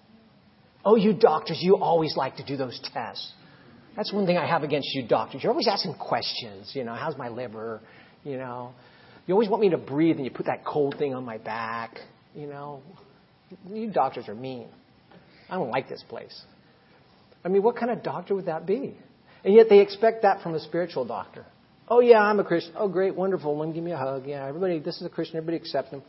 Oh, 0.85 0.96
you 0.96 1.14
doctors, 1.14 1.59
you 1.62 1.79
always 1.79 2.18
like 2.18 2.37
to 2.37 2.44
do 2.44 2.59
those 2.59 2.79
tests. 2.92 3.33
That's 3.96 4.12
one 4.12 4.27
thing 4.27 4.37
I 4.37 4.46
have 4.46 4.62
against 4.62 4.88
you 4.92 5.09
doctors. 5.09 5.42
You're 5.42 5.53
always 5.53 5.66
asking 5.66 5.94
questions. 5.94 6.72
You 6.74 6.85
know, 6.85 6.94
how's 6.94 7.16
my 7.16 7.29
liver? 7.29 7.81
You 8.24 8.37
know, 8.37 8.74
you 9.27 9.33
always 9.33 9.48
want 9.48 9.62
me 9.62 9.70
to 9.70 9.79
breathe 9.79 10.16
and 10.16 10.27
you 10.27 10.31
put 10.31 10.46
that 10.46 10.66
cold 10.66 10.96
thing 10.98 11.14
on 11.14 11.24
my 11.24 11.38
back. 11.38 11.98
You 12.35 12.46
know, 12.46 12.83
you 13.70 13.90
doctors 13.90 14.29
are 14.29 14.35
mean. 14.35 14.68
I 15.48 15.55
don't 15.55 15.70
like 15.70 15.88
this 15.88 16.05
place. 16.11 16.42
I 17.42 17.48
mean, 17.48 17.62
what 17.62 17.77
kind 17.77 17.90
of 17.90 18.03
doctor 18.03 18.35
would 18.35 18.46
that 18.46 18.66
be? 18.66 18.94
And 19.44 19.55
yet 19.55 19.68
they 19.70 19.81
expect 19.81 20.22
that 20.22 20.42
from 20.42 20.55
a 20.55 20.61
spiritual 20.61 21.07
doctor. 21.07 21.46
Oh, 21.88 22.00
yeah, 22.00 22.20
I'm 22.20 22.40
a 22.40 22.44
Christian. 22.44 22.74
Oh, 22.76 22.88
great, 22.88 23.14
wonderful. 23.14 23.62
Me 23.64 23.72
give 23.72 23.84
me 23.84 23.92
a 23.92 23.96
hug. 23.96 24.26
Yeah, 24.26 24.46
everybody, 24.46 24.78
this 24.78 24.96
is 24.96 25.06
a 25.06 25.10
Christian. 25.10 25.36
Everybody 25.36 25.58
accept 25.58 25.90
him. 25.90 26.02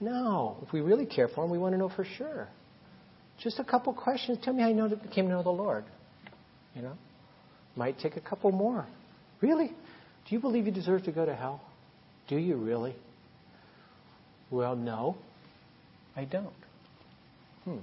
No. 0.00 0.58
If 0.62 0.72
we 0.72 0.80
really 0.80 1.06
care 1.06 1.28
for 1.28 1.44
him, 1.44 1.50
we 1.50 1.58
want 1.58 1.74
to 1.74 1.78
know 1.78 1.88
for 1.88 2.04
sure. 2.04 2.48
Just 3.38 3.58
a 3.58 3.64
couple 3.64 3.92
questions. 3.94 4.38
Tell 4.42 4.52
me 4.52 4.62
how 4.62 4.68
you 4.68 4.74
know, 4.74 4.88
that 4.88 5.02
you 5.02 5.10
came 5.10 5.26
to 5.26 5.30
know 5.32 5.42
the 5.42 5.50
Lord. 5.50 5.84
You 6.74 6.82
know? 6.82 6.94
Might 7.74 7.98
take 7.98 8.16
a 8.16 8.20
couple 8.20 8.52
more. 8.52 8.86
Really? 9.40 9.68
Do 9.68 10.34
you 10.34 10.40
believe 10.40 10.66
you 10.66 10.72
deserve 10.72 11.04
to 11.04 11.12
go 11.12 11.24
to 11.24 11.34
hell? 11.34 11.60
Do 12.28 12.36
you 12.36 12.56
really? 12.56 12.94
Well, 14.50 14.76
no, 14.76 15.16
I 16.14 16.24
don't. 16.24 16.52
Hmm. 17.64 17.78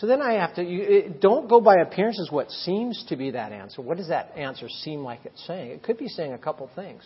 So 0.00 0.08
then 0.08 0.20
I 0.20 0.34
have 0.34 0.54
to, 0.56 0.64
you, 0.64 1.14
don't 1.20 1.48
go 1.48 1.60
by 1.60 1.76
appearances 1.76 2.28
what 2.30 2.50
seems 2.50 3.04
to 3.08 3.16
be 3.16 3.30
that 3.30 3.52
answer. 3.52 3.80
What 3.80 3.96
does 3.96 4.08
that 4.08 4.32
answer 4.36 4.68
seem 4.68 5.04
like 5.04 5.20
it's 5.24 5.46
saying? 5.46 5.70
It 5.70 5.82
could 5.84 5.98
be 5.98 6.08
saying 6.08 6.32
a 6.32 6.38
couple 6.38 6.68
things. 6.74 7.02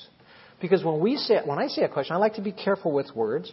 Because 0.61 0.83
when 0.83 0.99
we 0.99 1.17
say, 1.17 1.41
when 1.45 1.59
I 1.59 1.69
say 1.69 1.83
a 1.83 1.89
question, 1.89 2.17
I 2.17 2.19
like 2.19 2.35
to 2.35 2.43
be 2.43 2.53
careful 2.53 2.93
with 2.93 3.15
words. 3.15 3.53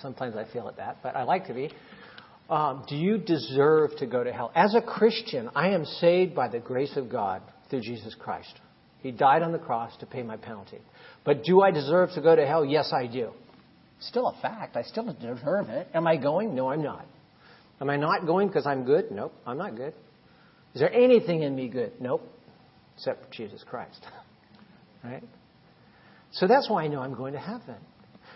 Sometimes 0.00 0.36
I 0.36 0.50
feel 0.52 0.68
it 0.68 0.76
that, 0.76 0.98
but 1.02 1.16
I 1.16 1.24
like 1.24 1.48
to 1.48 1.54
be. 1.54 1.70
Um, 2.48 2.84
do 2.88 2.96
you 2.96 3.18
deserve 3.18 3.96
to 3.98 4.06
go 4.06 4.24
to 4.24 4.32
hell? 4.32 4.52
As 4.54 4.74
a 4.74 4.80
Christian, 4.80 5.50
I 5.54 5.70
am 5.70 5.84
saved 5.84 6.34
by 6.34 6.48
the 6.48 6.58
grace 6.58 6.96
of 6.96 7.10
God 7.10 7.42
through 7.68 7.82
Jesus 7.82 8.14
Christ. 8.18 8.60
He 9.00 9.10
died 9.10 9.42
on 9.42 9.52
the 9.52 9.58
cross 9.58 9.96
to 9.98 10.06
pay 10.06 10.22
my 10.22 10.36
penalty. 10.36 10.78
But 11.24 11.42
do 11.44 11.62
I 11.62 11.70
deserve 11.70 12.10
to 12.14 12.20
go 12.20 12.34
to 12.34 12.46
hell? 12.46 12.64
Yes, 12.64 12.92
I 12.92 13.06
do. 13.06 13.32
Still 14.00 14.28
a 14.28 14.40
fact. 14.40 14.76
I 14.76 14.82
still 14.82 15.12
deserve 15.12 15.68
it. 15.68 15.88
Am 15.94 16.06
I 16.06 16.16
going? 16.16 16.54
No, 16.54 16.70
I'm 16.70 16.82
not. 16.82 17.06
Am 17.80 17.88
I 17.88 17.96
not 17.96 18.26
going 18.26 18.48
because 18.48 18.66
I'm 18.66 18.84
good? 18.84 19.10
Nope, 19.10 19.32
I'm 19.46 19.58
not 19.58 19.76
good. 19.76 19.94
Is 20.74 20.80
there 20.80 20.92
anything 20.92 21.42
in 21.42 21.54
me 21.54 21.68
good? 21.68 21.92
Nope, 22.00 22.22
except 22.96 23.24
for 23.24 23.32
Jesus 23.32 23.64
Christ. 23.68 24.04
right? 25.04 25.22
So 26.32 26.46
that's 26.46 26.68
why 26.68 26.84
I 26.84 26.88
know 26.88 27.00
I'm 27.00 27.14
going 27.14 27.32
to 27.32 27.38
heaven. 27.38 27.76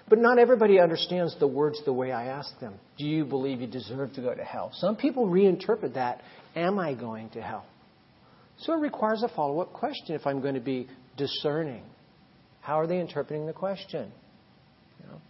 But 0.08 0.18
not 0.18 0.38
everybody 0.38 0.80
understands 0.80 1.34
the 1.38 1.46
words 1.46 1.80
the 1.84 1.92
way 1.92 2.12
I 2.12 2.26
ask 2.26 2.58
them. 2.60 2.74
Do 2.98 3.06
you 3.06 3.24
believe 3.24 3.60
you 3.60 3.66
deserve 3.66 4.12
to 4.14 4.20
go 4.20 4.34
to 4.34 4.44
hell? 4.44 4.70
Some 4.74 4.96
people 4.96 5.26
reinterpret 5.26 5.94
that, 5.94 6.20
am 6.54 6.78
I 6.78 6.94
going 6.94 7.30
to 7.30 7.40
hell? 7.40 7.64
So 8.58 8.74
it 8.74 8.80
requires 8.80 9.22
a 9.22 9.28
follow 9.28 9.60
up 9.60 9.72
question 9.72 10.14
if 10.14 10.26
I'm 10.26 10.40
going 10.40 10.54
to 10.54 10.60
be 10.60 10.88
discerning. 11.16 11.82
How 12.60 12.78
are 12.80 12.86
they 12.86 13.00
interpreting 13.00 13.46
the 13.46 13.52
question? 13.52 14.12
You 15.00 15.06
know? 15.08 15.20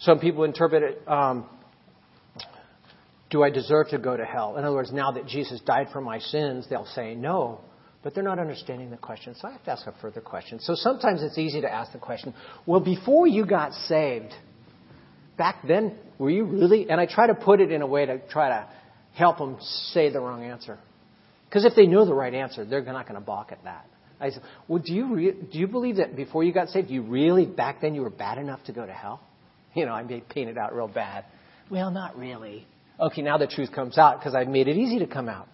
Some 0.00 0.18
people 0.18 0.44
interpret 0.44 0.82
it 0.82 1.08
um, 1.08 1.48
Do 3.30 3.42
I 3.42 3.50
deserve 3.50 3.88
to 3.88 3.98
go 3.98 4.16
to 4.16 4.24
hell? 4.24 4.56
In 4.56 4.64
other 4.64 4.76
words, 4.76 4.92
now 4.92 5.12
that 5.12 5.26
Jesus 5.26 5.60
died 5.60 5.88
for 5.92 6.00
my 6.00 6.18
sins, 6.18 6.66
they'll 6.70 6.86
say 6.86 7.14
no, 7.14 7.60
but 8.02 8.14
they're 8.14 8.22
not 8.22 8.38
understanding 8.38 8.90
the 8.90 8.96
question. 8.96 9.34
So 9.40 9.48
I 9.48 9.52
have 9.52 9.64
to 9.64 9.72
ask 9.72 9.86
a 9.86 9.94
further 10.00 10.20
question. 10.20 10.60
So 10.60 10.74
sometimes 10.76 11.22
it's 11.22 11.38
easy 11.38 11.60
to 11.60 11.72
ask 11.72 11.92
the 11.92 11.98
question 11.98 12.34
Well, 12.66 12.80
before 12.80 13.26
you 13.26 13.44
got 13.44 13.72
saved, 13.72 14.32
back 15.36 15.66
then, 15.66 15.98
were 16.18 16.30
you 16.30 16.44
really? 16.44 16.88
And 16.88 17.00
I 17.00 17.06
try 17.06 17.26
to 17.26 17.34
put 17.34 17.60
it 17.60 17.72
in 17.72 17.82
a 17.82 17.86
way 17.86 18.06
to 18.06 18.18
try 18.28 18.48
to 18.48 18.68
help 19.14 19.38
them 19.38 19.56
say 19.92 20.10
the 20.10 20.20
wrong 20.20 20.44
answer. 20.44 20.78
Because 21.48 21.64
if 21.64 21.74
they 21.74 21.86
know 21.86 22.04
the 22.04 22.14
right 22.14 22.34
answer, 22.34 22.64
they're 22.64 22.82
not 22.82 23.08
going 23.08 23.18
to 23.18 23.24
balk 23.24 23.50
at 23.50 23.62
that. 23.64 23.86
I 24.20 24.30
said, 24.30 24.42
well, 24.66 24.82
do 24.82 24.94
you, 24.94 25.14
re- 25.14 25.32
do 25.32 25.58
you 25.58 25.66
believe 25.66 25.96
that 25.96 26.16
before 26.16 26.42
you 26.42 26.52
got 26.52 26.68
saved, 26.68 26.90
you 26.90 27.02
really, 27.02 27.44
back 27.44 27.80
then, 27.80 27.94
you 27.94 28.00
were 28.00 28.10
bad 28.10 28.38
enough 28.38 28.64
to 28.64 28.72
go 28.72 28.84
to 28.84 28.92
hell? 28.92 29.20
You 29.74 29.84
know, 29.84 29.92
I 29.92 30.02
made 30.02 30.28
paint 30.28 30.48
it 30.48 30.56
out 30.56 30.74
real 30.74 30.88
bad. 30.88 31.26
Well, 31.70 31.90
not 31.90 32.16
really. 32.16 32.66
Okay, 32.98 33.22
now 33.22 33.36
the 33.36 33.46
truth 33.46 33.72
comes 33.72 33.98
out 33.98 34.18
because 34.18 34.34
I've 34.34 34.48
made 34.48 34.68
it 34.68 34.76
easy 34.76 34.98
to 35.00 35.06
come 35.06 35.28
out. 35.28 35.48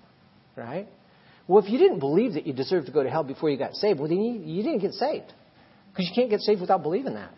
Right? 0.56 0.88
Well, 1.48 1.62
if 1.62 1.70
you 1.70 1.78
didn't 1.78 1.98
believe 1.98 2.34
that 2.34 2.46
you 2.46 2.52
deserved 2.52 2.86
to 2.86 2.92
go 2.92 3.02
to 3.02 3.10
hell 3.10 3.24
before 3.24 3.50
you 3.50 3.58
got 3.58 3.74
saved, 3.74 3.98
well, 3.98 4.08
then 4.08 4.22
you, 4.22 4.40
you 4.40 4.62
didn't 4.62 4.80
get 4.80 4.92
saved. 4.92 5.32
Because 5.90 6.08
you 6.08 6.14
can't 6.14 6.30
get 6.30 6.40
saved 6.40 6.60
without 6.60 6.82
believing 6.82 7.14
that. 7.14 7.32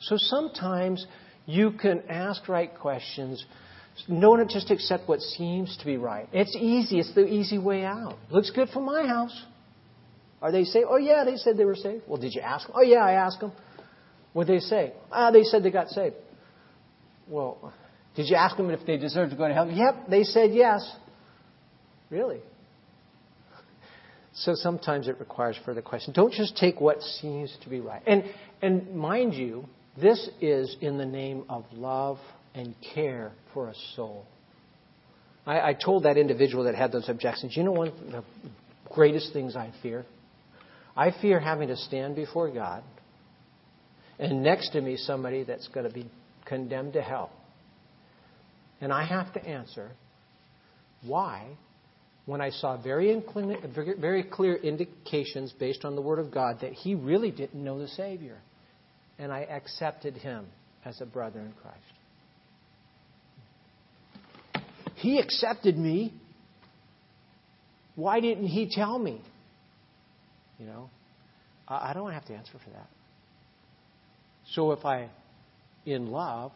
So 0.00 0.16
sometimes 0.16 1.04
you 1.46 1.72
can 1.72 2.02
ask 2.08 2.48
right 2.48 2.70
questions. 2.78 3.44
Don't 4.08 4.50
just 4.50 4.68
to 4.68 4.74
accept 4.74 5.08
what 5.08 5.20
seems 5.20 5.76
to 5.78 5.84
be 5.84 5.96
right. 5.96 6.28
It's 6.32 6.56
easy. 6.56 7.00
It's 7.00 7.14
the 7.14 7.26
easy 7.26 7.58
way 7.58 7.84
out. 7.84 8.16
Looks 8.30 8.50
good 8.50 8.68
for 8.70 8.80
my 8.80 9.06
house. 9.06 9.44
Are 10.40 10.52
they 10.52 10.64
saved? 10.64 10.86
Oh, 10.88 10.96
yeah, 10.96 11.24
they 11.24 11.36
said 11.36 11.58
they 11.58 11.66
were 11.66 11.76
saved. 11.76 12.04
Well, 12.06 12.20
did 12.20 12.34
you 12.34 12.40
ask 12.40 12.66
them? 12.66 12.76
Oh, 12.78 12.82
yeah, 12.82 13.00
I 13.00 13.12
asked 13.12 13.40
them. 13.40 13.52
What 14.32 14.46
did 14.46 14.56
they 14.56 14.60
say? 14.60 14.92
Ah, 15.10 15.30
they 15.30 15.42
said 15.42 15.62
they 15.62 15.70
got 15.70 15.88
saved. 15.88 16.14
Well, 17.28 17.74
did 18.20 18.28
you 18.28 18.36
ask 18.36 18.54
them 18.58 18.68
if 18.68 18.84
they 18.84 18.98
deserved 18.98 19.30
to 19.30 19.36
go 19.36 19.48
to 19.48 19.54
hell? 19.54 19.70
Yep, 19.70 20.10
they 20.10 20.24
said 20.24 20.50
yes. 20.52 20.86
Really? 22.10 22.40
So 24.34 24.54
sometimes 24.54 25.08
it 25.08 25.18
requires 25.18 25.58
further 25.64 25.80
question. 25.80 26.12
Don't 26.12 26.32
just 26.34 26.54
take 26.54 26.82
what 26.82 27.00
seems 27.00 27.56
to 27.62 27.70
be 27.70 27.80
right. 27.80 28.02
And, 28.06 28.24
and 28.60 28.94
mind 28.94 29.32
you, 29.32 29.64
this 29.98 30.28
is 30.42 30.76
in 30.82 30.98
the 30.98 31.06
name 31.06 31.44
of 31.48 31.64
love 31.72 32.18
and 32.54 32.74
care 32.94 33.32
for 33.54 33.70
a 33.70 33.74
soul. 33.96 34.26
I, 35.46 35.70
I 35.70 35.74
told 35.74 36.02
that 36.02 36.18
individual 36.18 36.64
that 36.64 36.74
had 36.74 36.92
those 36.92 37.08
objections, 37.08 37.56
you 37.56 37.62
know 37.62 37.72
one 37.72 37.88
of 37.88 37.94
the 38.12 38.24
greatest 38.92 39.32
things 39.32 39.56
I 39.56 39.72
fear? 39.82 40.04
I 40.94 41.10
fear 41.22 41.40
having 41.40 41.68
to 41.68 41.76
stand 41.76 42.16
before 42.16 42.50
God 42.50 42.84
and 44.18 44.42
next 44.42 44.72
to 44.72 44.82
me 44.82 44.98
somebody 44.98 45.42
that's 45.42 45.68
going 45.68 45.88
to 45.88 45.92
be 45.92 46.10
condemned 46.44 46.92
to 46.92 47.00
hell. 47.00 47.30
And 48.80 48.92
I 48.92 49.04
have 49.04 49.32
to 49.34 49.44
answer 49.44 49.90
why, 51.02 51.46
when 52.26 52.40
I 52.40 52.50
saw 52.50 52.76
very, 52.76 53.22
very 53.98 54.22
clear 54.22 54.56
indications 54.56 55.52
based 55.52 55.84
on 55.84 55.94
the 55.94 56.00
Word 56.00 56.18
of 56.18 56.30
God 56.32 56.60
that 56.60 56.72
he 56.72 56.94
really 56.94 57.30
didn't 57.30 57.62
know 57.62 57.78
the 57.78 57.88
Savior, 57.88 58.38
and 59.18 59.32
I 59.32 59.40
accepted 59.40 60.16
him 60.16 60.46
as 60.84 61.00
a 61.00 61.06
brother 61.06 61.40
in 61.40 61.52
Christ. 61.60 61.78
He 64.96 65.18
accepted 65.18 65.76
me. 65.78 66.14
Why 67.96 68.20
didn't 68.20 68.46
he 68.46 68.70
tell 68.70 68.98
me? 68.98 69.20
You 70.58 70.66
know, 70.66 70.90
I 71.66 71.92
don't 71.92 72.12
have 72.12 72.24
to 72.26 72.34
answer 72.34 72.52
for 72.62 72.70
that. 72.70 72.88
So 74.52 74.72
if 74.72 74.84
I, 74.84 75.08
in 75.86 76.10
love, 76.10 76.52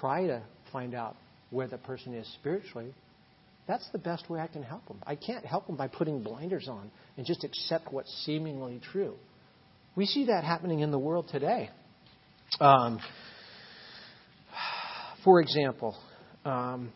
try 0.00 0.26
to 0.26 0.42
find 0.72 0.94
out 0.94 1.16
where 1.50 1.66
the 1.66 1.78
person 1.78 2.14
is 2.14 2.30
spiritually, 2.34 2.92
that's 3.66 3.88
the 3.92 3.98
best 3.98 4.30
way 4.30 4.40
I 4.40 4.46
can 4.46 4.62
help 4.62 4.86
them. 4.88 4.98
I 5.06 5.14
can't 5.14 5.44
help 5.44 5.66
them 5.66 5.76
by 5.76 5.88
putting 5.88 6.22
blinders 6.22 6.68
on 6.68 6.90
and 7.16 7.26
just 7.26 7.44
accept 7.44 7.92
what's 7.92 8.10
seemingly 8.24 8.80
true. 8.92 9.14
We 9.94 10.06
see 10.06 10.26
that 10.26 10.44
happening 10.44 10.80
in 10.80 10.90
the 10.90 10.98
world 10.98 11.28
today. 11.30 11.70
Um, 12.60 12.98
for 15.24 15.40
example, 15.40 15.96
um, 16.44 16.92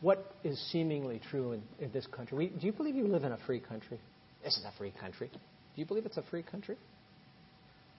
what 0.00 0.34
is 0.44 0.58
seemingly 0.72 1.20
true 1.30 1.52
in, 1.52 1.62
in 1.78 1.92
this 1.92 2.06
country? 2.06 2.38
We, 2.38 2.46
do 2.48 2.66
you 2.66 2.72
believe 2.72 2.94
you 2.94 3.06
live 3.06 3.24
in 3.24 3.32
a 3.32 3.38
free 3.46 3.60
country? 3.60 4.00
This 4.44 4.56
is 4.56 4.64
a 4.64 4.72
free 4.78 4.92
country. 4.98 5.28
Do 5.32 5.38
you 5.74 5.84
believe 5.84 6.06
it's 6.06 6.16
a 6.16 6.22
free 6.30 6.42
country? 6.42 6.76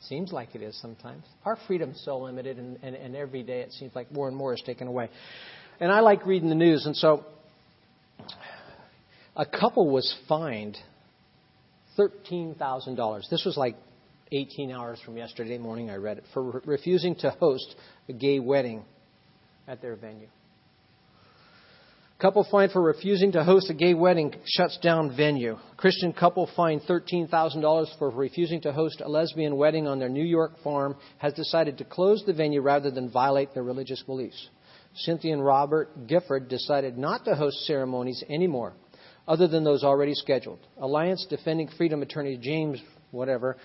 Seems 0.02 0.32
like 0.32 0.56
it 0.56 0.62
is 0.62 0.80
sometimes. 0.80 1.24
Our 1.44 1.58
freedom's 1.68 2.02
so 2.06 2.20
limited, 2.20 2.58
and, 2.58 2.78
and, 2.84 2.96
and 2.96 3.16
every 3.16 3.44
day 3.44 3.62
it 3.62 3.72
seems 3.74 3.96
like 3.96 4.12
more 4.12 4.28
and 4.28 4.38
more 4.38 4.54
is 4.54 4.62
taken 4.66 4.88
away. 4.88 5.10
And 5.80 5.92
I 5.92 6.02
like 6.02 6.26
reading 6.26 6.50
the 6.50 6.56
news, 6.56 6.86
and 6.86 6.96
so 6.96 7.26
a 9.36 9.46
couple 9.46 9.90
was 9.90 10.16
fined 10.28 10.78
$13,000. 11.98 13.30
This 13.30 13.44
was 13.46 13.58
like 13.58 13.76
18 14.32 14.72
hours 14.72 15.00
from 15.04 15.18
yesterday 15.18 15.58
morning, 15.58 15.90
I 15.90 15.96
read 15.96 16.20
it, 16.20 16.26
for 16.34 16.44
re- 16.44 16.62
refusing 16.66 17.16
to 17.18 17.30
host 17.32 17.76
a 18.10 18.14
gay 18.14 18.40
wedding 18.40 18.84
at 19.68 19.82
their 19.82 19.96
venue. 19.96 20.28
Couple 22.20 22.44
fined 22.50 22.72
for 22.72 22.82
refusing 22.82 23.34
to 23.34 23.44
host 23.44 23.70
a 23.70 23.76
gay 23.76 23.94
wedding 23.94 24.34
shuts 24.44 24.80
down 24.80 25.16
venue. 25.16 25.56
Christian 25.78 26.14
couple 26.14 26.50
fined 26.56 26.82
$13,000 26.90 28.00
for 28.00 28.10
refusing 28.10 28.60
to 28.62 28.74
host 28.74 29.02
a 29.02 29.08
lesbian 29.08 29.56
wedding 29.56 29.86
on 29.88 30.00
their 30.00 30.10
New 30.10 30.24
York 30.24 30.54
farm 30.64 30.96
has 31.20 31.34
decided 31.34 31.78
to 31.78 31.86
close 31.86 32.24
the 32.26 32.34
venue 32.34 32.62
rather 32.62 32.90
than 32.90 33.12
violate 33.12 33.54
their 33.54 33.62
religious 33.62 34.02
beliefs. 34.02 34.50
Cynthia 34.96 35.32
and 35.32 35.46
Robert 35.46 36.08
Gifford 36.08 36.48
decided 36.48 36.98
not 36.98 37.24
to 37.26 37.36
host 37.36 37.68
ceremonies 37.68 38.24
anymore, 38.30 38.74
other 39.28 39.48
than 39.48 39.64
those 39.64 39.84
already 39.84 40.16
scheduled. 40.16 40.60
Alliance 40.80 41.24
Defending 41.30 41.70
Freedom 41.78 42.02
attorney 42.02 42.36
James, 42.42 42.82
whatever, 43.12 43.58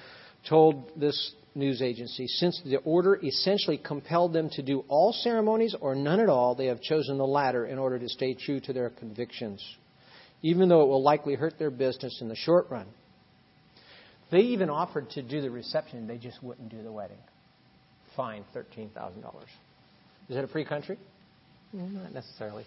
told 0.46 0.90
this 0.94 1.34
news 1.54 1.82
agency. 1.82 2.26
Since 2.26 2.62
the 2.64 2.78
order 2.78 3.18
essentially 3.22 3.78
compelled 3.78 4.32
them 4.32 4.50
to 4.50 4.62
do 4.62 4.84
all 4.88 5.12
ceremonies 5.12 5.74
or 5.80 5.94
none 5.94 6.20
at 6.20 6.28
all, 6.28 6.54
they 6.54 6.66
have 6.66 6.80
chosen 6.80 7.18
the 7.18 7.26
latter 7.26 7.66
in 7.66 7.78
order 7.78 7.98
to 7.98 8.08
stay 8.08 8.34
true 8.34 8.60
to 8.60 8.72
their 8.72 8.90
convictions, 8.90 9.62
even 10.42 10.68
though 10.68 10.82
it 10.82 10.88
will 10.88 11.02
likely 11.02 11.34
hurt 11.34 11.58
their 11.58 11.70
business 11.70 12.18
in 12.20 12.28
the 12.28 12.36
short 12.36 12.70
run. 12.70 12.86
They 14.30 14.40
even 14.40 14.70
offered 14.70 15.10
to 15.10 15.22
do 15.22 15.40
the 15.42 15.50
reception, 15.50 16.06
they 16.06 16.18
just 16.18 16.42
wouldn't 16.42 16.70
do 16.70 16.82
the 16.82 16.92
wedding. 16.92 17.18
Fine, 18.16 18.44
$13,000. 18.54 18.88
Is 20.28 20.36
it 20.36 20.44
a 20.44 20.48
free 20.48 20.64
country? 20.64 20.98
Mm-hmm. 21.74 22.02
Not 22.02 22.14
necessarily. 22.14 22.64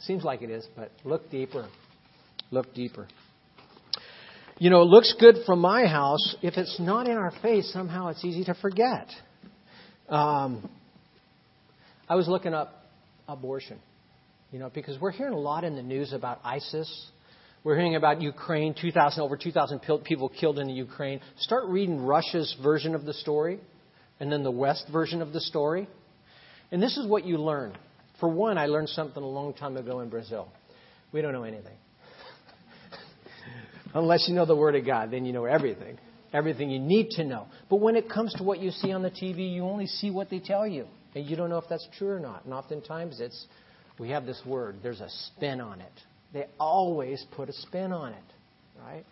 Seems 0.00 0.24
like 0.24 0.42
it 0.42 0.50
is, 0.50 0.66
but 0.76 0.90
look 1.04 1.30
deeper. 1.30 1.68
Look 2.50 2.74
deeper 2.74 3.06
you 4.60 4.68
know, 4.68 4.82
it 4.82 4.88
looks 4.88 5.14
good 5.18 5.36
from 5.46 5.60
my 5.60 5.86
house. 5.86 6.36
If 6.42 6.58
it's 6.58 6.78
not 6.78 7.08
in 7.08 7.16
our 7.16 7.32
face, 7.40 7.72
somehow 7.72 8.08
it's 8.08 8.22
easy 8.22 8.44
to 8.44 8.54
forget. 8.54 9.08
Um, 10.06 10.68
I 12.06 12.14
was 12.14 12.28
looking 12.28 12.52
up 12.52 12.84
abortion, 13.26 13.78
you 14.52 14.58
know, 14.58 14.68
because 14.68 15.00
we're 15.00 15.12
hearing 15.12 15.32
a 15.32 15.38
lot 15.38 15.64
in 15.64 15.76
the 15.76 15.82
news 15.82 16.12
about 16.12 16.40
ISIS. 16.44 17.10
We're 17.64 17.76
hearing 17.76 17.96
about 17.96 18.20
Ukraine, 18.20 18.74
2,000, 18.78 19.22
over 19.22 19.38
2,000 19.38 19.80
people 20.04 20.28
killed 20.28 20.58
in 20.58 20.66
the 20.66 20.74
Ukraine. 20.74 21.22
Start 21.38 21.64
reading 21.68 22.04
Russia's 22.04 22.54
version 22.62 22.94
of 22.94 23.06
the 23.06 23.14
story 23.14 23.60
and 24.20 24.30
then 24.30 24.42
the 24.42 24.50
West 24.50 24.84
version 24.92 25.22
of 25.22 25.32
the 25.32 25.40
story. 25.40 25.88
And 26.70 26.82
this 26.82 26.98
is 26.98 27.06
what 27.06 27.24
you 27.24 27.38
learn. 27.38 27.72
For 28.18 28.28
one, 28.28 28.58
I 28.58 28.66
learned 28.66 28.90
something 28.90 29.22
a 29.22 29.26
long 29.26 29.54
time 29.54 29.78
ago 29.78 30.00
in 30.00 30.10
Brazil. 30.10 30.48
We 31.12 31.22
don't 31.22 31.32
know 31.32 31.44
anything. 31.44 31.76
Unless 33.94 34.28
you 34.28 34.34
know 34.34 34.46
the 34.46 34.56
Word 34.56 34.76
of 34.76 34.86
God, 34.86 35.10
then 35.10 35.24
you 35.24 35.32
know 35.32 35.44
everything. 35.44 35.98
Everything 36.32 36.70
you 36.70 36.78
need 36.78 37.10
to 37.10 37.24
know. 37.24 37.46
But 37.68 37.76
when 37.76 37.96
it 37.96 38.08
comes 38.08 38.32
to 38.34 38.44
what 38.44 38.60
you 38.60 38.70
see 38.70 38.92
on 38.92 39.02
the 39.02 39.10
TV, 39.10 39.52
you 39.52 39.64
only 39.64 39.86
see 39.86 40.10
what 40.10 40.30
they 40.30 40.38
tell 40.38 40.66
you. 40.66 40.86
And 41.14 41.26
you 41.26 41.36
don't 41.36 41.50
know 41.50 41.58
if 41.58 41.68
that's 41.68 41.86
true 41.98 42.10
or 42.10 42.20
not. 42.20 42.44
And 42.44 42.54
oftentimes 42.54 43.20
it's, 43.20 43.46
we 43.98 44.10
have 44.10 44.26
this 44.26 44.40
word, 44.46 44.76
there's 44.82 45.00
a 45.00 45.08
spin 45.08 45.60
on 45.60 45.80
it. 45.80 45.92
They 46.32 46.46
always 46.60 47.24
put 47.32 47.48
a 47.48 47.52
spin 47.52 47.92
on 47.92 48.12
it, 48.12 48.22
right? 48.80 49.04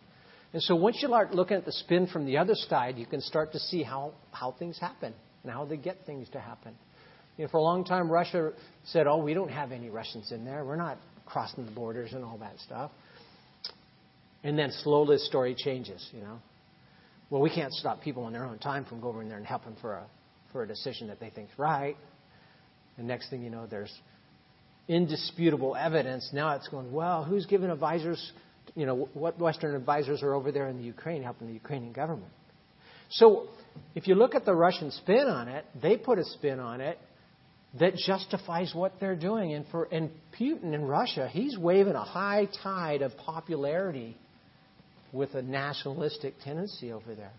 And 0.53 0.63
so 0.63 0.77
once 0.77 0.99
you 1.03 1.09
start 1.09 1.35
looking 1.35 1.57
at 1.57 1.65
the 1.65 1.73
spin 1.73 2.07
from 2.07 2.25
the 2.25 2.39
other 2.39 2.55
side, 2.55 2.97
you 2.97 3.07
can 3.07 3.21
start 3.21 3.53
to 3.53 3.59
see 3.59 3.83
how, 3.83 4.13
how 4.31 4.53
things 4.53 4.79
happen 4.79 5.13
and 5.43 5.53
how 5.53 5.65
they 5.65 5.77
get 5.77 6.07
things 6.07 6.29
to 6.31 6.41
happen. 6.41 6.75
You 7.37 7.45
know, 7.45 7.51
for 7.51 7.59
a 7.59 7.63
long 7.63 7.85
time, 7.85 8.11
Russia 8.11 8.53
said, 8.85 9.07
oh, 9.07 9.19
we 9.19 9.35
don't 9.35 9.51
have 9.51 9.73
any 9.73 9.91
Russians 9.91 10.33
in 10.33 10.45
there. 10.45 10.65
We're 10.65 10.77
not 10.77 10.99
crossing 11.27 11.67
the 11.67 11.73
borders 11.73 12.13
and 12.13 12.25
all 12.25 12.39
that 12.39 12.59
stuff. 12.61 12.91
And 14.45 14.59
then 14.59 14.71
slowly 14.83 15.17
the 15.17 15.21
story 15.21 15.55
changes, 15.55 16.09
you 16.13 16.21
know. 16.21 16.39
Well, 17.31 17.43
we 17.43 17.51
can't 17.51 17.73
stop 17.73 18.01
people 18.01 18.25
on 18.25 18.33
their 18.33 18.45
own 18.45 18.59
time 18.59 18.85
from 18.85 19.01
going 19.01 19.23
in 19.23 19.29
there 19.29 19.37
and 19.37 19.47
helping 19.47 19.77
for 19.81 19.95
a, 19.95 20.07
for 20.53 20.63
a 20.63 20.67
decision 20.67 21.09
that 21.09 21.21
they 21.21 21.31
think 21.31 21.51
is 21.51 21.59
right. 21.59 21.97
And 22.97 23.07
next 23.07 23.31
thing 23.31 23.43
you 23.43 23.51
know, 23.51 23.67
there's 23.67 23.93
indisputable 24.89 25.77
evidence. 25.77 26.31
Now 26.33 26.57
it's 26.57 26.69
going, 26.69 26.93
well, 26.93 27.25
who's 27.25 27.47
given 27.47 27.71
advisors, 27.71 28.33
you 28.75 28.87
know, 28.87 29.09
what 29.13 29.39
Western 29.39 29.75
advisors 29.75 30.23
are 30.23 30.35
over 30.35 30.51
there 30.51 30.69
in 30.69 30.79
the 30.79 30.85
Ukraine 30.85 31.23
helping 31.23 31.49
the 31.49 31.55
Ukrainian 31.55 31.93
government? 31.93 32.33
So 33.11 33.49
if 33.95 34.07
you 34.07 34.15
look 34.15 34.35
at 34.35 34.45
the 34.45 34.55
Russian 34.55 34.91
spin 34.91 35.27
on 35.29 35.49
it, 35.49 35.65
they 35.81 35.97
put 35.97 36.19
a 36.19 36.25
spin 36.25 36.61
on 36.61 36.81
it 36.81 36.99
that 37.79 37.95
justifies 37.97 38.73
what 38.75 38.95
they're 39.01 39.17
doing. 39.17 39.53
And 39.53 39.67
for 39.71 39.85
and 39.85 40.11
Putin 40.39 40.73
in 40.73 40.85
Russia, 40.85 41.29
he's 41.31 41.59
waving 41.59 41.95
a 41.95 42.05
high 42.05 42.49
tide 42.63 43.03
of 43.03 43.17
popularity 43.19 44.17
with 45.13 45.35
a 45.35 45.43
nationalistic 45.43 46.35
tendency 46.45 46.93
over 46.93 47.15
there. 47.15 47.33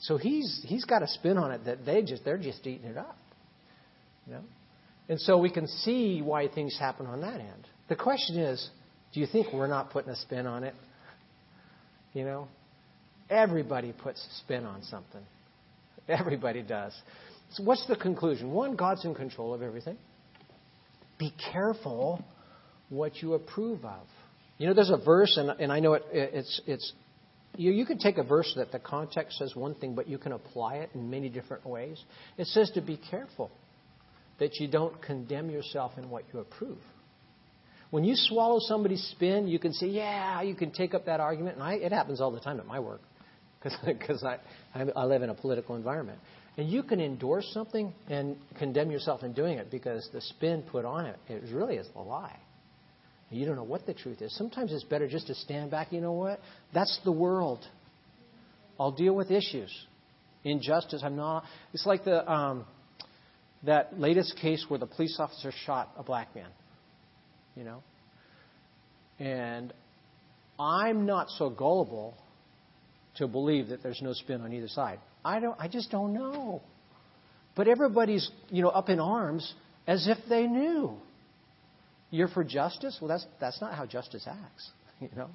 So 0.00 0.16
he's 0.16 0.64
he's 0.66 0.84
got 0.84 1.02
a 1.02 1.08
spin 1.08 1.38
on 1.38 1.52
it 1.52 1.64
that 1.66 1.86
they 1.86 2.02
just 2.02 2.24
they're 2.24 2.38
just 2.38 2.66
eating 2.66 2.86
it 2.90 2.96
up. 2.96 3.16
You 4.26 4.34
know? 4.34 4.44
And 5.08 5.20
so 5.20 5.38
we 5.38 5.50
can 5.50 5.66
see 5.66 6.22
why 6.22 6.48
things 6.48 6.76
happen 6.78 7.06
on 7.06 7.20
that 7.20 7.40
end. 7.40 7.68
The 7.88 7.96
question 7.96 8.38
is, 8.38 8.70
do 9.12 9.20
you 9.20 9.26
think 9.26 9.52
we're 9.52 9.66
not 9.66 9.90
putting 9.90 10.10
a 10.10 10.16
spin 10.16 10.46
on 10.46 10.64
it? 10.64 10.74
You 12.14 12.24
know? 12.24 12.48
Everybody 13.28 13.92
puts 13.92 14.24
a 14.24 14.34
spin 14.42 14.64
on 14.64 14.82
something. 14.84 15.22
Everybody 16.08 16.62
does. 16.62 16.92
So 17.52 17.62
what's 17.64 17.86
the 17.86 17.96
conclusion? 17.96 18.50
One, 18.50 18.76
God's 18.76 19.04
in 19.04 19.14
control 19.14 19.54
of 19.54 19.62
everything. 19.62 19.96
Be 21.18 21.32
careful 21.52 22.22
what 22.88 23.22
you 23.22 23.34
approve 23.34 23.84
of. 23.84 24.06
You 24.58 24.68
know, 24.68 24.74
there's 24.74 24.90
a 24.90 24.96
verse, 24.96 25.36
and, 25.36 25.50
and 25.50 25.72
I 25.72 25.80
know 25.80 25.94
it, 25.94 26.04
it's, 26.12 26.60
it's 26.66 26.92
you, 27.56 27.72
you 27.72 27.86
can 27.86 27.98
take 27.98 28.18
a 28.18 28.22
verse 28.22 28.52
that 28.56 28.72
the 28.72 28.78
context 28.78 29.38
says 29.38 29.54
one 29.54 29.74
thing, 29.74 29.94
but 29.94 30.08
you 30.08 30.18
can 30.18 30.32
apply 30.32 30.76
it 30.76 30.90
in 30.94 31.10
many 31.10 31.28
different 31.28 31.66
ways. 31.66 32.02
It 32.36 32.46
says 32.48 32.70
to 32.74 32.80
be 32.80 32.96
careful 32.96 33.50
that 34.38 34.56
you 34.56 34.68
don't 34.68 35.00
condemn 35.02 35.50
yourself 35.50 35.92
in 35.96 36.10
what 36.10 36.24
you 36.32 36.40
approve. 36.40 36.78
When 37.90 38.04
you 38.04 38.14
swallow 38.16 38.58
somebody's 38.60 39.04
spin, 39.12 39.46
you 39.46 39.60
can 39.60 39.72
say, 39.72 39.86
yeah, 39.86 40.42
you 40.42 40.56
can 40.56 40.72
take 40.72 40.94
up 40.94 41.06
that 41.06 41.20
argument. 41.20 41.56
And 41.56 41.62
I, 41.62 41.74
it 41.74 41.92
happens 41.92 42.20
all 42.20 42.32
the 42.32 42.40
time 42.40 42.58
at 42.58 42.66
my 42.66 42.80
work 42.80 43.00
because 43.86 44.24
I, 44.24 44.38
I 44.74 45.04
live 45.04 45.22
in 45.22 45.30
a 45.30 45.34
political 45.34 45.76
environment. 45.76 46.18
And 46.56 46.68
you 46.68 46.82
can 46.82 47.00
endorse 47.00 47.48
something 47.52 47.92
and 48.08 48.36
condemn 48.58 48.90
yourself 48.90 49.22
in 49.22 49.32
doing 49.32 49.58
it 49.58 49.70
because 49.70 50.08
the 50.12 50.20
spin 50.20 50.62
put 50.62 50.84
on 50.84 51.06
it, 51.06 51.18
it 51.28 51.42
really 51.52 51.76
is 51.76 51.86
a 51.94 52.00
lie. 52.00 52.36
You 53.34 53.46
don't 53.46 53.56
know 53.56 53.64
what 53.64 53.86
the 53.86 53.94
truth 53.94 54.22
is. 54.22 54.34
Sometimes 54.36 54.72
it's 54.72 54.84
better 54.84 55.08
just 55.08 55.26
to 55.28 55.34
stand 55.34 55.70
back. 55.70 55.92
You 55.92 56.00
know 56.00 56.12
what? 56.12 56.40
That's 56.72 57.00
the 57.04 57.12
world. 57.12 57.64
I'll 58.78 58.92
deal 58.92 59.14
with 59.14 59.30
issues. 59.30 59.72
Injustice, 60.44 61.02
I'm 61.04 61.16
not. 61.16 61.44
It's 61.72 61.86
like 61.86 62.04
the 62.04 62.30
um, 62.30 62.66
that 63.64 63.98
latest 63.98 64.36
case 64.40 64.64
where 64.68 64.78
the 64.78 64.86
police 64.86 65.16
officer 65.18 65.52
shot 65.64 65.90
a 65.96 66.02
black 66.02 66.34
man. 66.34 66.48
You 67.56 67.64
know? 67.64 67.82
And 69.18 69.72
I'm 70.58 71.06
not 71.06 71.28
so 71.30 71.50
gullible 71.50 72.14
to 73.16 73.26
believe 73.26 73.68
that 73.68 73.82
there's 73.82 74.02
no 74.02 74.12
spin 74.12 74.40
on 74.40 74.52
either 74.52 74.68
side. 74.68 74.98
I 75.24 75.40
don't 75.40 75.56
I 75.58 75.68
just 75.68 75.90
don't 75.90 76.12
know. 76.12 76.62
But 77.56 77.68
everybody's, 77.68 78.28
you 78.50 78.62
know, 78.62 78.68
up 78.68 78.88
in 78.88 78.98
arms 78.98 79.54
as 79.86 80.08
if 80.08 80.18
they 80.28 80.46
knew. 80.46 80.96
You're 82.14 82.28
for 82.28 82.44
justice? 82.44 82.96
Well, 83.00 83.08
that's, 83.08 83.26
that's 83.40 83.60
not 83.60 83.74
how 83.74 83.86
justice 83.86 84.26
acts. 84.28 84.70
You 85.00 85.08
know? 85.16 85.28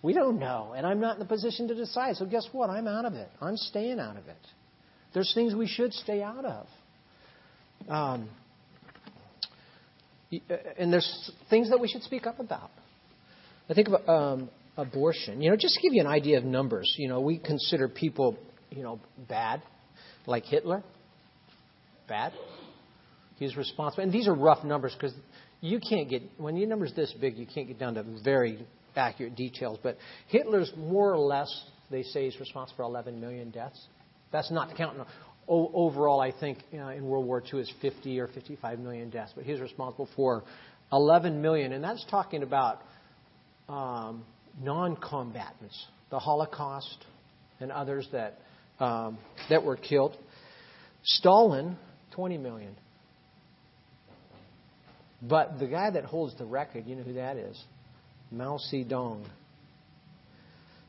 We 0.00 0.12
don't 0.12 0.38
know, 0.38 0.72
and 0.76 0.86
I'm 0.86 1.00
not 1.00 1.14
in 1.14 1.18
the 1.18 1.26
position 1.26 1.66
to 1.68 1.74
decide. 1.74 2.14
So 2.14 2.24
guess 2.24 2.46
what? 2.52 2.70
I'm 2.70 2.86
out 2.86 3.04
of 3.04 3.14
it. 3.14 3.28
I'm 3.40 3.56
staying 3.56 3.98
out 3.98 4.16
of 4.16 4.28
it. 4.28 4.46
There's 5.12 5.32
things 5.34 5.52
we 5.52 5.66
should 5.66 5.92
stay 5.92 6.22
out 6.22 6.44
of. 6.44 6.66
Um, 7.88 8.28
uh, 10.32 10.54
and 10.78 10.92
there's 10.92 11.32
things 11.50 11.70
that 11.70 11.80
we 11.80 11.88
should 11.88 12.04
speak 12.04 12.28
up 12.28 12.38
about. 12.38 12.70
I 13.68 13.74
think 13.74 13.88
of 13.88 14.08
um, 14.08 14.48
abortion. 14.76 15.42
You 15.42 15.50
know, 15.50 15.56
just 15.56 15.74
to 15.74 15.82
give 15.82 15.92
you 15.92 16.00
an 16.00 16.06
idea 16.06 16.38
of 16.38 16.44
numbers. 16.44 16.94
You 16.96 17.08
know, 17.08 17.20
we 17.20 17.38
consider 17.38 17.88
people, 17.88 18.36
you 18.70 18.84
know, 18.84 19.00
bad, 19.28 19.60
like 20.26 20.44
Hitler. 20.44 20.84
Bad. 22.08 22.32
He's 23.38 23.56
responsible. 23.56 24.04
And 24.04 24.12
these 24.12 24.28
are 24.28 24.34
rough 24.34 24.64
numbers 24.64 24.94
because 24.94 25.14
you 25.60 25.80
can't 25.80 26.08
get, 26.08 26.22
when 26.36 26.56
your 26.56 26.68
number's 26.68 26.94
this 26.94 27.12
big, 27.20 27.36
you 27.36 27.46
can't 27.46 27.68
get 27.68 27.78
down 27.78 27.94
to 27.94 28.04
very 28.24 28.66
accurate 28.94 29.36
details. 29.36 29.78
But 29.82 29.96
Hitler's 30.28 30.72
more 30.76 31.12
or 31.12 31.18
less, 31.18 31.48
they 31.90 32.02
say, 32.02 32.24
he's 32.24 32.38
responsible 32.40 32.76
for 32.76 32.82
11 32.82 33.20
million 33.20 33.50
deaths. 33.50 33.80
That's 34.32 34.50
not 34.50 34.76
counting. 34.76 35.04
Overall, 35.48 36.20
I 36.20 36.32
think 36.32 36.58
uh, 36.74 36.88
in 36.88 37.06
World 37.06 37.24
War 37.24 37.40
II 37.40 37.60
is 37.60 37.72
50 37.80 38.18
or 38.18 38.26
55 38.26 38.80
million 38.80 39.10
deaths, 39.10 39.32
but 39.36 39.44
he's 39.44 39.60
responsible 39.60 40.08
for 40.16 40.42
11 40.92 41.40
million, 41.40 41.72
and 41.72 41.84
that's 41.84 42.04
talking 42.10 42.42
about 42.42 42.80
um, 43.68 44.24
non-combatants, 44.60 45.86
the 46.10 46.18
Holocaust, 46.18 47.04
and 47.60 47.70
others 47.70 48.08
that 48.12 48.38
um, 48.80 49.18
that 49.48 49.62
were 49.62 49.76
killed. 49.76 50.16
Stalin, 51.04 51.76
20 52.10 52.38
million. 52.38 52.74
But 55.22 55.58
the 55.58 55.66
guy 55.66 55.90
that 55.90 56.04
holds 56.04 56.36
the 56.36 56.44
record, 56.44 56.86
you 56.86 56.96
know 56.96 57.02
who 57.02 57.14
that 57.14 57.36
is? 57.36 57.60
Mao 58.30 58.58
Zedong. 58.72 59.24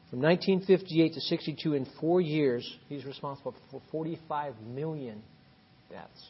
From 0.10 0.22
1958 0.22 1.14
to 1.14 1.22
62, 1.22 1.74
in 1.74 1.88
four 2.00 2.22
years, 2.22 2.70
he's 2.88 3.06
responsible 3.06 3.54
for 3.72 3.82
45 3.92 4.54
million 4.66 5.22
deaths. 5.90 6.30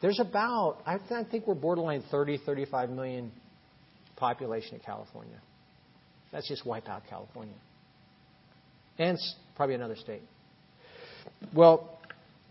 There's 0.00 0.20
about, 0.20 0.78
I 0.86 0.98
think 1.30 1.46
we're 1.46 1.54
borderline 1.54 2.02
30, 2.10 2.38
35 2.44 2.90
million 2.90 3.32
population 4.16 4.74
in 4.74 4.80
California. 4.80 5.38
That's 6.32 6.48
just 6.48 6.66
wipe 6.66 6.88
out 6.88 7.02
California. 7.08 7.54
And 8.98 9.18
probably 9.56 9.74
another 9.74 9.96
state. 9.96 10.22
Well, 11.54 11.98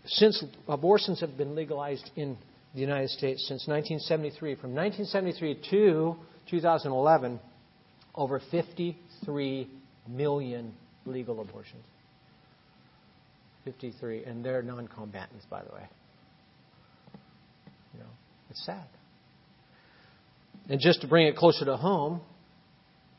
since 0.06 0.42
abortions 0.68 1.20
have 1.20 1.36
been 1.36 1.54
legalized 1.54 2.10
in 2.16 2.36
the 2.74 2.80
United 2.80 3.10
States 3.10 3.46
since 3.48 3.68
1973. 3.68 4.56
From 4.56 4.74
1973 4.74 5.54
to 5.70 6.16
2011, 6.50 7.40
over 8.14 8.40
53 8.50 9.70
million 10.08 10.74
legal 11.06 11.40
abortions. 11.40 11.84
53, 13.64 14.24
and 14.24 14.44
they're 14.44 14.62
non-combatants, 14.62 15.46
by 15.48 15.62
the 15.62 15.72
way. 15.72 15.88
You 17.94 18.00
know, 18.00 18.10
it's 18.50 18.62
sad. 18.66 18.84
And 20.68 20.80
just 20.80 21.00
to 21.02 21.06
bring 21.06 21.26
it 21.26 21.36
closer 21.36 21.64
to 21.64 21.76
home, 21.76 22.20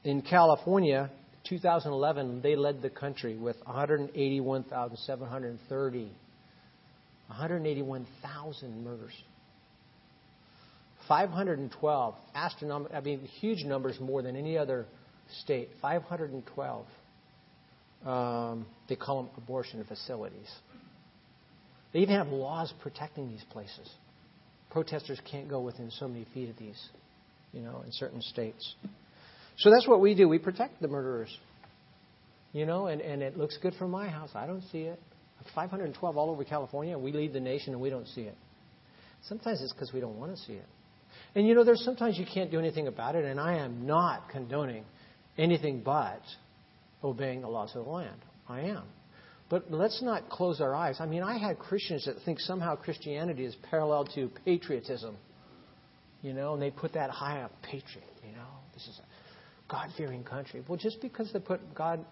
in 0.03 0.21
California, 0.21 1.09
2011, 1.49 2.41
they 2.41 2.55
led 2.55 2.81
the 2.81 2.89
country 2.89 3.37
with 3.37 3.55
181,730, 3.65 6.11
181,000 7.27 8.83
murders. 8.83 9.13
512, 11.07 12.15
astronomical, 12.33 12.95
I 12.95 13.01
mean, 13.01 13.19
huge 13.39 13.63
numbers 13.63 13.99
more 13.99 14.21
than 14.21 14.35
any 14.35 14.57
other 14.57 14.85
state. 15.43 15.69
512. 15.81 16.85
Um, 18.05 18.65
they 18.87 18.95
call 18.95 19.23
them 19.23 19.31
abortion 19.37 19.83
facilities. 19.87 20.51
They 21.93 21.99
even 21.99 22.15
have 22.15 22.27
laws 22.27 22.73
protecting 22.81 23.29
these 23.29 23.43
places. 23.51 23.89
Protesters 24.69 25.19
can't 25.29 25.49
go 25.49 25.61
within 25.61 25.89
so 25.91 26.07
many 26.07 26.25
feet 26.33 26.49
of 26.49 26.57
these, 26.57 26.89
you 27.53 27.61
know, 27.61 27.81
in 27.85 27.91
certain 27.93 28.21
states. 28.21 28.75
So 29.57 29.71
that's 29.71 29.87
what 29.87 30.01
we 30.01 30.13
do. 30.13 30.27
We 30.27 30.37
protect 30.37 30.81
the 30.81 30.87
murderers. 30.87 31.35
You 32.51 32.65
know, 32.65 32.87
and, 32.87 33.01
and 33.01 33.21
it 33.21 33.37
looks 33.37 33.57
good 33.57 33.73
from 33.75 33.91
my 33.91 34.07
house. 34.07 34.29
I 34.35 34.45
don't 34.45 34.63
see 34.71 34.83
it. 34.83 34.99
512 35.53 36.17
all 36.17 36.29
over 36.29 36.43
California, 36.43 36.97
we 36.97 37.11
lead 37.11 37.33
the 37.33 37.39
nation 37.39 37.73
and 37.73 37.81
we 37.81 37.89
don't 37.89 38.07
see 38.07 38.21
it. 38.21 38.35
Sometimes 39.23 39.61
it's 39.61 39.73
because 39.73 39.93
we 39.93 39.99
don't 39.99 40.17
want 40.17 40.35
to 40.35 40.41
see 40.43 40.53
it. 40.53 40.65
And 41.35 41.45
you 41.45 41.53
know, 41.53 41.63
there's 41.65 41.83
sometimes 41.83 42.17
you 42.17 42.25
can't 42.25 42.49
do 42.49 42.59
anything 42.59 42.87
about 42.87 43.15
it, 43.15 43.25
and 43.25 43.39
I 43.39 43.57
am 43.57 43.85
not 43.85 44.29
condoning 44.29 44.85
anything 45.37 45.81
but 45.83 46.21
obeying 47.03 47.41
the 47.41 47.49
laws 47.49 47.75
of 47.75 47.83
the 47.83 47.91
land. 47.91 48.21
I 48.47 48.61
am. 48.61 48.83
But 49.49 49.71
let's 49.71 50.01
not 50.01 50.29
close 50.29 50.59
our 50.61 50.73
eyes. 50.73 50.97
I 50.99 51.05
mean, 51.05 51.21
I 51.21 51.37
had 51.37 51.59
Christians 51.59 52.05
that 52.05 52.15
think 52.25 52.39
somehow 52.39 52.75
Christianity 52.75 53.45
is 53.45 53.55
parallel 53.69 54.05
to 54.15 54.31
patriotism. 54.43 55.17
You 56.21 56.33
know, 56.33 56.53
and 56.53 56.61
they 56.61 56.71
put 56.71 56.93
that 56.93 57.11
high 57.11 57.41
up, 57.41 57.51
patriot, 57.61 58.09
you 58.25 58.31
know. 58.31 58.47
This 58.73 58.87
is 58.87 58.99
a 58.99 59.71
God 59.71 59.89
fearing 59.95 60.23
country. 60.23 60.63
Well, 60.67 60.77
just 60.77 61.01
because 61.01 61.31
they 61.31 61.39
put 61.39 61.75
God, 61.75 62.03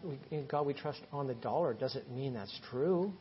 God 0.48 0.68
we 0.68 0.74
trust 0.74 1.02
on 1.12 1.28
the 1.28 1.34
dollar 1.34 1.74
doesn't 1.74 2.12
mean 2.12 2.34
that's 2.34 2.60
true. 2.70 3.12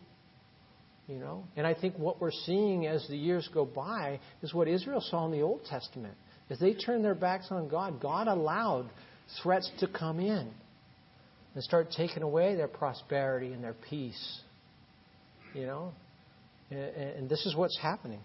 You 1.12 1.18
know? 1.18 1.44
And 1.56 1.66
I 1.66 1.74
think 1.74 1.98
what 1.98 2.22
we're 2.22 2.30
seeing 2.30 2.86
as 2.86 3.06
the 3.08 3.16
years 3.16 3.48
go 3.52 3.66
by 3.66 4.18
is 4.42 4.54
what 4.54 4.66
Israel 4.66 5.02
saw 5.02 5.26
in 5.26 5.32
the 5.32 5.42
Old 5.42 5.62
Testament. 5.66 6.14
As 6.48 6.58
they 6.58 6.72
turned 6.72 7.04
their 7.04 7.14
backs 7.14 7.48
on 7.50 7.68
God, 7.68 8.00
God 8.00 8.28
allowed 8.28 8.88
threats 9.42 9.70
to 9.80 9.88
come 9.88 10.20
in 10.20 10.50
and 11.54 11.62
start 11.62 11.88
taking 11.94 12.22
away 12.22 12.54
their 12.56 12.68
prosperity 12.68 13.52
and 13.52 13.62
their 13.62 13.74
peace. 13.90 14.40
You 15.54 15.66
know? 15.66 15.92
And 16.70 17.28
this 17.28 17.44
is 17.44 17.54
what's 17.54 17.78
happening. 17.78 18.20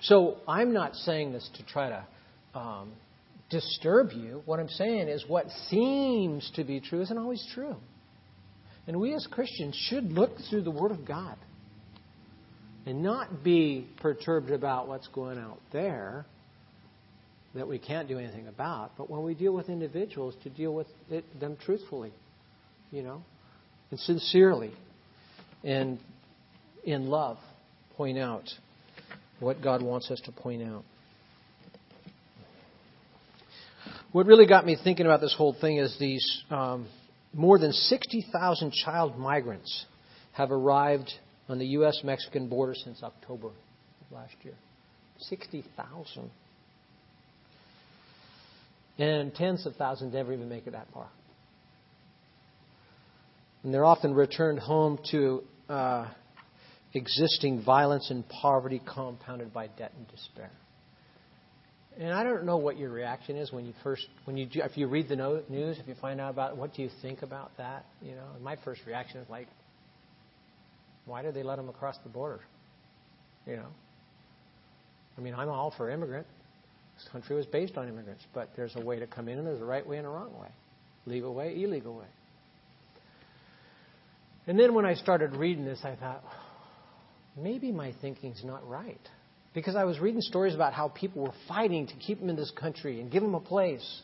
So 0.00 0.38
I'm 0.48 0.72
not 0.72 0.96
saying 0.96 1.32
this 1.32 1.48
to 1.58 1.64
try 1.64 1.90
to 1.90 2.58
um, 2.58 2.92
disturb 3.50 4.10
you. 4.10 4.42
What 4.46 4.58
I'm 4.58 4.68
saying 4.68 5.06
is 5.06 5.24
what 5.28 5.46
seems 5.68 6.50
to 6.56 6.64
be 6.64 6.80
true 6.80 7.02
isn't 7.02 7.18
always 7.18 7.46
true. 7.54 7.76
And 8.88 8.98
we 8.98 9.14
as 9.14 9.28
Christians 9.30 9.76
should 9.88 10.10
look 10.10 10.32
through 10.50 10.62
the 10.62 10.72
Word 10.72 10.90
of 10.90 11.06
God 11.06 11.36
and 12.88 13.02
not 13.02 13.44
be 13.44 13.86
perturbed 14.00 14.50
about 14.50 14.88
what's 14.88 15.06
going 15.08 15.36
out 15.36 15.60
there 15.72 16.24
that 17.54 17.68
we 17.68 17.78
can't 17.78 18.08
do 18.08 18.18
anything 18.18 18.46
about, 18.48 18.92
but 18.96 19.10
when 19.10 19.22
we 19.24 19.34
deal 19.34 19.52
with 19.52 19.68
individuals, 19.68 20.34
to 20.42 20.48
deal 20.48 20.72
with 20.72 20.86
it, 21.10 21.22
them 21.38 21.58
truthfully, 21.66 22.10
you 22.90 23.02
know, 23.02 23.20
and 23.90 24.00
sincerely, 24.00 24.72
and 25.62 25.98
in 26.82 27.08
love, 27.08 27.36
point 27.98 28.16
out 28.16 28.44
what 29.38 29.62
God 29.62 29.82
wants 29.82 30.10
us 30.10 30.22
to 30.24 30.32
point 30.32 30.62
out. 30.62 30.82
What 34.12 34.24
really 34.24 34.46
got 34.46 34.64
me 34.64 34.78
thinking 34.82 35.04
about 35.04 35.20
this 35.20 35.34
whole 35.36 35.54
thing 35.60 35.76
is 35.76 35.94
these 36.00 36.42
um, 36.48 36.88
more 37.34 37.58
than 37.58 37.72
60,000 37.72 38.72
child 38.72 39.18
migrants 39.18 39.84
have 40.32 40.50
arrived 40.50 41.12
on 41.48 41.58
the 41.58 41.66
U.S. 41.66 42.00
Mexican 42.04 42.48
border 42.48 42.74
since 42.74 43.02
October 43.02 43.48
of 43.48 44.12
last 44.12 44.34
year. 44.42 44.54
60,000. 45.18 46.30
And 48.98 49.34
tens 49.34 49.66
of 49.66 49.76
thousands 49.76 50.12
never 50.14 50.32
even 50.32 50.48
make 50.48 50.66
it 50.66 50.72
that 50.72 50.88
far. 50.92 51.08
And 53.62 53.72
they're 53.72 53.84
often 53.84 54.14
returned 54.14 54.58
home 54.58 54.98
to 55.10 55.42
uh, 55.68 56.08
existing 56.94 57.62
violence 57.64 58.10
and 58.10 58.28
poverty 58.28 58.80
compounded 58.84 59.52
by 59.52 59.68
debt 59.68 59.92
and 59.96 60.08
despair. 60.08 60.50
And 61.98 62.12
I 62.12 62.22
don't 62.22 62.44
know 62.44 62.58
what 62.58 62.78
your 62.78 62.90
reaction 62.90 63.36
is 63.36 63.50
when 63.52 63.66
you 63.66 63.72
first, 63.82 64.06
when 64.24 64.36
you, 64.36 64.48
if 64.54 64.76
you 64.76 64.86
read 64.86 65.08
the 65.08 65.16
news, 65.48 65.78
if 65.80 65.88
you 65.88 65.96
find 66.00 66.20
out 66.20 66.30
about, 66.30 66.52
it, 66.52 66.56
what 66.56 66.74
do 66.74 66.82
you 66.82 66.90
think 67.02 67.22
about 67.22 67.50
that? 67.58 67.86
You 68.00 68.12
know, 68.12 68.26
my 68.40 68.56
first 68.64 68.82
reaction 68.86 69.20
is 69.20 69.28
like, 69.28 69.48
why 71.08 71.22
did 71.22 71.34
they 71.34 71.42
let 71.42 71.56
them 71.56 71.68
across 71.68 71.96
the 72.04 72.08
border? 72.08 72.40
You 73.46 73.56
know, 73.56 73.68
I 75.16 75.20
mean, 75.20 75.34
I'm 75.34 75.48
all 75.48 75.72
for 75.76 75.90
immigrant. 75.90 76.26
This 76.96 77.08
country 77.10 77.34
was 77.34 77.46
based 77.46 77.76
on 77.76 77.88
immigrants, 77.88 78.24
but 78.34 78.50
there's 78.56 78.74
a 78.76 78.84
way 78.84 78.98
to 78.98 79.06
come 79.06 79.28
in, 79.28 79.38
and 79.38 79.46
there's 79.46 79.60
a 79.60 79.64
right 79.64 79.86
way 79.86 79.96
and 79.98 80.06
a 80.06 80.10
wrong 80.10 80.32
way, 80.40 80.48
legal 81.06 81.34
way, 81.34 81.62
illegal 81.62 81.96
way. 81.96 82.06
And 84.46 84.58
then 84.58 84.74
when 84.74 84.86
I 84.86 84.94
started 84.94 85.36
reading 85.36 85.64
this, 85.64 85.80
I 85.84 85.94
thought, 85.94 86.24
maybe 87.36 87.70
my 87.70 87.94
thinking's 88.00 88.42
not 88.44 88.66
right. 88.68 89.00
Because 89.54 89.76
I 89.76 89.84
was 89.84 89.98
reading 89.98 90.20
stories 90.20 90.54
about 90.54 90.72
how 90.72 90.88
people 90.88 91.22
were 91.22 91.34
fighting 91.46 91.86
to 91.86 91.94
keep 91.94 92.20
them 92.20 92.28
in 92.28 92.36
this 92.36 92.50
country 92.50 93.00
and 93.00 93.10
give 93.10 93.22
them 93.22 93.34
a 93.34 93.40
place, 93.40 94.02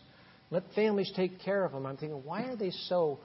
let 0.50 0.62
families 0.74 1.10
take 1.16 1.40
care 1.40 1.64
of 1.64 1.72
them. 1.72 1.86
I'm 1.86 1.96
thinking, 1.96 2.22
why 2.24 2.42
are 2.44 2.56
they 2.56 2.70
so 2.70 3.18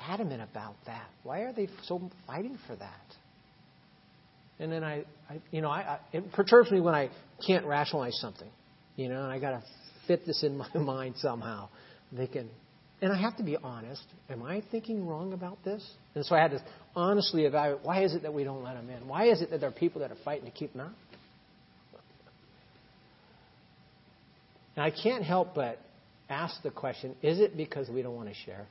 adamant 0.00 0.42
about 0.42 0.74
that? 0.86 1.08
Why 1.22 1.40
are 1.40 1.52
they 1.52 1.68
so 1.84 2.10
fighting 2.26 2.58
for 2.66 2.76
that? 2.76 3.00
And 4.58 4.70
then 4.70 4.84
I, 4.84 5.04
I 5.28 5.40
you 5.50 5.62
know, 5.62 5.70
I, 5.70 5.80
I, 5.80 5.98
it 6.12 6.32
perturbs 6.32 6.70
me 6.70 6.80
when 6.80 6.94
I 6.94 7.10
can't 7.46 7.64
rationalize 7.64 8.18
something, 8.20 8.50
you 8.96 9.08
know, 9.08 9.22
and 9.22 9.32
I 9.32 9.38
got 9.38 9.50
to 9.50 9.62
fit 10.06 10.26
this 10.26 10.42
in 10.42 10.56
my 10.74 10.74
mind 10.74 11.14
somehow. 11.18 11.68
They 12.12 12.26
can, 12.26 12.50
and 13.00 13.12
I 13.12 13.20
have 13.20 13.36
to 13.38 13.42
be 13.42 13.56
honest. 13.56 14.04
Am 14.28 14.42
I 14.42 14.62
thinking 14.70 15.06
wrong 15.06 15.32
about 15.32 15.62
this? 15.64 15.88
And 16.14 16.24
so 16.24 16.34
I 16.34 16.40
had 16.40 16.50
to 16.50 16.62
honestly 16.94 17.44
evaluate 17.44 17.84
why 17.84 18.04
is 18.04 18.14
it 18.14 18.22
that 18.22 18.34
we 18.34 18.44
don't 18.44 18.62
let 18.62 18.74
them 18.74 18.90
in? 18.90 19.08
Why 19.08 19.26
is 19.26 19.40
it 19.40 19.50
that 19.50 19.60
there 19.60 19.68
are 19.68 19.72
people 19.72 20.00
that 20.00 20.10
are 20.10 20.18
fighting 20.24 20.44
to 20.44 20.50
keep 20.50 20.72
them 20.72 20.82
out? 20.82 20.92
And 24.76 24.84
I 24.84 24.90
can't 24.90 25.24
help 25.24 25.54
but 25.54 25.78
ask 26.28 26.62
the 26.62 26.70
question 26.70 27.14
is 27.22 27.40
it 27.40 27.56
because 27.56 27.88
we 27.88 28.02
don't 28.02 28.14
want 28.14 28.28
to 28.28 28.34
share? 28.34 28.66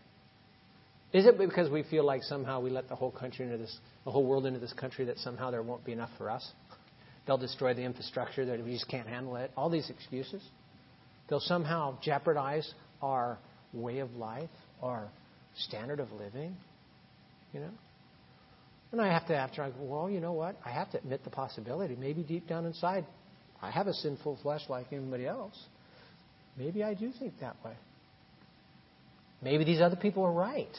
Is 1.12 1.26
it 1.26 1.38
because 1.40 1.72
we 1.72 1.84
feel 1.84 2.04
like 2.04 2.22
somehow 2.24 2.60
we 2.60 2.70
let 2.70 2.88
the 2.88 2.96
whole 2.96 3.12
country 3.12 3.46
into 3.46 3.58
this, 3.58 3.76
the 4.06 4.12
whole 4.12 4.26
world 4.26 4.46
into 4.46 4.60
this 4.60 4.74
country 4.74 5.06
that 5.06 5.18
somehow 5.18 5.50
there 5.50 5.64
won't 5.64 5.84
be 5.84 5.92
enough 5.92 6.12
for 6.18 6.30
us? 6.30 6.48
They'll 7.26 7.38
destroy 7.38 7.74
the 7.74 7.82
infrastructure, 7.82 8.46
that 8.46 8.64
we 8.64 8.74
just 8.74 8.88
can't 8.88 9.08
handle 9.08 9.36
it. 9.38 9.52
All 9.58 9.70
these 9.70 9.90
excuses. 9.90 10.42
They'll 11.28 11.40
somehow 11.40 11.98
jeopardize 12.02 12.72
our 13.02 13.38
way 13.74 14.00
of 14.00 14.16
life, 14.16 14.50
our 14.82 15.10
standard 15.56 16.00
of 16.00 16.12
living, 16.12 16.56
you 17.54 17.60
know? 17.60 17.72
And 18.92 19.02
I 19.02 19.08
have 19.08 19.28
to, 19.28 19.36
after 19.36 19.62
I 19.62 19.70
go, 19.70 19.76
well, 19.82 20.10
you 20.10 20.20
know 20.20 20.34
what? 20.34 20.56
I 20.66 20.72
have 20.72 20.92
to 20.92 20.98
admit 20.98 21.24
the 21.24 21.30
possibility. 21.30 21.96
Maybe 21.96 22.24
deep 22.24 22.48
down 22.48 22.66
inside, 22.66 23.06
I 23.62 23.70
have 23.70 23.88
a 23.88 23.94
sinful 23.94 24.40
flesh 24.42 24.62
like 24.70 24.88
anybody 24.92 25.28
else. 25.28 25.58
Maybe 26.58 26.84
I 26.84 26.94
do 26.94 27.12
think 27.20 27.34
that 27.42 27.56
way. 27.64 27.74
Maybe 29.42 29.64
these 29.64 29.82
other 29.82 29.96
people 29.96 30.24
are 30.24 30.32
right. 30.32 30.76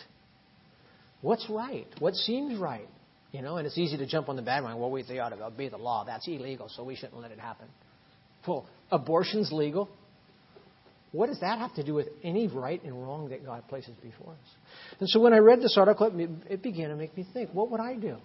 What's 1.22 1.48
right? 1.50 1.86
What 1.98 2.14
seems 2.14 2.58
right? 2.58 2.88
You 3.32 3.42
know, 3.42 3.56
and 3.56 3.66
it's 3.66 3.78
easy 3.78 3.96
to 3.96 4.06
jump 4.06 4.28
on 4.28 4.36
the 4.36 4.42
bandwagon. 4.42 4.80
Well, 4.80 4.90
we 4.90 5.02
they 5.02 5.18
ought 5.18 5.28
to 5.30 5.44
obey 5.44 5.68
the 5.68 5.76
law. 5.76 6.04
That's 6.04 6.26
illegal, 6.26 6.68
so 6.68 6.82
we 6.82 6.96
shouldn't 6.96 7.20
let 7.20 7.30
it 7.30 7.38
happen. 7.38 7.68
Well, 8.46 8.66
abortion's 8.90 9.52
legal. 9.52 9.88
What 11.12 11.26
does 11.26 11.40
that 11.40 11.58
have 11.58 11.74
to 11.74 11.82
do 11.82 11.94
with 11.94 12.08
any 12.22 12.46
right 12.46 12.82
and 12.84 13.02
wrong 13.02 13.30
that 13.30 13.44
God 13.44 13.66
places 13.68 13.94
before 14.02 14.32
us? 14.32 14.54
And 15.00 15.08
so 15.08 15.20
when 15.20 15.32
I 15.32 15.38
read 15.38 15.60
this 15.60 15.76
article, 15.76 16.10
it 16.48 16.62
began 16.62 16.90
to 16.90 16.96
make 16.96 17.16
me 17.16 17.26
think, 17.32 17.50
what 17.52 17.70
would 17.70 17.80
I 17.80 17.94
do? 17.96 18.16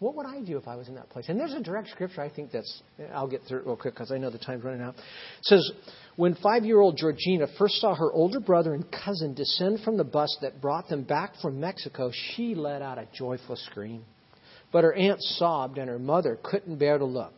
What 0.00 0.16
would 0.16 0.26
I 0.26 0.40
do 0.40 0.56
if 0.56 0.66
I 0.66 0.76
was 0.76 0.88
in 0.88 0.94
that 0.96 1.08
place? 1.08 1.26
And 1.28 1.38
there's 1.38 1.54
a 1.54 1.62
direct 1.62 1.88
scripture 1.88 2.20
I 2.20 2.28
think 2.28 2.50
that's, 2.50 2.82
I'll 3.12 3.28
get 3.28 3.42
through 3.48 3.60
it 3.60 3.66
real 3.66 3.76
quick 3.76 3.94
because 3.94 4.10
I 4.10 4.18
know 4.18 4.30
the 4.30 4.38
time's 4.38 4.64
running 4.64 4.82
out. 4.82 4.96
It 4.96 5.44
says, 5.44 5.72
When 6.16 6.34
five 6.36 6.64
year 6.64 6.80
old 6.80 6.96
Georgina 6.96 7.46
first 7.58 7.76
saw 7.76 7.94
her 7.94 8.12
older 8.12 8.40
brother 8.40 8.74
and 8.74 8.84
cousin 8.90 9.34
descend 9.34 9.80
from 9.84 9.96
the 9.96 10.04
bus 10.04 10.36
that 10.42 10.60
brought 10.60 10.88
them 10.88 11.04
back 11.04 11.34
from 11.40 11.60
Mexico, 11.60 12.10
she 12.12 12.54
let 12.54 12.82
out 12.82 12.98
a 12.98 13.06
joyful 13.14 13.56
scream. 13.56 14.04
But 14.72 14.84
her 14.84 14.92
aunt 14.92 15.22
sobbed 15.22 15.78
and 15.78 15.88
her 15.88 16.00
mother 16.00 16.38
couldn't 16.42 16.78
bear 16.78 16.98
to 16.98 17.04
look. 17.04 17.34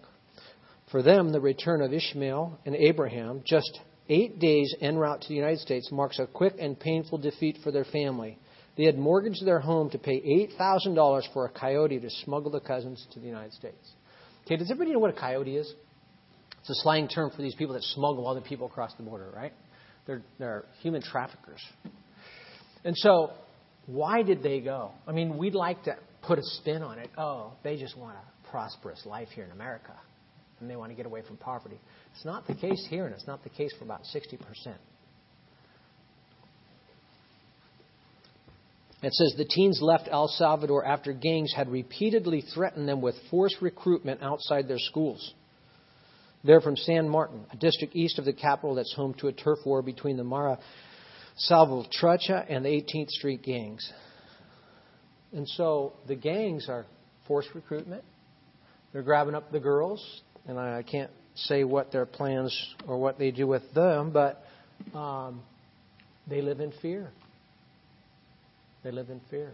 For 0.90 1.02
them, 1.02 1.32
the 1.32 1.40
return 1.40 1.82
of 1.82 1.92
Ishmael 1.92 2.58
and 2.64 2.74
Abraham, 2.74 3.42
just 3.44 3.80
eight 4.08 4.38
days 4.38 4.74
en 4.80 4.96
route 4.96 5.20
to 5.20 5.28
the 5.28 5.34
United 5.34 5.60
States, 5.60 5.90
marks 5.92 6.18
a 6.18 6.26
quick 6.26 6.54
and 6.58 6.78
painful 6.78 7.18
defeat 7.18 7.58
for 7.62 7.70
their 7.70 7.84
family. 7.84 8.38
They 8.76 8.84
had 8.84 8.98
mortgaged 8.98 9.44
their 9.44 9.60
home 9.60 9.90
to 9.90 9.98
pay 9.98 10.20
$8,000 10.58 11.32
for 11.32 11.46
a 11.46 11.48
coyote 11.48 11.98
to 11.98 12.10
smuggle 12.24 12.50
the 12.50 12.60
cousins 12.60 13.06
to 13.12 13.20
the 13.20 13.26
United 13.26 13.52
States. 13.54 13.92
Okay, 14.44 14.56
does 14.56 14.70
everybody 14.70 14.92
know 14.92 14.98
what 14.98 15.10
a 15.10 15.18
coyote 15.18 15.56
is? 15.56 15.72
It's 16.60 16.70
a 16.70 16.82
slang 16.82 17.08
term 17.08 17.30
for 17.34 17.42
these 17.42 17.54
people 17.54 17.74
that 17.74 17.82
smuggle 17.82 18.28
other 18.28 18.40
people 18.40 18.66
across 18.66 18.92
the 18.94 19.02
border, 19.02 19.30
right? 19.34 19.52
They're, 20.06 20.22
they're 20.38 20.64
human 20.82 21.02
traffickers. 21.02 21.60
And 22.84 22.96
so, 22.96 23.32
why 23.86 24.22
did 24.22 24.42
they 24.42 24.60
go? 24.60 24.92
I 25.06 25.12
mean, 25.12 25.38
we'd 25.38 25.54
like 25.54 25.82
to 25.84 25.96
put 26.22 26.38
a 26.38 26.42
spin 26.42 26.82
on 26.82 26.98
it. 26.98 27.08
Oh, 27.16 27.52
they 27.62 27.76
just 27.76 27.96
want 27.96 28.16
a 28.16 28.50
prosperous 28.50 29.04
life 29.06 29.28
here 29.34 29.44
in 29.44 29.52
America, 29.52 29.92
and 30.60 30.68
they 30.68 30.76
want 30.76 30.90
to 30.90 30.96
get 30.96 31.06
away 31.06 31.22
from 31.26 31.36
poverty. 31.36 31.80
It's 32.14 32.24
not 32.24 32.46
the 32.46 32.54
case 32.54 32.86
here, 32.90 33.06
and 33.06 33.14
it's 33.14 33.26
not 33.26 33.42
the 33.42 33.50
case 33.50 33.72
for 33.78 33.84
about 33.84 34.02
60%. 34.14 34.38
It 39.06 39.14
says 39.14 39.34
the 39.36 39.44
teens 39.44 39.78
left 39.80 40.08
El 40.10 40.26
Salvador 40.26 40.84
after 40.84 41.12
gangs 41.12 41.52
had 41.54 41.68
repeatedly 41.68 42.40
threatened 42.40 42.88
them 42.88 43.00
with 43.00 43.14
forced 43.30 43.62
recruitment 43.62 44.20
outside 44.20 44.66
their 44.66 44.80
schools. 44.80 45.32
They're 46.42 46.60
from 46.60 46.76
San 46.76 47.08
Martin, 47.08 47.46
a 47.52 47.56
district 47.56 47.94
east 47.94 48.18
of 48.18 48.24
the 48.24 48.32
capital 48.32 48.74
that's 48.74 48.92
home 48.94 49.14
to 49.18 49.28
a 49.28 49.32
turf 49.32 49.60
war 49.64 49.80
between 49.80 50.16
the 50.16 50.24
Mara 50.24 50.58
Salvatrucha 51.48 52.46
and 52.48 52.64
the 52.64 52.68
18th 52.68 53.10
Street 53.10 53.44
gangs. 53.44 53.88
And 55.32 55.48
so 55.50 55.92
the 56.08 56.16
gangs 56.16 56.68
are 56.68 56.84
forced 57.28 57.50
recruitment. 57.54 58.02
They're 58.92 59.02
grabbing 59.02 59.36
up 59.36 59.52
the 59.52 59.60
girls, 59.60 60.04
and 60.48 60.58
I 60.58 60.82
can't 60.82 61.12
say 61.36 61.62
what 61.62 61.92
their 61.92 62.06
plans 62.06 62.74
or 62.88 62.98
what 62.98 63.20
they 63.20 63.30
do 63.30 63.46
with 63.46 63.72
them, 63.72 64.10
but 64.10 64.42
um, 64.98 65.42
they 66.26 66.42
live 66.42 66.58
in 66.58 66.72
fear. 66.82 67.12
They 68.86 68.92
live 68.92 69.10
in 69.10 69.20
fear. 69.28 69.52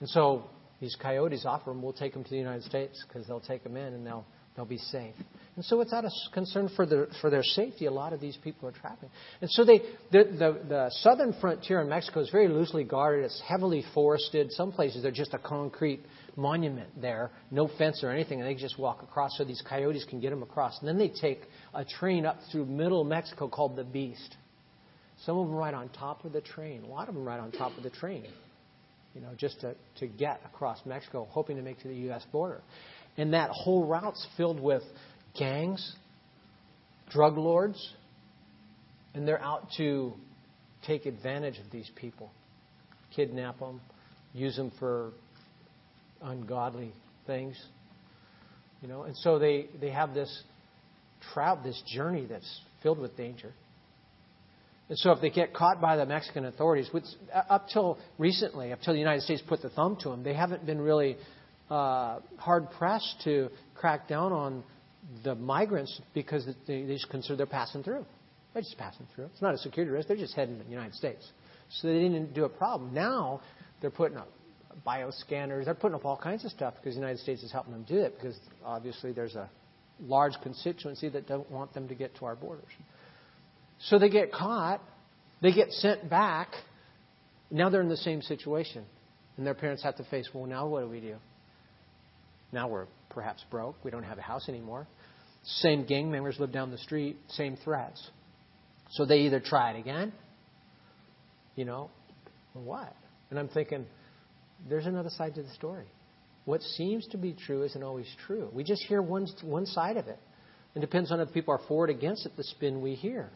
And 0.00 0.08
so 0.08 0.44
these 0.80 0.96
coyotes 0.96 1.44
offer 1.44 1.68
them, 1.68 1.82
we'll 1.82 1.92
take 1.92 2.14
them 2.14 2.24
to 2.24 2.30
the 2.30 2.38
United 2.38 2.62
States 2.62 3.04
because 3.06 3.26
they'll 3.26 3.38
take 3.38 3.62
them 3.62 3.76
in 3.76 3.92
and 3.92 4.06
they'll, 4.06 4.24
they'll 4.56 4.64
be 4.64 4.78
safe. 4.78 5.14
And 5.56 5.62
so 5.62 5.82
it's 5.82 5.92
out 5.92 6.06
of 6.06 6.10
concern 6.32 6.70
for 6.74 6.86
their, 6.86 7.08
for 7.20 7.28
their 7.28 7.42
safety, 7.42 7.84
a 7.84 7.90
lot 7.90 8.14
of 8.14 8.22
these 8.22 8.38
people 8.42 8.66
are 8.66 8.72
trapping. 8.72 9.10
And 9.42 9.50
so 9.50 9.66
they, 9.66 9.80
the, 10.10 10.24
the, 10.24 10.58
the 10.66 10.90
southern 11.02 11.34
frontier 11.38 11.82
in 11.82 11.90
Mexico 11.90 12.20
is 12.20 12.30
very 12.30 12.48
loosely 12.48 12.82
guarded. 12.82 13.26
It's 13.26 13.42
heavily 13.46 13.84
forested. 13.92 14.50
Some 14.52 14.72
places 14.72 15.02
they're 15.02 15.12
just 15.12 15.34
a 15.34 15.38
concrete 15.38 16.00
monument 16.34 16.98
there, 16.98 17.30
no 17.50 17.68
fence 17.76 18.02
or 18.02 18.10
anything, 18.10 18.40
and 18.40 18.48
they 18.48 18.54
just 18.58 18.78
walk 18.78 19.02
across 19.02 19.36
so 19.36 19.44
these 19.44 19.62
coyotes 19.68 20.06
can 20.08 20.18
get 20.18 20.30
them 20.30 20.42
across. 20.42 20.78
And 20.80 20.88
then 20.88 20.96
they 20.96 21.10
take 21.10 21.42
a 21.74 21.84
train 21.84 22.24
up 22.24 22.38
through 22.50 22.64
middle 22.64 23.04
Mexico 23.04 23.48
called 23.48 23.76
the 23.76 23.84
Beast. 23.84 24.34
Some 25.24 25.38
of 25.38 25.46
them 25.48 25.56
ride 25.56 25.74
on 25.74 25.88
top 25.88 26.24
of 26.24 26.32
the 26.32 26.40
train. 26.40 26.82
A 26.84 26.86
lot 26.86 27.08
of 27.08 27.14
them 27.14 27.24
ride 27.24 27.40
on 27.40 27.50
top 27.50 27.76
of 27.76 27.82
the 27.82 27.90
train, 27.90 28.26
you 29.14 29.20
know, 29.20 29.30
just 29.36 29.60
to, 29.60 29.74
to 29.98 30.06
get 30.06 30.40
across 30.44 30.80
Mexico, 30.84 31.26
hoping 31.30 31.56
to 31.56 31.62
make 31.62 31.80
to 31.80 31.88
the 31.88 31.94
U.S. 31.94 32.24
border. 32.30 32.60
And 33.16 33.32
that 33.32 33.50
whole 33.50 33.86
route's 33.86 34.26
filled 34.36 34.60
with 34.60 34.82
gangs, 35.38 35.94
drug 37.10 37.38
lords, 37.38 37.94
and 39.14 39.26
they're 39.26 39.40
out 39.40 39.68
to 39.78 40.12
take 40.86 41.06
advantage 41.06 41.58
of 41.58 41.70
these 41.70 41.90
people, 41.96 42.30
kidnap 43.14 43.60
them, 43.60 43.80
use 44.34 44.56
them 44.56 44.72
for 44.78 45.12
ungodly 46.20 46.92
things. 47.26 47.56
You 48.82 48.88
know, 48.88 49.04
and 49.04 49.16
so 49.16 49.38
they, 49.38 49.68
they 49.80 49.90
have 49.90 50.12
this 50.12 50.42
trout, 51.32 51.62
this 51.62 51.80
journey 51.86 52.26
that's 52.26 52.60
filled 52.82 52.98
with 52.98 53.16
danger. 53.16 53.52
And 54.88 54.98
so 54.98 55.12
if 55.12 55.20
they 55.20 55.30
get 55.30 55.54
caught 55.54 55.80
by 55.80 55.96
the 55.96 56.04
Mexican 56.04 56.44
authorities, 56.44 56.88
which 56.92 57.04
up 57.32 57.68
till 57.72 57.98
recently, 58.18 58.72
up 58.72 58.80
till 58.82 58.92
the 58.92 58.98
United 58.98 59.22
States 59.22 59.42
put 59.46 59.62
the 59.62 59.70
thumb 59.70 59.96
to 60.02 60.10
them, 60.10 60.22
they 60.22 60.34
haven't 60.34 60.66
been 60.66 60.80
really 60.80 61.16
uh, 61.70 62.20
hard 62.36 62.70
pressed 62.72 63.22
to 63.24 63.48
crack 63.74 64.08
down 64.08 64.32
on 64.32 64.62
the 65.22 65.34
migrants 65.34 66.00
because 66.12 66.46
they, 66.66 66.84
they 66.84 66.94
just 66.94 67.08
consider 67.08 67.36
they're 67.36 67.46
passing 67.46 67.82
through. 67.82 68.04
They're 68.52 68.62
just 68.62 68.76
passing 68.78 69.06
through. 69.14 69.26
It's 69.26 69.42
not 69.42 69.54
a 69.54 69.58
security 69.58 69.90
risk. 69.90 70.08
They're 70.08 70.16
just 70.16 70.34
heading 70.34 70.58
to 70.58 70.64
the 70.64 70.70
United 70.70 70.94
States. 70.94 71.26
So 71.70 71.88
they 71.88 71.94
didn't 71.94 72.34
do 72.34 72.44
a 72.44 72.48
problem. 72.48 72.92
Now 72.92 73.40
they're 73.80 73.90
putting 73.90 74.18
up 74.18 74.28
bioscanners. 74.86 75.64
They're 75.64 75.74
putting 75.74 75.94
up 75.94 76.04
all 76.04 76.16
kinds 76.16 76.44
of 76.44 76.50
stuff 76.50 76.74
because 76.76 76.94
the 76.94 77.00
United 77.00 77.20
States 77.20 77.42
is 77.42 77.50
helping 77.50 77.72
them 77.72 77.84
do 77.88 77.98
it 77.98 78.14
because 78.16 78.38
obviously 78.64 79.12
there's 79.12 79.34
a 79.34 79.48
large 80.00 80.34
constituency 80.42 81.08
that 81.08 81.26
don't 81.26 81.50
want 81.50 81.72
them 81.72 81.88
to 81.88 81.94
get 81.94 82.14
to 82.16 82.26
our 82.26 82.36
borders. 82.36 82.68
So 83.80 83.98
they 83.98 84.08
get 84.08 84.32
caught, 84.32 84.80
they 85.42 85.52
get 85.52 85.70
sent 85.70 86.08
back. 86.08 86.48
Now 87.50 87.68
they're 87.68 87.82
in 87.82 87.88
the 87.88 87.96
same 87.96 88.22
situation. 88.22 88.84
And 89.36 89.46
their 89.46 89.54
parents 89.54 89.82
have 89.82 89.96
to 89.96 90.04
face, 90.04 90.28
well, 90.32 90.46
now 90.46 90.66
what 90.66 90.80
do 90.80 90.88
we 90.88 91.00
do? 91.00 91.16
Now 92.52 92.68
we're 92.68 92.86
perhaps 93.10 93.44
broke. 93.50 93.76
We 93.84 93.90
don't 93.90 94.04
have 94.04 94.18
a 94.18 94.22
house 94.22 94.48
anymore. 94.48 94.86
Same 95.44 95.84
gang 95.84 96.10
members 96.10 96.36
live 96.38 96.52
down 96.52 96.70
the 96.70 96.78
street, 96.78 97.16
same 97.28 97.56
threats. 97.56 98.10
So 98.92 99.04
they 99.04 99.20
either 99.20 99.40
try 99.40 99.72
it 99.72 99.78
again, 99.78 100.12
you 101.56 101.64
know, 101.64 101.90
or 102.54 102.62
what? 102.62 102.94
And 103.30 103.38
I'm 103.38 103.48
thinking, 103.48 103.86
there's 104.68 104.86
another 104.86 105.10
side 105.10 105.34
to 105.34 105.42
the 105.42 105.50
story. 105.50 105.86
What 106.44 106.62
seems 106.62 107.06
to 107.08 107.18
be 107.18 107.32
true 107.32 107.62
isn't 107.64 107.82
always 107.82 108.06
true. 108.26 108.48
We 108.52 108.64
just 108.64 108.84
hear 108.84 109.02
one, 109.02 109.26
one 109.42 109.66
side 109.66 109.96
of 109.96 110.06
it. 110.06 110.18
It 110.74 110.80
depends 110.80 111.10
on 111.10 111.20
if 111.20 111.32
people 111.32 111.54
are 111.54 111.60
for 111.68 111.86
or 111.86 111.88
against 111.88 112.26
it, 112.26 112.36
the 112.36 112.44
spin 112.44 112.80
we 112.80 112.94
hear. 112.94 113.30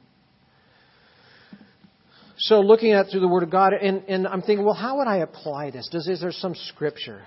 So 2.41 2.61
looking 2.61 2.93
at 2.93 3.11
through 3.11 3.21
the 3.21 3.29
Word 3.29 3.43
of 3.43 3.51
God, 3.51 3.73
and, 3.73 4.05
and 4.07 4.27
I'm 4.27 4.43
thinking, 4.43 4.65
well, 4.65 4.75
how 4.75 4.99
would 4.99 5.09
I 5.09 5.19
apply 5.19 5.71
this? 5.71 5.89
Does 5.91 6.07
is 6.07 6.21
there 6.21 6.31
some 6.31 6.55
scripture? 6.55 7.23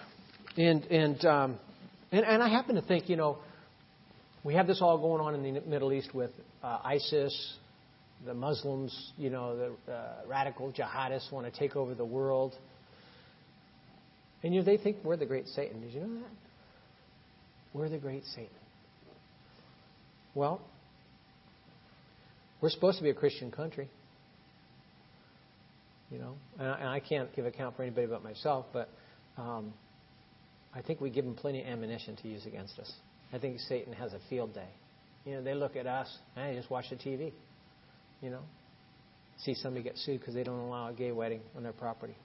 And 0.55 0.84
and, 0.86 1.26
um, 1.26 1.59
and 2.12 2.26
and 2.26 2.41
I 2.41 2.47
happen 2.47 2.76
to 2.76 2.82
think, 2.82 3.09
you 3.09 3.18
know, 3.18 3.38
we 4.43 4.53
have 4.53 4.68
this 4.68 4.82
all 4.82 4.97
going 4.97 5.22
on 5.22 5.36
in 5.36 5.53
the 5.53 5.62
Middle 5.62 5.91
East 5.91 6.16
with 6.16 6.32
uh, 6.64 6.80
ISIS, 6.84 7.57
the 8.26 8.34
Muslims, 8.34 9.12
you 9.18 9.30
know, 9.30 9.57
the 9.86 9.93
uh, 9.93 10.14
radical 10.28 10.72
jihadists 10.72 11.32
want 11.32 11.51
to 11.51 11.59
take 11.59 11.76
over 11.76 11.93
the 11.93 12.05
world. 12.05 12.55
And 14.43 14.53
you 14.53 14.62
know, 14.62 14.66
they 14.66 14.78
think 14.78 14.97
we're 15.03 15.18
the 15.18 15.26
great 15.26 15.47
Satan. 15.49 15.82
Did 15.82 15.93
you 15.93 15.99
know 16.01 16.14
that? 16.16 16.32
We're 17.74 17.89
the 17.89 17.97
great 17.97 18.24
Satan. 18.26 18.49
Well, 20.36 20.62
we're 22.62 22.70
supposed 22.70 22.97
to 22.99 23.03
be 23.03 23.09
a 23.09 23.14
Christian 23.14 23.51
country. 23.51 23.89
You 26.12 26.20
know, 26.20 26.36
and 26.59 26.68
I, 26.68 26.80
and 26.80 26.89
I 26.89 26.99
can't 26.99 27.34
give 27.36 27.45
account 27.45 27.76
for 27.76 27.84
anybody 27.84 28.07
but 28.07 28.24
myself, 28.24 28.66
but 28.74 28.89
um, 29.38 29.74
I 30.76 30.82
think 30.82 30.99
we 30.99 31.09
give 31.09 31.24
them 31.24 31.36
plenty 31.36 31.62
of 31.62 31.68
ammunition 31.68 32.18
to 32.18 32.28
use 32.28 32.45
against 32.45 32.78
us. 32.80 32.91
I 33.32 33.39
think 33.39 33.59
Satan 33.62 33.93
has 33.93 34.12
a 34.14 34.20
field 34.30 34.53
day. 34.53 34.68
You 35.26 35.36
know, 35.36 35.43
they 35.43 35.53
look 35.53 35.76
at 35.76 35.88
us, 35.88 36.14
and 36.36 36.57
just 36.57 36.70
watch 36.70 36.86
the 36.89 36.97
TV. 36.97 37.32
You 38.22 38.30
know, 38.30 38.41
see 39.38 39.53
somebody 39.53 39.84
get 39.84 39.97
sued 39.97 40.20
because 40.20 40.34
they 40.34 40.43
don't 40.43 40.59
allow 40.59 40.89
a 40.89 40.93
gay 40.93 41.12
wedding 41.12 41.41
on 41.55 41.64
their 41.64 41.74
property. 41.74 42.16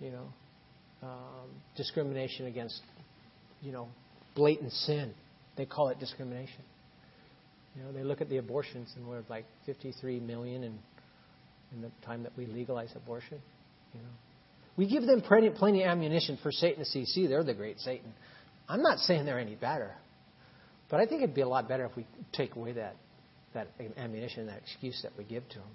You 0.00 0.10
know, 0.10 0.26
um, 1.02 1.48
discrimination 1.76 2.46
against, 2.46 2.80
you 3.62 3.72
know, 3.72 3.88
blatant 4.34 4.72
sin. 4.72 5.12
They 5.56 5.66
call 5.66 5.88
it 5.88 5.98
discrimination. 5.98 6.62
You 7.76 7.84
know, 7.84 7.92
they 7.92 8.02
look 8.02 8.20
at 8.20 8.28
the 8.28 8.38
abortions 8.38 8.92
and 8.96 9.06
we're 9.06 9.22
like 9.28 9.44
53 9.66 10.20
million 10.20 10.64
in, 10.64 10.78
in 11.74 11.82
the 11.82 11.90
time 12.04 12.22
that 12.22 12.32
we 12.36 12.46
legalize 12.46 12.90
abortion. 12.94 13.38
You 13.94 14.00
know, 14.00 14.08
we 14.76 14.88
give 14.88 15.04
them 15.04 15.20
plenty, 15.20 15.50
plenty 15.50 15.82
of 15.82 15.88
ammunition 15.90 16.38
for 16.42 16.52
Satan 16.52 16.84
to 16.84 16.84
see. 16.84 17.04
See, 17.04 17.26
they're 17.26 17.44
the 17.44 17.54
great 17.54 17.78
Satan. 17.80 18.12
I'm 18.68 18.82
not 18.82 18.98
saying 18.98 19.24
they're 19.24 19.38
any 19.38 19.54
better, 19.54 19.94
but 20.90 21.00
I 21.00 21.06
think 21.06 21.22
it'd 21.22 21.34
be 21.34 21.40
a 21.40 21.48
lot 21.48 21.68
better 21.68 21.84
if 21.86 21.96
we 21.96 22.06
take 22.32 22.54
away 22.56 22.72
that 22.72 22.96
that 23.54 23.68
ammunition, 23.96 24.46
that 24.46 24.58
excuse 24.58 25.00
that 25.02 25.12
we 25.16 25.24
give 25.24 25.48
to 25.48 25.56
them. 25.56 25.68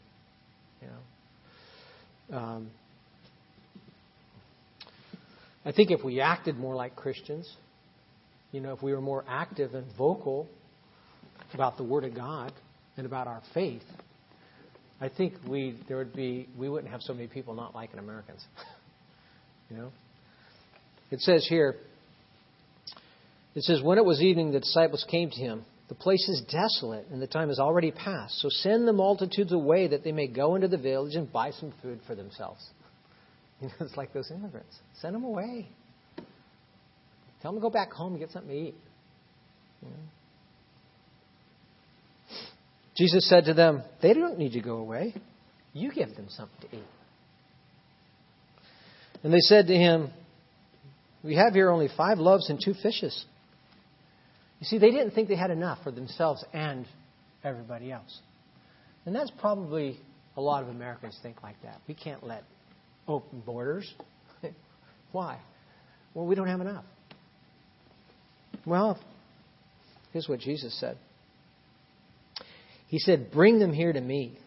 You 0.81 0.87
know. 0.87 2.37
Um, 2.37 2.71
I 5.65 5.71
think 5.71 5.91
if 5.91 6.03
we 6.03 6.19
acted 6.19 6.57
more 6.57 6.75
like 6.75 6.95
Christians, 6.95 7.51
you 8.51 8.61
know, 8.61 8.73
if 8.73 8.83
we 8.83 8.93
were 8.93 9.01
more 9.01 9.23
active 9.27 9.73
and 9.73 9.85
vocal 9.97 10.47
about 11.53 11.77
the 11.77 11.83
Word 11.83 12.03
of 12.03 12.15
God 12.15 12.51
and 12.97 13.05
about 13.05 13.27
our 13.27 13.41
faith, 13.53 13.83
I 15.03 15.09
think 15.09 15.33
we 15.45 15.77
there 15.89 15.97
would 15.97 16.13
be 16.13 16.47
we 16.57 16.69
wouldn't 16.69 16.89
have 16.89 17.01
so 17.01 17.13
many 17.13 17.27
people 17.27 17.55
not 17.55 17.75
liking 17.75 17.99
Americans. 17.99 18.41
you 19.69 19.75
know, 19.75 19.91
it 21.11 21.19
says 21.19 21.45
here. 21.45 21.75
It 23.53 23.63
says, 23.63 23.81
when 23.83 23.97
it 23.97 24.05
was 24.05 24.21
evening, 24.21 24.53
the 24.53 24.61
disciples 24.61 25.05
came 25.11 25.29
to 25.29 25.35
him. 25.35 25.65
The 25.89 25.93
place 25.93 26.27
is 26.29 26.41
desolate, 26.49 27.05
and 27.11 27.21
the 27.21 27.27
time 27.27 27.49
is 27.49 27.59
already 27.59 27.91
past. 27.91 28.39
So 28.39 28.47
send 28.49 28.87
the 28.87 28.93
multitudes 28.93 29.51
away 29.51 29.89
that 29.89 30.05
they 30.05 30.13
may 30.13 30.27
go 30.27 30.55
into 30.55 30.69
the 30.69 30.77
village 30.77 31.15
and 31.15 31.31
buy 31.31 31.51
some 31.51 31.73
food 31.81 31.99
for 32.07 32.15
themselves. 32.15 32.65
You 33.61 33.67
know, 33.67 33.85
it's 33.85 33.95
like 33.95 34.11
those 34.11 34.29
immigrants. 34.29 34.75
Send 34.99 35.15
them 35.15 35.23
away. 35.23 35.69
Tell 37.41 37.51
them 37.51 37.61
to 37.61 37.61
go 37.61 37.69
back 37.69 37.93
home 37.93 38.13
and 38.13 38.19
get 38.19 38.31
something 38.31 38.49
to 38.49 38.57
eat. 38.57 38.75
You 39.81 39.87
know? 39.87 39.95
Jesus 42.95 43.27
said 43.27 43.45
to 43.45 43.53
them, 43.53 43.83
They 44.01 44.13
don't 44.13 44.37
need 44.37 44.53
to 44.53 44.61
go 44.61 44.77
away. 44.77 45.13
You 45.73 45.91
give 45.91 46.15
them 46.15 46.27
something 46.29 46.69
to 46.69 46.77
eat. 46.77 46.83
And 49.23 49.33
they 49.33 49.39
said 49.39 49.67
to 49.67 49.75
him, 49.75 50.11
We 51.23 51.35
have 51.35 51.53
here 51.53 51.69
only 51.69 51.89
five 51.95 52.19
loaves 52.19 52.49
and 52.49 52.59
two 52.63 52.73
fishes. 52.81 53.25
You 54.59 54.65
see, 54.65 54.77
they 54.77 54.91
didn't 54.91 55.11
think 55.11 55.27
they 55.27 55.35
had 55.35 55.51
enough 55.51 55.79
for 55.83 55.91
themselves 55.91 56.43
and 56.53 56.85
everybody 57.43 57.91
else. 57.91 58.19
And 59.05 59.15
that's 59.15 59.31
probably 59.39 59.99
a 60.37 60.41
lot 60.41 60.63
of 60.63 60.69
Americans 60.69 61.17
think 61.21 61.43
like 61.43 61.61
that. 61.63 61.81
We 61.87 61.95
can't 61.95 62.25
let 62.25 62.43
open 63.07 63.41
borders. 63.45 63.91
Why? 65.11 65.39
Well, 66.13 66.25
we 66.25 66.35
don't 66.35 66.47
have 66.47 66.61
enough. 66.61 66.85
Well, 68.65 68.99
here's 70.11 70.29
what 70.29 70.39
Jesus 70.39 70.79
said 70.79 70.97
He 72.93 72.99
said, 72.99 73.31
Bring 73.31 73.57
them 73.57 73.73
here 73.73 73.91
to 73.91 73.99
me. 73.99 74.37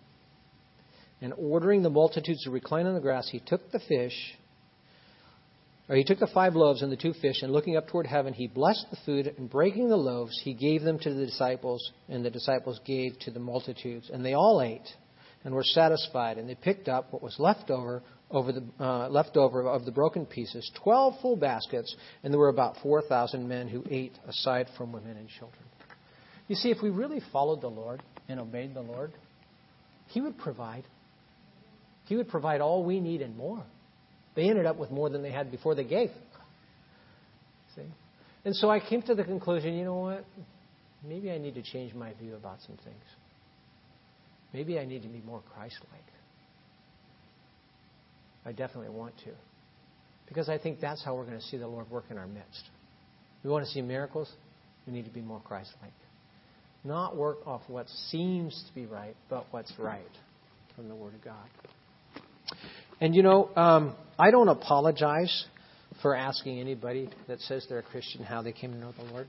And 1.20 1.34
ordering 1.36 1.82
the 1.82 1.90
multitudes 1.90 2.44
to 2.44 2.52
recline 2.52 2.86
on 2.86 2.94
the 2.94 3.00
grass, 3.00 3.28
he 3.28 3.40
took 3.40 3.72
the 3.72 3.80
fish, 3.80 4.36
or 5.88 5.96
he 5.96 6.04
took 6.04 6.20
the 6.20 6.28
five 6.28 6.54
loaves 6.54 6.80
and 6.80 6.92
the 6.92 6.96
two 6.96 7.12
fish, 7.14 7.42
and 7.42 7.52
looking 7.52 7.76
up 7.76 7.88
toward 7.88 8.06
heaven, 8.06 8.32
he 8.32 8.46
blessed 8.46 8.86
the 8.88 8.98
food, 9.04 9.34
and 9.36 9.50
breaking 9.50 9.88
the 9.88 9.96
loaves, 9.96 10.40
he 10.44 10.54
gave 10.54 10.82
them 10.82 10.96
to 11.00 11.12
the 11.12 11.26
disciples, 11.26 11.90
and 12.08 12.24
the 12.24 12.30
disciples 12.30 12.78
gave 12.86 13.18
to 13.22 13.32
the 13.32 13.40
multitudes. 13.40 14.10
And 14.12 14.24
they 14.24 14.34
all 14.34 14.62
ate 14.62 14.94
and 15.42 15.52
were 15.52 15.64
satisfied, 15.64 16.38
and 16.38 16.48
they 16.48 16.54
picked 16.54 16.88
up 16.88 17.12
what 17.12 17.24
was 17.24 17.34
left 17.40 17.72
over 17.72 18.04
over 18.30 18.52
the 18.52 18.64
uh, 18.78 19.08
leftover 19.08 19.66
of 19.66 19.84
the 19.84 19.92
broken 19.92 20.24
pieces, 20.24 20.70
12 20.84 21.14
full 21.20 21.36
baskets, 21.36 21.96
and 22.22 22.32
there 22.32 22.38
were 22.38 22.48
about 22.48 22.76
4,000 22.80 23.48
men 23.48 23.66
who 23.66 23.82
ate 23.90 24.16
aside 24.28 24.68
from 24.78 24.92
women 24.92 25.16
and 25.16 25.28
children. 25.28 25.64
You 26.46 26.54
see, 26.54 26.70
if 26.70 26.78
we 26.80 26.90
really 26.90 27.20
followed 27.32 27.60
the 27.60 27.68
Lord 27.68 28.02
and 28.28 28.40
obeyed 28.40 28.74
the 28.74 28.80
Lord, 28.80 29.12
He 30.08 30.20
would 30.20 30.38
provide. 30.38 30.84
He 32.06 32.16
would 32.16 32.28
provide 32.28 32.60
all 32.60 32.84
we 32.84 33.00
need 33.00 33.20
and 33.22 33.36
more. 33.36 33.64
They 34.34 34.48
ended 34.48 34.66
up 34.66 34.76
with 34.76 34.90
more 34.90 35.08
than 35.08 35.22
they 35.22 35.32
had 35.32 35.50
before 35.50 35.74
they 35.74 35.84
gave. 35.84 36.10
See? 37.74 37.82
And 38.44 38.54
so 38.54 38.70
I 38.70 38.78
came 38.80 39.02
to 39.02 39.14
the 39.14 39.24
conclusion 39.24 39.74
you 39.74 39.84
know 39.84 39.96
what? 39.96 40.24
Maybe 41.06 41.30
I 41.30 41.38
need 41.38 41.54
to 41.54 41.62
change 41.62 41.94
my 41.94 42.12
view 42.14 42.34
about 42.34 42.58
some 42.66 42.76
things. 42.84 43.02
Maybe 44.52 44.78
I 44.78 44.84
need 44.84 45.02
to 45.02 45.08
be 45.08 45.20
more 45.26 45.42
Christ 45.54 45.76
like. 45.92 46.02
I 48.44 48.52
definitely 48.52 48.94
want 48.94 49.14
to. 49.24 49.32
Because 50.28 50.48
I 50.48 50.58
think 50.58 50.80
that's 50.80 51.04
how 51.04 51.14
we're 51.14 51.24
going 51.24 51.38
to 51.38 51.44
see 51.44 51.56
the 51.56 51.66
Lord 51.66 51.90
work 51.90 52.04
in 52.10 52.18
our 52.18 52.26
midst. 52.26 52.62
We 53.42 53.50
want 53.50 53.64
to 53.64 53.70
see 53.70 53.82
miracles, 53.82 54.32
we 54.86 54.92
need 54.92 55.04
to 55.04 55.10
be 55.10 55.20
more 55.20 55.40
Christ 55.40 55.72
like. 55.82 55.92
Not 56.86 57.16
work 57.16 57.38
off 57.46 57.62
what 57.66 57.88
seems 58.10 58.64
to 58.68 58.74
be 58.74 58.86
right, 58.86 59.16
but 59.28 59.46
what's 59.50 59.72
right 59.76 60.04
from 60.76 60.88
the 60.88 60.94
Word 60.94 61.14
of 61.14 61.24
God. 61.24 61.48
And 63.00 63.14
you 63.14 63.22
know, 63.22 63.50
um, 63.56 63.96
I 64.18 64.30
don't 64.30 64.48
apologize 64.48 65.46
for 66.00 66.14
asking 66.14 66.60
anybody 66.60 67.10
that 67.26 67.40
says 67.40 67.66
they're 67.68 67.80
a 67.80 67.82
Christian 67.82 68.22
how 68.22 68.40
they 68.42 68.52
came 68.52 68.72
to 68.72 68.78
know 68.78 68.92
the 68.96 69.04
Lord. 69.04 69.26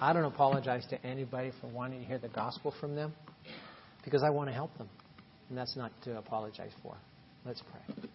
I 0.00 0.12
don't 0.12 0.24
apologize 0.24 0.84
to 0.90 1.02
anybody 1.04 1.52
for 1.60 1.68
wanting 1.68 2.00
to 2.00 2.06
hear 2.06 2.18
the 2.18 2.28
gospel 2.28 2.74
from 2.78 2.94
them 2.94 3.14
because 4.04 4.22
I 4.22 4.30
want 4.30 4.50
to 4.50 4.54
help 4.54 4.76
them. 4.76 4.88
And 5.48 5.56
that's 5.56 5.76
not 5.76 5.92
to 6.04 6.18
apologize 6.18 6.72
for. 6.82 6.94
Let's 7.46 7.62
pray. 7.70 8.08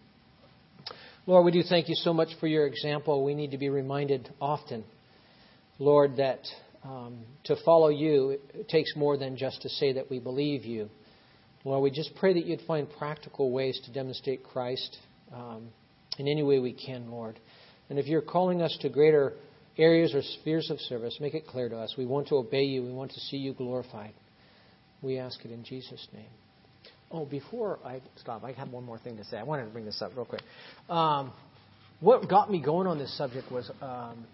Lord, 1.26 1.44
we 1.44 1.50
do 1.50 1.62
thank 1.68 1.88
you 1.88 1.96
so 1.96 2.12
much 2.12 2.28
for 2.38 2.46
your 2.46 2.66
example. 2.66 3.24
We 3.24 3.34
need 3.34 3.50
to 3.50 3.58
be 3.58 3.70
reminded 3.70 4.32
often, 4.40 4.84
Lord, 5.80 6.16
that 6.18 6.40
um, 6.86 7.18
to 7.44 7.56
follow 7.64 7.88
you 7.88 8.38
takes 8.68 8.94
more 8.96 9.16
than 9.16 9.36
just 9.36 9.62
to 9.62 9.68
say 9.68 9.94
that 9.94 10.10
we 10.10 10.18
believe 10.18 10.64
you. 10.64 10.88
Lord, 11.64 11.82
we 11.82 11.90
just 11.90 12.14
pray 12.14 12.34
that 12.34 12.46
you'd 12.46 12.60
find 12.62 12.86
practical 12.98 13.50
ways 13.50 13.80
to 13.86 13.92
demonstrate 13.92 14.44
Christ 14.44 14.96
um, 15.34 15.68
in 16.18 16.28
any 16.28 16.42
way 16.42 16.60
we 16.60 16.72
can, 16.72 17.10
Lord. 17.10 17.40
And 17.90 17.98
if 17.98 18.06
you're 18.06 18.22
calling 18.22 18.62
us 18.62 18.76
to 18.82 18.88
greater 18.88 19.32
areas 19.76 20.14
or 20.14 20.22
spheres 20.22 20.70
of 20.70 20.78
service, 20.80 21.18
make 21.20 21.34
it 21.34 21.46
clear 21.46 21.68
to 21.68 21.76
us. 21.76 21.94
We 21.98 22.06
want 22.06 22.28
to 22.28 22.36
obey 22.36 22.62
you. 22.62 22.82
We 22.82 22.92
want 22.92 23.12
to 23.12 23.20
see 23.20 23.36
you 23.36 23.52
glorified. 23.52 24.12
We 25.02 25.18
ask 25.18 25.44
it 25.44 25.50
in 25.50 25.64
Jesus' 25.64 26.06
name. 26.12 26.30
Oh, 27.10 27.24
before 27.24 27.78
I 27.84 28.00
stop, 28.16 28.44
I 28.44 28.52
have 28.52 28.70
one 28.70 28.84
more 28.84 28.98
thing 28.98 29.16
to 29.16 29.24
say. 29.24 29.36
I 29.36 29.42
wanted 29.42 29.64
to 29.64 29.70
bring 29.70 29.84
this 29.84 30.00
up 30.02 30.12
real 30.16 30.24
quick. 30.24 30.42
Um, 30.88 31.32
what 32.00 32.28
got 32.28 32.50
me 32.50 32.60
going 32.60 32.86
on 32.86 32.98
this 32.98 33.16
subject 33.16 33.50
was 33.50 33.70
um, 33.80 34.26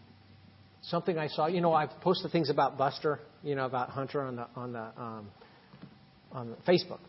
something 0.82 1.18
I 1.18 1.28
saw. 1.28 1.46
You 1.46 1.60
know, 1.60 1.72
I've 1.72 1.90
posted 2.00 2.30
things 2.32 2.50
about 2.50 2.76
Buster, 2.76 3.20
you 3.42 3.54
know, 3.54 3.66
about 3.66 3.90
Hunter 3.90 4.22
on 4.22 4.36
the 4.36 4.46
on 4.54 4.72
the 4.72 4.86
um, 4.96 5.30
on 6.32 6.56
Facebook. 6.66 7.00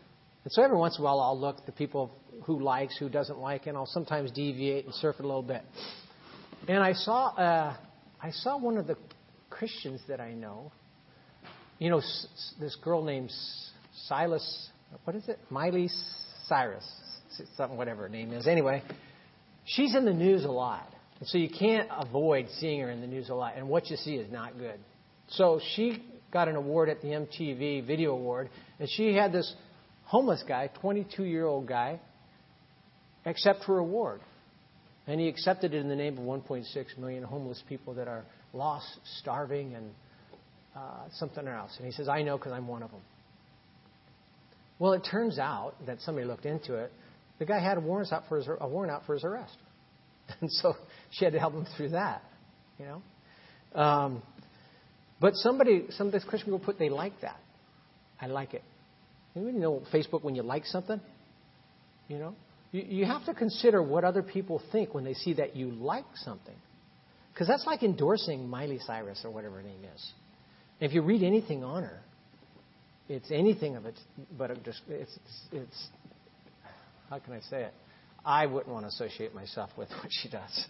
And 0.44 0.52
so 0.52 0.62
every 0.62 0.76
once 0.76 0.96
in 0.98 1.02
a 1.02 1.04
while, 1.04 1.20
I'll 1.20 1.38
look 1.38 1.58
at 1.58 1.66
the 1.66 1.72
people 1.72 2.14
who 2.44 2.60
likes, 2.60 2.96
who 2.98 3.08
doesn't 3.08 3.38
like, 3.38 3.66
and 3.66 3.76
I'll 3.76 3.86
sometimes 3.86 4.30
deviate 4.30 4.84
and 4.84 4.94
surf 4.94 5.16
a 5.18 5.22
little 5.22 5.42
bit. 5.42 5.62
And 6.68 6.82
I 6.82 6.92
saw 6.92 7.28
uh, 7.28 7.76
I 8.22 8.30
saw 8.30 8.58
one 8.58 8.78
of 8.78 8.86
the 8.86 8.96
Christians 9.50 10.00
that 10.08 10.20
I 10.20 10.32
know. 10.32 10.72
You 11.78 11.90
know, 11.90 12.02
this 12.60 12.76
girl 12.82 13.02
named 13.02 13.32
Silas. 14.06 14.70
What 15.04 15.16
is 15.16 15.28
it? 15.28 15.38
Miley 15.50 15.88
Cyrus, 16.46 16.86
something 17.56 17.76
whatever 17.76 18.02
her 18.02 18.08
name 18.08 18.32
is. 18.32 18.46
Anyway, 18.46 18.82
she's 19.64 19.94
in 19.94 20.04
the 20.04 20.12
news 20.12 20.44
a 20.44 20.50
lot, 20.50 20.88
and 21.20 21.28
so 21.28 21.38
you 21.38 21.48
can't 21.48 21.88
avoid 21.90 22.48
seeing 22.58 22.80
her 22.80 22.90
in 22.90 23.00
the 23.00 23.06
news 23.06 23.28
a 23.28 23.34
lot. 23.34 23.54
And 23.56 23.68
what 23.68 23.88
you 23.90 23.96
see 23.96 24.14
is 24.14 24.30
not 24.32 24.58
good. 24.58 24.78
So 25.28 25.60
she 25.74 26.04
got 26.32 26.48
an 26.48 26.56
award 26.56 26.88
at 26.88 27.00
the 27.00 27.08
MTV 27.08 27.86
Video 27.86 28.12
Award, 28.12 28.50
and 28.78 28.88
she 28.90 29.14
had 29.14 29.32
this 29.32 29.54
homeless 30.04 30.44
guy, 30.46 30.70
22 30.80 31.24
year 31.24 31.46
old 31.46 31.66
guy, 31.66 32.00
accept 33.24 33.64
her 33.64 33.78
award. 33.78 34.20
And 35.06 35.20
he 35.20 35.28
accepted 35.28 35.74
it 35.74 35.78
in 35.78 35.88
the 35.88 35.96
name 35.96 36.18
of 36.18 36.24
1.6 36.24 36.98
million 36.98 37.22
homeless 37.22 37.62
people 37.68 37.94
that 37.94 38.08
are 38.08 38.24
lost, 38.52 38.86
starving, 39.20 39.74
and 39.74 39.90
uh, 40.74 41.08
something 41.12 41.46
else. 41.46 41.72
And 41.76 41.86
he 41.86 41.92
says, 41.92 42.08
I 42.08 42.22
know 42.22 42.38
because 42.38 42.52
I'm 42.52 42.66
one 42.66 42.82
of 42.82 42.90
them. 42.90 43.02
Well, 44.78 44.92
it 44.94 45.06
turns 45.08 45.38
out 45.38 45.74
that 45.86 46.00
somebody 46.00 46.26
looked 46.26 46.46
into 46.46 46.74
it. 46.74 46.90
The 47.38 47.44
guy 47.44 47.60
had 47.60 47.76
a 47.76 47.80
warrant 47.80 48.12
out 48.12 48.24
for 48.28 48.38
his, 48.38 48.48
a 48.48 48.66
warrant 48.66 48.92
out 48.92 49.06
for 49.06 49.14
his 49.14 49.24
arrest. 49.24 49.56
And 50.40 50.50
so 50.50 50.74
she 51.14 51.24
had 51.24 51.32
to 51.32 51.40
help 51.40 51.54
him 51.54 51.66
through 51.76 51.90
that, 51.90 52.22
you 52.78 52.86
know. 52.86 53.80
Um, 53.80 54.22
but 55.20 55.34
somebody, 55.36 55.86
some 55.90 56.08
of 56.08 56.12
these 56.12 56.24
Christian 56.24 56.52
people 56.52 56.64
put, 56.64 56.78
they 56.78 56.90
like 56.90 57.20
that. 57.22 57.38
I 58.20 58.26
like 58.26 58.54
it. 58.54 58.62
You 59.34 59.52
know 59.52 59.82
Facebook 59.92 60.22
when 60.22 60.34
you 60.34 60.42
like 60.42 60.64
something? 60.66 61.00
You 62.08 62.18
know? 62.18 62.34
You, 62.72 62.82
you 62.82 63.04
have 63.04 63.24
to 63.26 63.34
consider 63.34 63.82
what 63.82 64.04
other 64.04 64.22
people 64.22 64.62
think 64.70 64.94
when 64.94 65.04
they 65.04 65.14
see 65.14 65.34
that 65.34 65.56
you 65.56 65.70
like 65.70 66.04
something. 66.16 66.54
Because 67.32 67.48
that's 67.48 67.66
like 67.66 67.82
endorsing 67.82 68.48
Miley 68.48 68.78
Cyrus 68.84 69.22
or 69.24 69.30
whatever 69.30 69.56
her 69.56 69.62
name 69.62 69.84
is. 69.94 70.12
And 70.80 70.88
if 70.88 70.94
you 70.94 71.02
read 71.02 71.22
anything 71.22 71.64
on 71.64 71.82
her, 71.82 72.00
it's 73.08 73.30
anything 73.30 73.76
of 73.76 73.86
it, 73.86 73.98
but 74.36 74.50
it 74.50 74.64
just, 74.64 74.80
it's, 74.88 75.18
it's, 75.52 75.88
how 77.10 77.18
can 77.18 77.34
I 77.34 77.40
say 77.40 77.62
it? 77.62 77.74
I 78.24 78.46
wouldn't 78.46 78.72
want 78.72 78.84
to 78.84 78.88
associate 78.88 79.34
myself 79.34 79.70
with 79.76 79.88
what 80.02 80.08
she 80.10 80.28
does. 80.28 80.66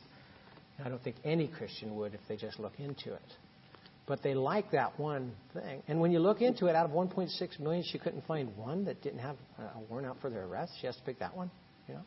I 0.83 0.89
don't 0.89 1.03
think 1.03 1.17
any 1.25 1.49
Christian 1.49 1.95
would 1.97 2.15
if 2.15 2.21
they 2.29 2.37
just 2.37 2.59
look 2.59 2.73
into 2.79 3.13
it. 3.13 3.33
But 4.07 4.23
they 4.23 4.35
like 4.35 4.71
that 4.73 4.99
one 4.99 5.33
thing. 5.55 5.83
And 5.89 6.01
when 6.01 6.11
you 6.11 6.19
look 6.19 6.43
into 6.43 6.67
it, 6.67 6.77
out 6.77 6.85
of 6.85 6.93
1.6 6.93 7.61
million, 7.61 7.85
she 7.91 7.99
couldn't 7.99 8.27
find 8.27 8.55
one 8.57 8.85
that 8.85 9.03
didn't 9.03 9.21
have 9.21 9.37
a 9.59 9.81
warrant 9.89 10.07
out 10.07 10.19
for 10.21 10.29
their 10.29 10.45
arrest. 10.45 10.73
She 10.81 10.87
has 10.87 10.97
to 10.97 11.03
pick 11.03 11.21
that 11.21 11.35
one. 11.35 11.51
You 11.89 11.95
know? 11.95 12.03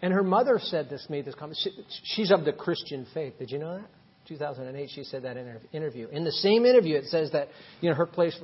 And 0.00 0.12
her 0.12 0.22
mother 0.22 0.58
said 0.58 0.88
this, 0.88 1.06
made 1.10 1.26
this 1.26 1.34
comment. 1.34 1.58
She, 1.62 1.70
she's 2.04 2.30
of 2.30 2.44
the 2.44 2.52
Christian 2.52 3.06
faith. 3.12 3.38
Did 3.38 3.50
you 3.50 3.58
know 3.58 3.76
that? 3.76 3.88
2008, 4.28 4.90
she 4.92 5.04
said 5.04 5.22
that 5.22 5.36
in 5.36 5.46
her 5.46 5.60
interview. 5.72 6.08
In 6.08 6.24
the 6.24 6.32
same 6.32 6.64
interview, 6.64 6.96
it 6.96 7.04
says 7.04 7.30
that 7.32 7.48
you 7.80 7.88
know 7.88 7.94
her 7.94 8.06
place, 8.06 8.36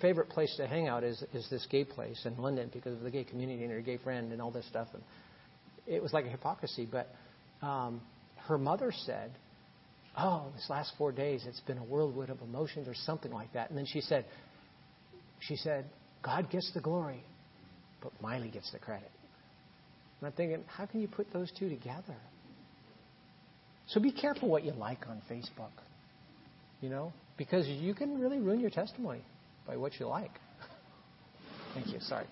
favorite 0.00 0.28
place 0.28 0.52
to 0.56 0.66
hang 0.66 0.88
out 0.88 1.04
is 1.04 1.22
is 1.32 1.48
this 1.50 1.64
gay 1.70 1.84
place 1.84 2.20
in 2.24 2.36
London 2.36 2.68
because 2.72 2.94
of 2.94 3.02
the 3.02 3.10
gay 3.12 3.22
community 3.22 3.62
and 3.62 3.72
her 3.72 3.80
gay 3.80 3.96
friend 3.96 4.32
and 4.32 4.42
all 4.42 4.50
this 4.50 4.66
stuff. 4.66 4.88
And 4.92 5.02
it 5.86 6.02
was 6.02 6.12
like 6.12 6.26
a 6.26 6.28
hypocrisy. 6.28 6.88
But 6.90 7.14
um, 7.62 8.00
her 8.50 8.58
mother 8.58 8.92
said 9.06 9.32
oh, 10.16 10.46
this 10.54 10.68
last 10.68 10.92
four 10.98 11.12
days 11.12 11.44
it's 11.46 11.60
been 11.60 11.78
a 11.78 11.84
whirlwind 11.84 12.30
of 12.30 12.40
emotions 12.42 12.88
or 12.88 12.94
something 12.94 13.32
like 13.32 13.52
that. 13.52 13.70
And 13.70 13.78
then 13.78 13.86
she 13.86 14.00
said, 14.00 14.24
she 15.40 15.56
said, 15.56 15.86
God 16.22 16.50
gets 16.50 16.70
the 16.74 16.80
glory, 16.80 17.24
but 18.02 18.12
Miley 18.20 18.50
gets 18.50 18.70
the 18.72 18.78
credit. 18.78 19.10
And 20.20 20.26
I'm 20.26 20.32
thinking, 20.32 20.64
how 20.66 20.86
can 20.86 21.00
you 21.00 21.08
put 21.08 21.32
those 21.32 21.50
two 21.58 21.68
together? 21.68 22.16
So 23.88 24.00
be 24.00 24.12
careful 24.12 24.48
what 24.48 24.64
you 24.64 24.72
like 24.72 25.08
on 25.08 25.22
Facebook, 25.30 25.72
you 26.80 26.90
know, 26.90 27.12
because 27.36 27.66
you 27.66 27.94
can 27.94 28.20
really 28.20 28.38
ruin 28.38 28.60
your 28.60 28.70
testimony 28.70 29.22
by 29.66 29.76
what 29.76 29.98
you 29.98 30.06
like. 30.06 30.30
Thank 31.74 31.88
you. 31.88 31.98
Sorry. 32.00 32.26